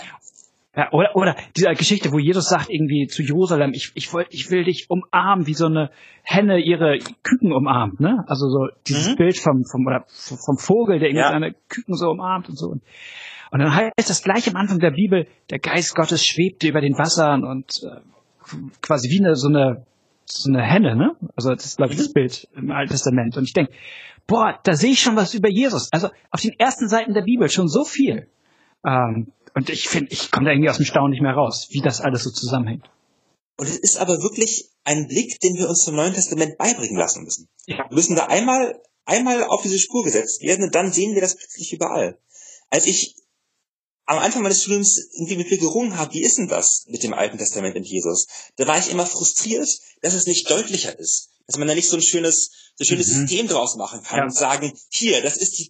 Ja, 0.74 0.90
oder, 0.94 1.16
oder 1.18 1.36
diese 1.58 1.70
Geschichte, 1.74 2.14
wo 2.14 2.18
Jesus 2.18 2.48
sagt 2.48 2.70
irgendwie 2.70 3.06
zu 3.08 3.24
Jerusalem, 3.24 3.74
ich, 3.74 3.92
ich, 3.96 4.14
will, 4.14 4.26
ich 4.30 4.50
will 4.52 4.64
dich 4.64 4.90
umarmen, 4.90 5.46
wie 5.46 5.54
so 5.54 5.66
eine 5.66 5.92
Henne 6.24 6.60
ihre 6.60 6.98
Küken 7.24 7.52
umarmt, 7.52 8.00
ne? 8.00 8.24
Also 8.28 8.48
so 8.48 8.70
dieses 8.88 9.10
mhm. 9.10 9.16
Bild 9.18 9.38
vom, 9.38 9.66
vom, 9.70 9.86
oder 9.86 10.06
vom 10.08 10.58
Vogel, 10.58 11.00
der 11.00 11.10
irgendwie 11.10 11.26
ja. 11.26 11.32
seine 11.32 11.54
Küken 11.68 11.96
so 11.96 12.10
umarmt 12.10 12.48
und 12.48 12.58
so. 12.58 12.70
Und, 12.70 12.84
und 13.52 13.60
dann 13.60 13.76
heißt 13.76 14.10
das 14.10 14.24
gleich 14.24 14.48
am 14.48 14.56
Anfang 14.56 14.80
der 14.80 14.92
Bibel, 14.92 15.28
der 15.50 15.60
Geist 15.60 15.94
Gottes 15.94 16.26
schwebte 16.26 16.68
über 16.70 16.80
den 16.80 16.98
Wassern 16.98 17.44
und 17.44 17.84
äh, 17.84 18.00
quasi 18.82 19.10
wie 19.10 19.20
eine, 19.20 19.36
so 19.36 19.50
eine, 19.50 19.86
so 20.26 20.50
eine 20.50 20.64
Henne, 20.64 20.96
ne? 20.96 21.16
Also 21.36 21.54
das 21.54 21.66
ist, 21.66 21.78
glaube 21.78 21.92
ich, 21.92 21.98
das 21.98 22.10
mhm. 22.10 22.14
Bild 22.14 22.48
im 22.56 22.72
Alten 22.72 22.92
Testament. 22.92 23.36
Und 23.36 23.44
ich 23.44 23.54
denke, 23.54 23.74
boah, 24.26 24.58
da 24.64 24.74
sehe 24.74 24.92
ich 24.92 25.02
schon 25.02 25.18
was 25.18 25.34
über 25.34 25.50
Jesus. 25.50 25.90
Also 25.92 26.10
auf 26.32 26.40
den 26.40 26.58
ersten 26.58 26.88
Seiten 26.88 27.14
der 27.14 27.24
Bibel 27.24 27.50
schon 27.50 27.68
so 27.68 27.84
viel. 27.84 28.30
Ähm, 28.86 29.34
und 29.54 29.70
ich 29.70 29.90
finde, 29.90 30.14
ich 30.14 30.32
komme 30.32 30.46
da 30.46 30.52
irgendwie 30.54 30.70
aus 30.70 30.78
dem 30.78 30.86
Staunen 30.86 31.12
nicht 31.12 31.22
mehr 31.22 31.34
raus, 31.34 31.68
wie 31.72 31.82
das 31.82 32.00
alles 32.00 32.24
so 32.24 32.32
zusammenhängt. 32.32 32.90
Und 33.58 33.68
es 33.68 33.78
ist 33.78 33.98
aber 33.98 34.24
wirklich 34.24 34.70
ein 34.86 35.08
Blick, 35.08 35.40
den 35.42 35.58
wir 35.58 35.68
uns 35.68 35.84
vom 35.84 35.96
Neuen 35.96 36.14
Testament 36.14 36.58
beibringen 36.58 36.98
lassen 36.98 37.24
müssen. 37.24 37.50
Ja. 37.66 37.80
Wir 37.90 37.96
müssen 37.96 38.16
da 38.16 38.28
einmal, 38.28 38.82
einmal 39.06 39.44
auf 39.44 39.62
diese 39.62 39.78
Spur 39.78 40.06
gesetzt 40.06 40.42
werden 40.42 40.64
und 40.64 40.74
dann 40.74 40.94
sehen 40.94 41.16
wir 41.16 41.22
das 41.22 41.36
plötzlich 41.36 41.74
überall. 41.74 42.18
Als 42.70 42.88
ich 42.88 43.21
am 44.12 44.20
Anfang 44.20 44.42
meines 44.42 44.62
Studiums 44.62 44.98
irgendwie 45.14 45.38
mit 45.38 45.50
mir 45.50 45.58
gerungen 45.58 45.98
habe, 45.98 46.14
wie 46.14 46.22
ist 46.22 46.38
denn 46.38 46.50
das 46.50 46.84
mit 46.88 47.02
dem 47.02 47.14
Alten 47.14 47.38
Testament 47.38 47.78
und 47.78 47.88
Jesus? 47.88 48.28
Da 48.58 48.68
war 48.68 48.78
ich 48.78 48.90
immer 48.90 49.06
frustriert, 49.06 49.70
dass 50.02 50.14
es 50.14 50.28
nicht 50.28 50.50
deutlicher 50.50 50.98
ist. 51.00 51.30
Dass 51.48 51.58
man 51.58 51.68
da 51.68 51.76
nicht 51.76 51.88
so 51.88 51.96
ein 51.96 52.02
schönes, 52.02 52.52
so 52.76 52.84
ein 52.84 52.88
schönes 52.88 53.08
mhm. 53.08 53.28
System 53.28 53.48
draus 53.48 53.76
machen 53.76 54.04
kann 54.04 54.20
ja. 54.20 54.24
und 54.26 54.36
sagen, 54.36 54.78
hier, 54.90 55.22
das 55.22 55.38
ist 55.38 55.58
die, 55.60 55.70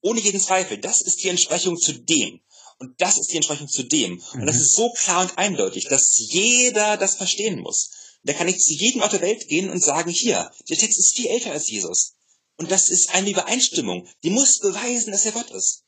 ohne 0.00 0.20
jeden 0.20 0.40
Zweifel, 0.40 0.78
das 0.78 1.02
ist 1.02 1.22
die 1.22 1.28
Entsprechung 1.28 1.78
zu 1.78 1.92
dem. 1.92 2.40
Und 2.78 2.98
das 3.00 3.18
ist 3.18 3.30
die 3.30 3.36
Entsprechung 3.36 3.68
zu 3.68 3.82
dem. 3.82 4.12
Mhm. 4.12 4.40
Und 4.40 4.46
das 4.46 4.56
mhm. 4.56 4.62
ist 4.62 4.74
so 4.74 4.90
klar 4.92 5.20
und 5.22 5.36
eindeutig, 5.36 5.86
dass 5.88 6.16
jeder 6.16 6.96
das 6.96 7.16
verstehen 7.16 7.60
muss. 7.60 7.90
Da 8.24 8.32
kann 8.32 8.48
ich 8.48 8.58
zu 8.58 8.72
jedem 8.72 9.02
Ort 9.02 9.12
der 9.12 9.20
Welt 9.20 9.48
gehen 9.48 9.68
und 9.68 9.84
sagen, 9.84 10.10
hier, 10.10 10.50
der 10.68 10.78
Text 10.78 10.98
ist 10.98 11.14
viel 11.14 11.26
älter 11.26 11.52
als 11.52 11.68
Jesus. 11.68 12.14
Und 12.56 12.70
das 12.70 12.88
ist 12.88 13.14
eine 13.14 13.30
Übereinstimmung. 13.30 14.08
Die 14.22 14.30
muss 14.30 14.60
beweisen, 14.60 15.12
dass 15.12 15.26
er 15.26 15.32
Gott 15.32 15.50
ist. 15.50 15.84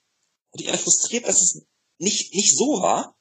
Und 0.51 0.61
ich 0.61 0.67
bin 0.67 0.79
frustriert, 0.79 1.27
dass 1.27 1.41
es 1.41 1.63
nicht, 1.99 2.35
nicht 2.35 2.57
so 2.57 2.83
war. 2.83 3.17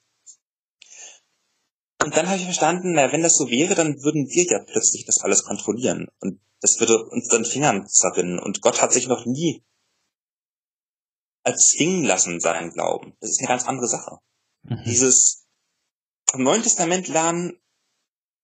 Und 2.04 2.16
dann 2.18 2.28
habe 2.28 2.38
ich 2.38 2.44
verstanden, 2.44 2.94
na, 2.94 3.12
wenn 3.12 3.22
das 3.22 3.38
so 3.38 3.50
wäre, 3.50 3.76
dann 3.76 4.02
würden 4.04 4.28
wir 4.28 4.44
ja 4.46 4.60
plötzlich 4.60 5.06
das 5.06 5.20
alles 5.20 5.46
kontrollieren. 5.46 6.08
Und 6.20 6.42
das 6.60 6.80
würde 6.80 7.06
uns 7.10 7.28
dann 7.30 7.46
Fingern 7.46 7.88
zerrinnen. 7.88 8.40
Und 8.40 8.62
Gott 8.62 8.82
hat 8.82 8.92
sich 8.92 9.08
noch 9.08 9.26
nie 9.26 9.64
erzwingen 11.44 12.04
lassen 12.04 12.40
seinen 12.40 12.72
Glauben. 12.72 13.16
Das 13.20 13.32
ist 13.32 13.40
eine 13.40 13.48
ganz 13.48 13.66
andere 13.66 13.88
Sache. 13.88 14.20
Mhm. 14.64 14.82
Dieses 14.86 15.46
vom 16.30 16.44
Neuen 16.44 16.64
Testament 16.64 17.08
lernen, 17.08 17.60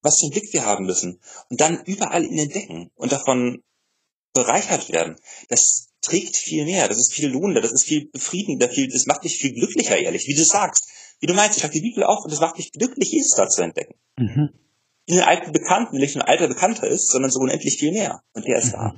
was 0.01 0.19
für 0.19 0.25
einen 0.25 0.31
Blick 0.31 0.53
wir 0.53 0.65
haben 0.65 0.85
müssen 0.85 1.21
und 1.49 1.59
dann 1.59 1.83
überall 1.85 2.23
ihn 2.23 2.37
entdecken 2.37 2.91
und 2.95 3.11
davon 3.11 3.63
bereichert 4.33 4.89
werden. 4.89 5.17
Das 5.49 5.88
trägt 6.01 6.37
viel 6.37 6.65
mehr, 6.65 6.87
das 6.87 6.97
ist 6.97 7.13
viel 7.13 7.29
lohnender, 7.29 7.61
das 7.61 7.73
ist 7.73 7.83
viel 7.83 8.09
befriedigender, 8.09 8.69
viel, 8.69 8.89
das 8.89 9.05
macht 9.05 9.23
dich 9.23 9.37
viel 9.37 9.53
glücklicher, 9.53 9.97
ehrlich, 9.97 10.27
wie 10.27 10.35
du 10.35 10.43
sagst. 10.43 10.89
Wie 11.19 11.27
du 11.27 11.33
meinst, 11.33 11.57
ich 11.57 11.63
habe 11.63 11.73
die 11.73 11.81
Bibel 11.81 12.03
auch 12.03 12.23
und 12.23 12.31
das 12.31 12.39
macht 12.39 12.57
mich 12.57 12.71
glücklich, 12.71 13.11
Jesus 13.11 13.35
da 13.35 13.47
zu 13.47 13.61
entdecken. 13.61 13.95
Mhm. 14.17 14.49
In 15.05 15.15
den 15.15 15.23
alten 15.23 15.51
Bekannten, 15.51 15.97
nicht 15.97 16.15
nur 16.15 16.25
ein 16.25 16.29
alter 16.29 16.47
Bekannter 16.47 16.87
ist, 16.87 17.11
sondern 17.11 17.31
so 17.31 17.39
unendlich 17.39 17.77
viel 17.77 17.91
mehr. 17.91 18.21
Und 18.33 18.45
der 18.45 18.59
ist 18.59 18.67
mhm. 18.67 18.77
da. 18.77 18.95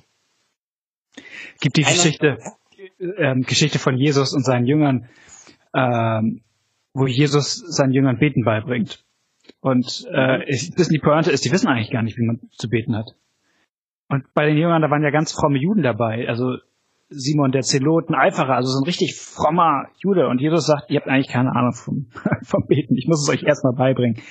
Gibt 1.60 1.78
die 1.78 1.86
Einer, 1.86 1.96
Geschichte, 1.96 2.38
ja? 2.40 3.32
ähm, 3.32 3.42
Geschichte 3.42 3.80
von 3.80 3.98
Jesus 3.98 4.34
und 4.34 4.46
seinen 4.46 4.68
Jüngern, 4.68 5.10
ähm, 5.74 6.42
wo 6.94 7.08
Jesus 7.08 7.56
seinen 7.56 7.94
Jüngern 7.94 8.20
Beten 8.20 8.44
beibringt. 8.44 9.04
Und 9.60 10.08
äh, 10.12 10.44
ich, 10.50 10.72
die 10.76 11.00
Pointe 11.00 11.32
ist, 11.32 11.46
die 11.46 11.52
wissen 11.52 11.68
eigentlich 11.68 11.92
gar 11.92 12.04
nicht, 12.04 12.18
wie 12.18 12.26
man 12.26 12.40
zu 12.52 12.70
beten 12.70 12.96
hat. 12.96 13.16
Und 14.08 14.26
bei 14.34 14.46
den 14.46 14.58
Jüngern, 14.58 14.82
da 14.82 14.90
waren 14.90 15.04
ja 15.04 15.10
ganz 15.10 15.32
fromme 15.32 15.58
Juden 15.58 15.84
dabei. 15.84 16.28
Also 16.28 16.58
Simon 17.12 17.52
der 17.52 17.62
Zelot, 17.62 18.10
ein 18.10 18.16
Eiferer, 18.16 18.56
also 18.56 18.72
so 18.72 18.80
ein 18.80 18.86
richtig 18.86 19.16
frommer 19.16 19.88
Jude. 20.00 20.28
Und 20.28 20.40
Jesus 20.40 20.66
sagt, 20.66 20.90
ihr 20.90 21.00
habt 21.00 21.10
eigentlich 21.10 21.28
keine 21.28 21.52
Ahnung 21.52 21.74
vom, 21.74 22.08
vom 22.44 22.66
Beten. 22.68 22.96
Ich 22.98 23.08
muss 23.08 23.22
es 23.22 23.30
euch 23.30 23.44
erstmal 23.44 23.74
beibringen. 23.74 24.22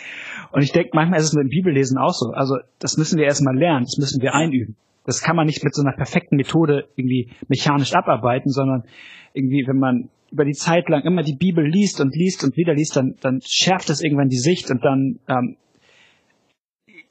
Und 0.52 0.62
ich 0.62 0.72
denke, 0.72 0.90
manchmal 0.94 1.20
ist 1.20 1.26
es 1.26 1.34
mit 1.34 1.44
dem 1.44 1.50
Bibellesen 1.50 1.98
auch 1.98 2.12
so. 2.12 2.30
Also 2.32 2.56
das 2.78 2.96
müssen 2.96 3.18
wir 3.18 3.26
erstmal 3.26 3.56
lernen, 3.56 3.84
das 3.84 3.98
müssen 3.98 4.22
wir 4.22 4.34
einüben. 4.34 4.76
Das 5.04 5.22
kann 5.22 5.36
man 5.36 5.46
nicht 5.46 5.62
mit 5.62 5.74
so 5.74 5.82
einer 5.82 5.94
perfekten 5.94 6.36
Methode 6.36 6.88
irgendwie 6.96 7.30
mechanisch 7.48 7.94
abarbeiten, 7.94 8.50
sondern 8.50 8.84
irgendwie, 9.32 9.64
wenn 9.66 9.78
man 9.78 10.08
über 10.30 10.44
die 10.44 10.52
Zeit 10.52 10.88
lang 10.88 11.02
immer 11.02 11.22
die 11.22 11.36
Bibel 11.36 11.64
liest 11.64 12.00
und 12.00 12.14
liest 12.14 12.44
und 12.44 12.56
wieder 12.56 12.74
liest, 12.74 12.96
dann, 12.96 13.16
dann 13.20 13.40
schärft 13.44 13.88
das 13.88 14.00
irgendwann 14.00 14.28
die 14.28 14.38
Sicht 14.38 14.70
und 14.70 14.84
dann, 14.84 15.18
ähm, 15.28 15.56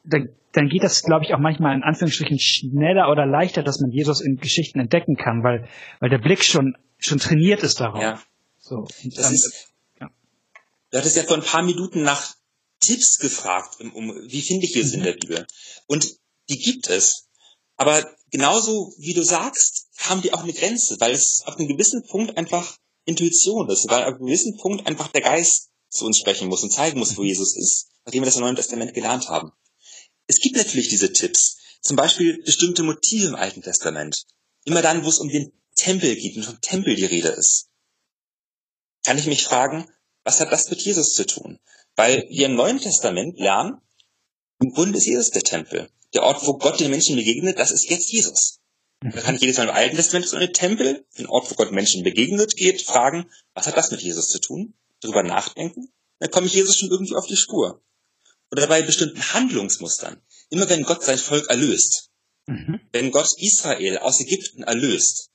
dann, 0.03 0.29
dann 0.51 0.67
geht 0.67 0.83
das, 0.83 1.03
glaube 1.03 1.25
ich, 1.25 1.33
auch 1.33 1.39
manchmal 1.39 1.75
in 1.75 1.83
Anführungsstrichen 1.83 2.39
schneller 2.39 3.09
oder 3.11 3.25
leichter, 3.25 3.63
dass 3.63 3.79
man 3.79 3.91
Jesus 3.91 4.21
in 4.21 4.37
Geschichten 4.37 4.79
entdecken 4.79 5.15
kann, 5.15 5.43
weil, 5.43 5.67
weil 5.99 6.09
der 6.09 6.17
Blick 6.17 6.43
schon, 6.43 6.75
schon 6.97 7.19
trainiert 7.19 7.61
ist 7.63 7.79
darauf. 7.79 8.01
Ja. 8.01 8.21
So, 8.57 8.87
das 9.03 9.15
dann, 9.15 9.33
ist, 9.33 9.67
ja. 9.99 10.09
Du 10.91 10.97
hattest 10.97 11.17
ja 11.17 11.23
vor 11.23 11.37
ein 11.37 11.43
paar 11.43 11.63
Minuten 11.63 12.03
nach 12.03 12.33
Tipps 12.79 13.19
gefragt, 13.19 13.79
um, 13.93 14.09
wie 14.27 14.41
finde 14.41 14.65
ich 14.65 14.75
es 14.75 14.91
mhm. 14.91 14.99
in 14.99 15.03
der 15.03 15.13
Bibel? 15.13 15.45
Und 15.87 16.15
die 16.49 16.57
gibt 16.57 16.89
es. 16.89 17.29
Aber 17.77 18.03
genauso 18.31 18.93
wie 18.97 19.13
du 19.13 19.23
sagst, 19.23 19.87
haben 19.97 20.21
die 20.21 20.33
auch 20.33 20.43
eine 20.43 20.53
Grenze, 20.53 20.97
weil 20.99 21.11
es 21.11 21.43
ab 21.45 21.57
einem 21.57 21.67
gewissen 21.67 22.03
Punkt 22.07 22.37
einfach 22.37 22.77
Intuition 23.05 23.69
ist, 23.69 23.89
weil 23.89 24.03
ab 24.03 24.15
einem 24.15 24.25
gewissen 24.25 24.57
Punkt 24.57 24.87
einfach 24.87 25.07
der 25.09 25.21
Geist 25.21 25.69
zu 25.89 26.05
uns 26.05 26.17
sprechen 26.17 26.47
muss 26.47 26.63
und 26.63 26.71
zeigen 26.71 26.99
muss, 26.99 27.17
wo 27.17 27.23
Jesus 27.23 27.55
ist, 27.55 27.89
nachdem 28.05 28.21
wir 28.21 28.25
das 28.25 28.35
im 28.35 28.41
Neuen 28.41 28.55
Testament 28.55 28.93
gelernt 28.93 29.29
haben. 29.29 29.51
Es 30.29 30.39
gibt 30.39 30.55
natürlich 30.55 30.87
diese 30.87 31.11
Tipps, 31.11 31.57
zum 31.81 31.97
Beispiel 31.97 32.41
bestimmte 32.43 32.83
Motive 32.83 33.27
im 33.27 33.35
Alten 33.35 33.61
Testament. 33.61 34.25
Immer 34.63 34.81
dann, 34.81 35.03
wo 35.03 35.09
es 35.09 35.19
um 35.19 35.27
den 35.27 35.51
Tempel 35.75 36.15
geht 36.15 36.37
und 36.37 36.43
vom 36.43 36.61
Tempel 36.61 36.95
die 36.95 37.05
Rede 37.05 37.29
ist. 37.29 37.67
Kann 39.03 39.17
ich 39.17 39.25
mich 39.25 39.43
fragen, 39.43 39.89
was 40.23 40.39
hat 40.39 40.51
das 40.51 40.69
mit 40.69 40.81
Jesus 40.81 41.13
zu 41.15 41.25
tun? 41.25 41.59
Weil 41.95 42.27
wir 42.29 42.45
im 42.45 42.55
Neuen 42.55 42.79
Testament 42.79 43.39
lernen, 43.39 43.81
im 44.61 44.71
Grunde 44.71 44.97
ist 44.97 45.05
Jesus 45.05 45.31
der 45.31 45.41
Tempel 45.41 45.89
der 46.13 46.23
Ort, 46.23 46.45
wo 46.45 46.57
Gott 46.57 46.79
den 46.79 46.91
Menschen 46.91 47.15
begegnet, 47.15 47.59
das 47.59 47.71
ist 47.71 47.89
jetzt 47.89 48.11
Jesus. 48.11 48.59
Da 49.01 49.21
kann 49.21 49.35
ich 49.35 49.41
jedes 49.41 49.57
Mal 49.57 49.69
im 49.69 49.75
Alten 49.75 49.95
Testament 49.95 50.27
so 50.27 50.35
einen 50.35 50.53
Tempel, 50.53 51.05
den 51.17 51.27
Ort, 51.27 51.49
wo 51.49 51.55
Gott 51.55 51.71
Menschen 51.71 52.03
begegnet, 52.03 52.55
geht, 52.55 52.81
fragen, 52.81 53.29
was 53.53 53.67
hat 53.67 53.77
das 53.77 53.91
mit 53.91 54.01
Jesus 54.01 54.27
zu 54.27 54.39
tun? 54.39 54.73
Darüber 55.01 55.23
nachdenken. 55.23 55.89
Dann 56.19 56.31
komme 56.31 56.47
ich 56.47 56.53
Jesus 56.53 56.77
schon 56.77 56.89
irgendwie 56.89 57.15
auf 57.15 57.25
die 57.25 57.37
Spur. 57.37 57.81
Oder 58.51 58.67
bei 58.67 58.81
bestimmten 58.81 59.21
Handlungsmustern. 59.33 60.21
Immer 60.49 60.69
wenn 60.69 60.83
Gott 60.83 61.03
sein 61.03 61.17
Volk 61.17 61.49
erlöst. 61.49 62.09
Mhm. 62.47 62.79
Wenn 62.91 63.11
Gott 63.11 63.29
Israel 63.37 63.99
aus 63.99 64.19
Ägypten 64.19 64.63
erlöst. 64.63 65.29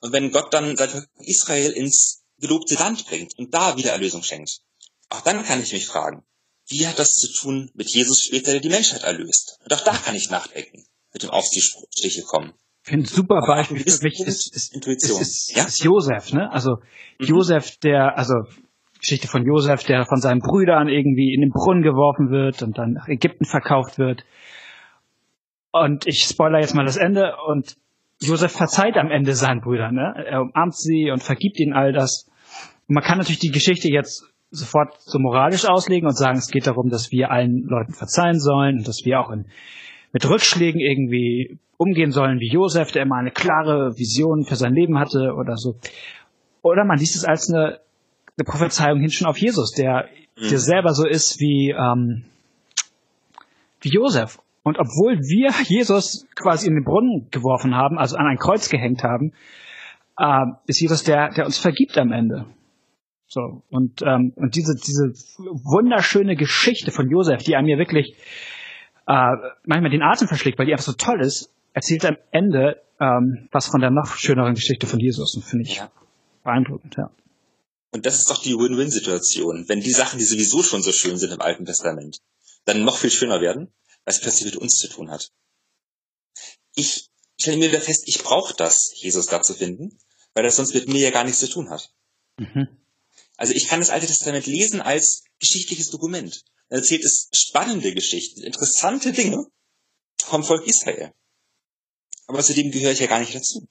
Und 0.00 0.12
wenn 0.12 0.30
Gott 0.30 0.52
dann 0.52 0.76
sein 0.76 0.90
Volk 0.90 1.08
Israel 1.20 1.72
ins 1.72 2.22
gelobte 2.38 2.74
Land 2.74 3.06
bringt 3.06 3.36
und 3.38 3.52
da 3.52 3.76
wieder 3.76 3.92
Erlösung 3.92 4.22
schenkt. 4.22 4.60
Auch 5.08 5.22
dann 5.22 5.44
kann 5.44 5.62
ich 5.62 5.72
mich 5.72 5.86
fragen, 5.86 6.24
wie 6.68 6.86
hat 6.86 6.98
das 6.98 7.14
zu 7.14 7.32
tun 7.32 7.70
mit 7.74 7.88
Jesus 7.90 8.22
später, 8.22 8.52
der 8.52 8.60
die 8.60 8.68
Menschheit 8.68 9.02
erlöst? 9.02 9.58
Und 9.64 9.72
auch 9.72 9.80
da 9.80 9.96
kann 9.96 10.14
ich 10.14 10.30
nachdenken, 10.30 10.84
mit 11.12 11.22
dem 11.22 11.30
auf 11.30 11.48
die 11.50 11.62
Stiche 11.62 12.22
kommen. 12.22 12.52
Ein 12.86 13.04
super 13.04 13.40
Beispiel 13.46 13.84
für 13.90 14.02
mich 14.02 14.20
ist, 14.20 14.54
ist, 14.54 14.74
Intuition. 14.74 15.20
Ist, 15.20 15.48
ist, 15.48 15.56
ja? 15.56 15.64
ist 15.64 15.82
Josef, 15.82 16.32
ne? 16.32 16.50
Also 16.52 16.76
mhm. 17.18 17.26
Josef, 17.26 17.76
der, 17.78 18.16
also 18.16 18.34
Geschichte 18.98 19.28
von 19.28 19.44
Josef, 19.44 19.84
der 19.84 20.04
von 20.06 20.20
seinen 20.20 20.40
Brüdern 20.40 20.88
irgendwie 20.88 21.34
in 21.34 21.40
den 21.40 21.50
Brunnen 21.50 21.82
geworfen 21.82 22.30
wird 22.30 22.62
und 22.62 22.78
dann 22.78 22.92
nach 22.92 23.08
Ägypten 23.08 23.44
verkauft 23.44 23.98
wird. 23.98 24.24
Und 25.70 26.06
ich 26.06 26.22
spoiler 26.22 26.60
jetzt 26.60 26.74
mal 26.74 26.84
das 26.84 26.96
Ende 26.96 27.34
und 27.46 27.76
Josef 28.20 28.52
verzeiht 28.52 28.96
am 28.96 29.10
Ende 29.10 29.34
seinen 29.34 29.60
Brüdern, 29.60 29.94
ne? 29.94 30.12
Er 30.26 30.40
umarmt 30.42 30.74
sie 30.74 31.10
und 31.10 31.22
vergibt 31.22 31.60
ihnen 31.60 31.72
all 31.72 31.92
das. 31.92 32.28
Man 32.88 33.04
kann 33.04 33.18
natürlich 33.18 33.38
die 33.38 33.52
Geschichte 33.52 33.88
jetzt 33.88 34.24
sofort 34.50 35.00
so 35.00 35.18
moralisch 35.18 35.66
auslegen 35.66 36.08
und 36.08 36.16
sagen, 36.16 36.38
es 36.38 36.50
geht 36.50 36.66
darum, 36.66 36.88
dass 36.88 37.12
wir 37.12 37.30
allen 37.30 37.64
Leuten 37.68 37.92
verzeihen 37.92 38.40
sollen 38.40 38.78
und 38.78 38.88
dass 38.88 39.04
wir 39.04 39.20
auch 39.20 39.30
in, 39.30 39.46
mit 40.12 40.28
Rückschlägen 40.28 40.80
irgendwie 40.80 41.58
umgehen 41.76 42.10
sollen, 42.10 42.40
wie 42.40 42.50
Josef, 42.50 42.90
der 42.92 43.02
immer 43.02 43.16
eine 43.16 43.30
klare 43.30 43.96
Vision 43.96 44.44
für 44.44 44.56
sein 44.56 44.74
Leben 44.74 44.98
hatte 44.98 45.34
oder 45.36 45.56
so. 45.56 45.76
oder 46.62 46.84
man 46.84 46.98
liest 46.98 47.14
es 47.14 47.24
als 47.24 47.52
eine, 47.52 47.78
eine 48.38 48.44
Prophezeiung 48.44 49.00
hin 49.00 49.10
schon 49.10 49.26
auf 49.26 49.38
Jesus, 49.38 49.72
der, 49.72 50.08
mhm. 50.36 50.48
der 50.48 50.58
selber 50.58 50.94
so 50.94 51.06
ist 51.06 51.40
wie, 51.40 51.70
ähm, 51.70 52.24
wie 53.80 53.90
Josef. 53.90 54.38
Und 54.62 54.78
obwohl 54.78 55.18
wir 55.18 55.50
Jesus 55.64 56.26
quasi 56.34 56.68
in 56.68 56.74
den 56.74 56.84
Brunnen 56.84 57.28
geworfen 57.30 57.74
haben, 57.74 57.98
also 57.98 58.16
an 58.16 58.26
ein 58.26 58.38
Kreuz 58.38 58.68
gehängt 58.68 59.02
haben, 59.02 59.32
äh, 60.18 60.46
ist 60.66 60.80
Jesus 60.80 61.04
der, 61.04 61.30
der 61.30 61.46
uns 61.46 61.58
vergibt 61.58 61.98
am 61.98 62.12
Ende. 62.12 62.46
So 63.30 63.62
und 63.68 64.00
ähm, 64.00 64.32
und 64.36 64.56
diese 64.56 64.74
diese 64.74 65.12
wunderschöne 65.36 66.34
Geschichte 66.34 66.90
von 66.90 67.10
Josef, 67.10 67.42
die 67.42 67.56
einem 67.56 67.68
ja 67.68 67.76
wirklich 67.76 68.14
äh, 69.06 69.32
manchmal 69.66 69.90
den 69.90 70.02
Atem 70.02 70.28
verschlägt, 70.28 70.58
weil 70.58 70.64
die 70.64 70.72
einfach 70.72 70.86
so 70.86 70.94
toll 70.94 71.20
ist, 71.20 71.52
erzählt 71.74 72.06
am 72.06 72.16
Ende 72.30 72.80
ähm, 72.98 73.48
was 73.52 73.66
von 73.66 73.82
der 73.82 73.90
noch 73.90 74.16
schöneren 74.16 74.54
Geschichte 74.54 74.86
von 74.86 74.98
Jesus 74.98 75.36
und 75.36 75.44
finde 75.44 75.64
ich 75.64 75.76
ja. 75.76 75.90
beeindruckend, 76.42 76.96
ja. 76.96 77.10
Und 77.90 78.04
das 78.06 78.18
ist 78.18 78.30
doch 78.30 78.42
die 78.42 78.54
Win-Win-Situation, 78.54 79.68
wenn 79.68 79.80
die 79.80 79.92
Sachen, 79.92 80.18
die 80.18 80.24
sowieso 80.24 80.62
schon 80.62 80.82
so 80.82 80.92
schön 80.92 81.18
sind 81.18 81.32
im 81.32 81.40
Alten 81.40 81.64
Testament, 81.64 82.20
dann 82.64 82.84
noch 82.84 82.98
viel 82.98 83.10
schöner 83.10 83.40
werden, 83.40 83.72
weil 84.04 84.14
es 84.14 84.20
plötzlich 84.20 84.44
mit 84.44 84.56
uns 84.56 84.76
zu 84.76 84.88
tun 84.88 85.10
hat. 85.10 85.32
Ich 86.74 87.08
stelle 87.40 87.56
mir 87.56 87.70
wieder 87.70 87.80
fest, 87.80 88.04
ich 88.06 88.22
brauche 88.22 88.54
das, 88.54 88.92
Jesus 88.94 89.26
da 89.26 89.42
zu 89.42 89.54
finden, 89.54 89.98
weil 90.34 90.44
das 90.44 90.56
sonst 90.56 90.74
mit 90.74 90.88
mir 90.88 91.00
ja 91.00 91.10
gar 91.10 91.24
nichts 91.24 91.40
zu 91.40 91.48
tun 91.48 91.70
hat. 91.70 91.92
Mhm. 92.36 92.68
Also 93.36 93.54
ich 93.54 93.68
kann 93.68 93.80
das 93.80 93.90
Alte 93.90 94.06
Testament 94.06 94.46
lesen 94.46 94.80
als 94.80 95.24
geschichtliches 95.38 95.90
Dokument. 95.90 96.44
Dann 96.68 96.80
erzählt 96.80 97.04
es 97.04 97.28
spannende 97.32 97.94
Geschichten, 97.94 98.42
interessante 98.42 99.12
Dinge 99.12 99.46
vom 100.22 100.44
Volk 100.44 100.66
Israel. 100.66 101.12
Aber 102.26 102.42
zu 102.42 102.52
dem 102.52 102.70
gehöre 102.70 102.92
ich 102.92 103.00
ja 103.00 103.06
gar 103.06 103.20
nicht 103.20 103.34
dazu. 103.34 103.66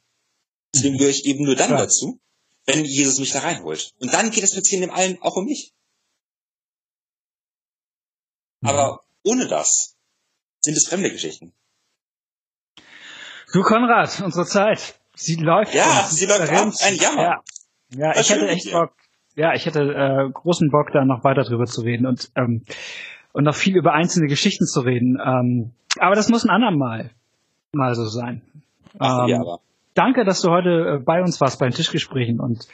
Zu 0.74 0.82
dem 0.82 0.97
gehöre 0.97 1.11
ich 1.11 1.26
eben 1.26 1.43
nur 1.43 1.55
dann 1.55 1.72
ja. 1.72 1.78
dazu, 1.78 2.20
wenn 2.68 2.86
Jesus 2.86 3.20
mich 3.20 3.32
da 3.32 3.39
reinholt. 3.39 3.93
Und 3.99 4.13
dann 4.13 4.30
geht 4.30 4.43
es 4.43 4.53
in 4.72 4.82
dem 4.82 4.91
allen 4.91 5.22
auch 5.22 5.36
um 5.36 5.45
mich. 5.45 5.74
Mhm. 8.61 8.70
Aber 8.70 9.01
ohne 9.24 9.47
das 9.47 9.95
sind 10.61 10.78
es 10.78 10.88
fremde 10.88 11.11
Geschichten. 11.11 11.53
Du 13.53 13.61
Konrad, 13.61 14.22
unsere 14.22 14.45
Zeit, 14.45 14.99
sie 15.15 15.36
läuft. 15.36 15.74
Ja, 15.74 16.05
sie 16.09 16.26
läuft 16.26 16.51
ab, 16.51 16.74
ein 16.82 16.95
Jammer. 16.95 17.22
Ja, 17.22 17.41
ja 17.89 18.20
ich 18.20 18.30
hätte 18.30 18.47
echt 18.49 18.72
Bock, 18.72 18.91
ja, 19.36 19.53
ich 19.53 19.65
hätte 19.65 19.80
äh, 19.82 20.30
großen 20.32 20.70
Bock, 20.70 20.91
da 20.91 21.05
noch 21.05 21.24
weiter 21.24 21.43
drüber 21.43 21.65
zu 21.65 21.82
reden 21.82 22.05
und 22.05 22.32
ähm, 22.36 22.65
und 23.32 23.43
noch 23.43 23.55
viel 23.55 23.78
über 23.78 23.93
einzelne 23.93 24.28
Geschichten 24.28 24.65
zu 24.65 24.82
reden. 24.82 25.18
Ähm, 25.24 25.72
aber 25.99 26.15
das 26.15 26.28
muss 26.28 26.43
ein 26.43 26.49
andermal 26.49 27.11
mal 27.72 27.95
so 27.95 28.05
sein. 28.05 28.41
Ach, 28.99 29.24
ähm, 29.24 29.30
ja, 29.30 29.39
aber. 29.39 29.59
Danke, 29.97 30.25
dass 30.25 30.41
du 30.41 30.51
heute 30.51 30.99
äh, 30.99 31.03
bei 31.03 31.21
uns 31.21 31.41
warst 31.41 31.59
bei 31.59 31.67
den 31.67 31.73
Tischgesprächen 31.73 32.39
und 32.39 32.67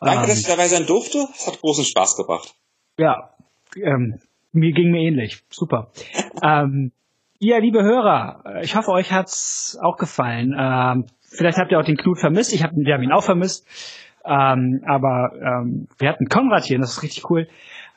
danke, 0.00 0.22
ähm, 0.22 0.28
dass 0.28 0.40
ich 0.40 0.46
dabei 0.46 0.68
sein 0.68 0.86
durfte. 0.86 1.26
Es 1.34 1.48
hat 1.48 1.60
großen 1.60 1.84
Spaß 1.84 2.16
gebracht. 2.16 2.54
Ja, 2.96 3.30
ähm, 3.74 4.20
mir 4.52 4.70
ging 4.70 4.92
mir 4.92 5.00
ähnlich. 5.00 5.42
Super. 5.50 5.90
ähm, 6.42 6.92
ihr 7.40 7.60
liebe 7.60 7.82
Hörer, 7.82 8.44
äh, 8.46 8.64
ich 8.64 8.76
hoffe, 8.76 8.92
euch 8.92 9.12
hat's 9.12 9.76
auch 9.82 9.96
gefallen. 9.96 10.54
Ähm, 10.56 11.06
vielleicht 11.20 11.58
habt 11.58 11.72
ihr 11.72 11.80
auch 11.80 11.84
den 11.84 11.96
Knut 11.96 12.20
vermisst. 12.20 12.52
Ich 12.52 12.62
hab, 12.62 12.70
wir 12.72 12.94
haben 12.94 13.02
ihn 13.02 13.12
auch 13.12 13.24
vermisst. 13.24 13.66
Ähm, 14.24 14.84
aber 14.86 15.32
ähm, 15.34 15.88
wir 15.98 16.08
hatten 16.08 16.28
Konrad 16.28 16.64
hier 16.64 16.76
und 16.76 16.82
das 16.82 16.92
ist 16.92 17.02
richtig 17.02 17.28
cool. 17.28 17.48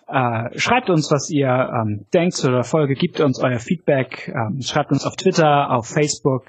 Äh, 0.08 0.58
schreibt 0.58 0.90
uns, 0.90 1.12
was 1.12 1.30
ihr 1.30 1.48
ähm, 1.48 2.08
denkt 2.16 2.34
zu 2.34 2.50
der 2.50 2.64
Folge, 2.64 2.96
gebt 2.96 3.20
uns 3.20 3.40
euer 3.40 3.60
Feedback, 3.60 4.28
ähm, 4.28 4.60
schreibt 4.64 4.92
uns 4.92 5.06
auf 5.06 5.16
Twitter, 5.18 5.70
auf 5.70 5.88
Facebook 5.88 6.48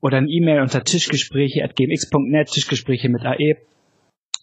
oder 0.00 0.18
ein 0.18 0.28
E-Mail 0.28 0.60
unter 0.60 0.82
tischgespräche.gmx.net, 0.82 2.48
Tischgespräche 2.48 3.08
mit 3.08 3.24
AE. 3.24 3.56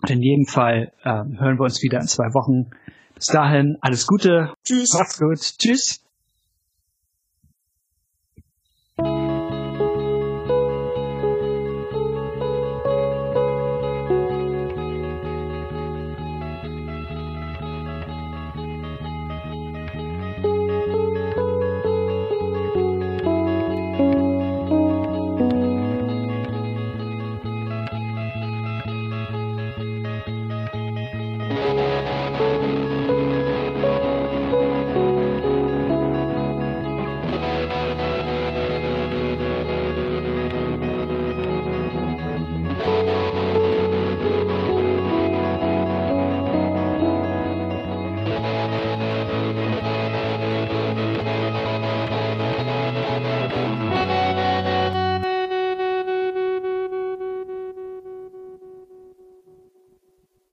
Und 0.02 0.10
in 0.10 0.22
jedem 0.22 0.46
Fall 0.46 0.94
ähm, 1.04 1.40
hören 1.40 1.58
wir 1.58 1.64
uns 1.64 1.82
wieder 1.82 2.00
in 2.00 2.08
zwei 2.08 2.34
Wochen. 2.34 2.70
Bis 3.16 3.26
dahin, 3.26 3.78
alles 3.82 4.06
Gute. 4.06 4.54
Tschüss. 4.64 4.94
Macht's 4.94 5.20
gut. 5.20 5.40
Tschüss. 5.58 6.07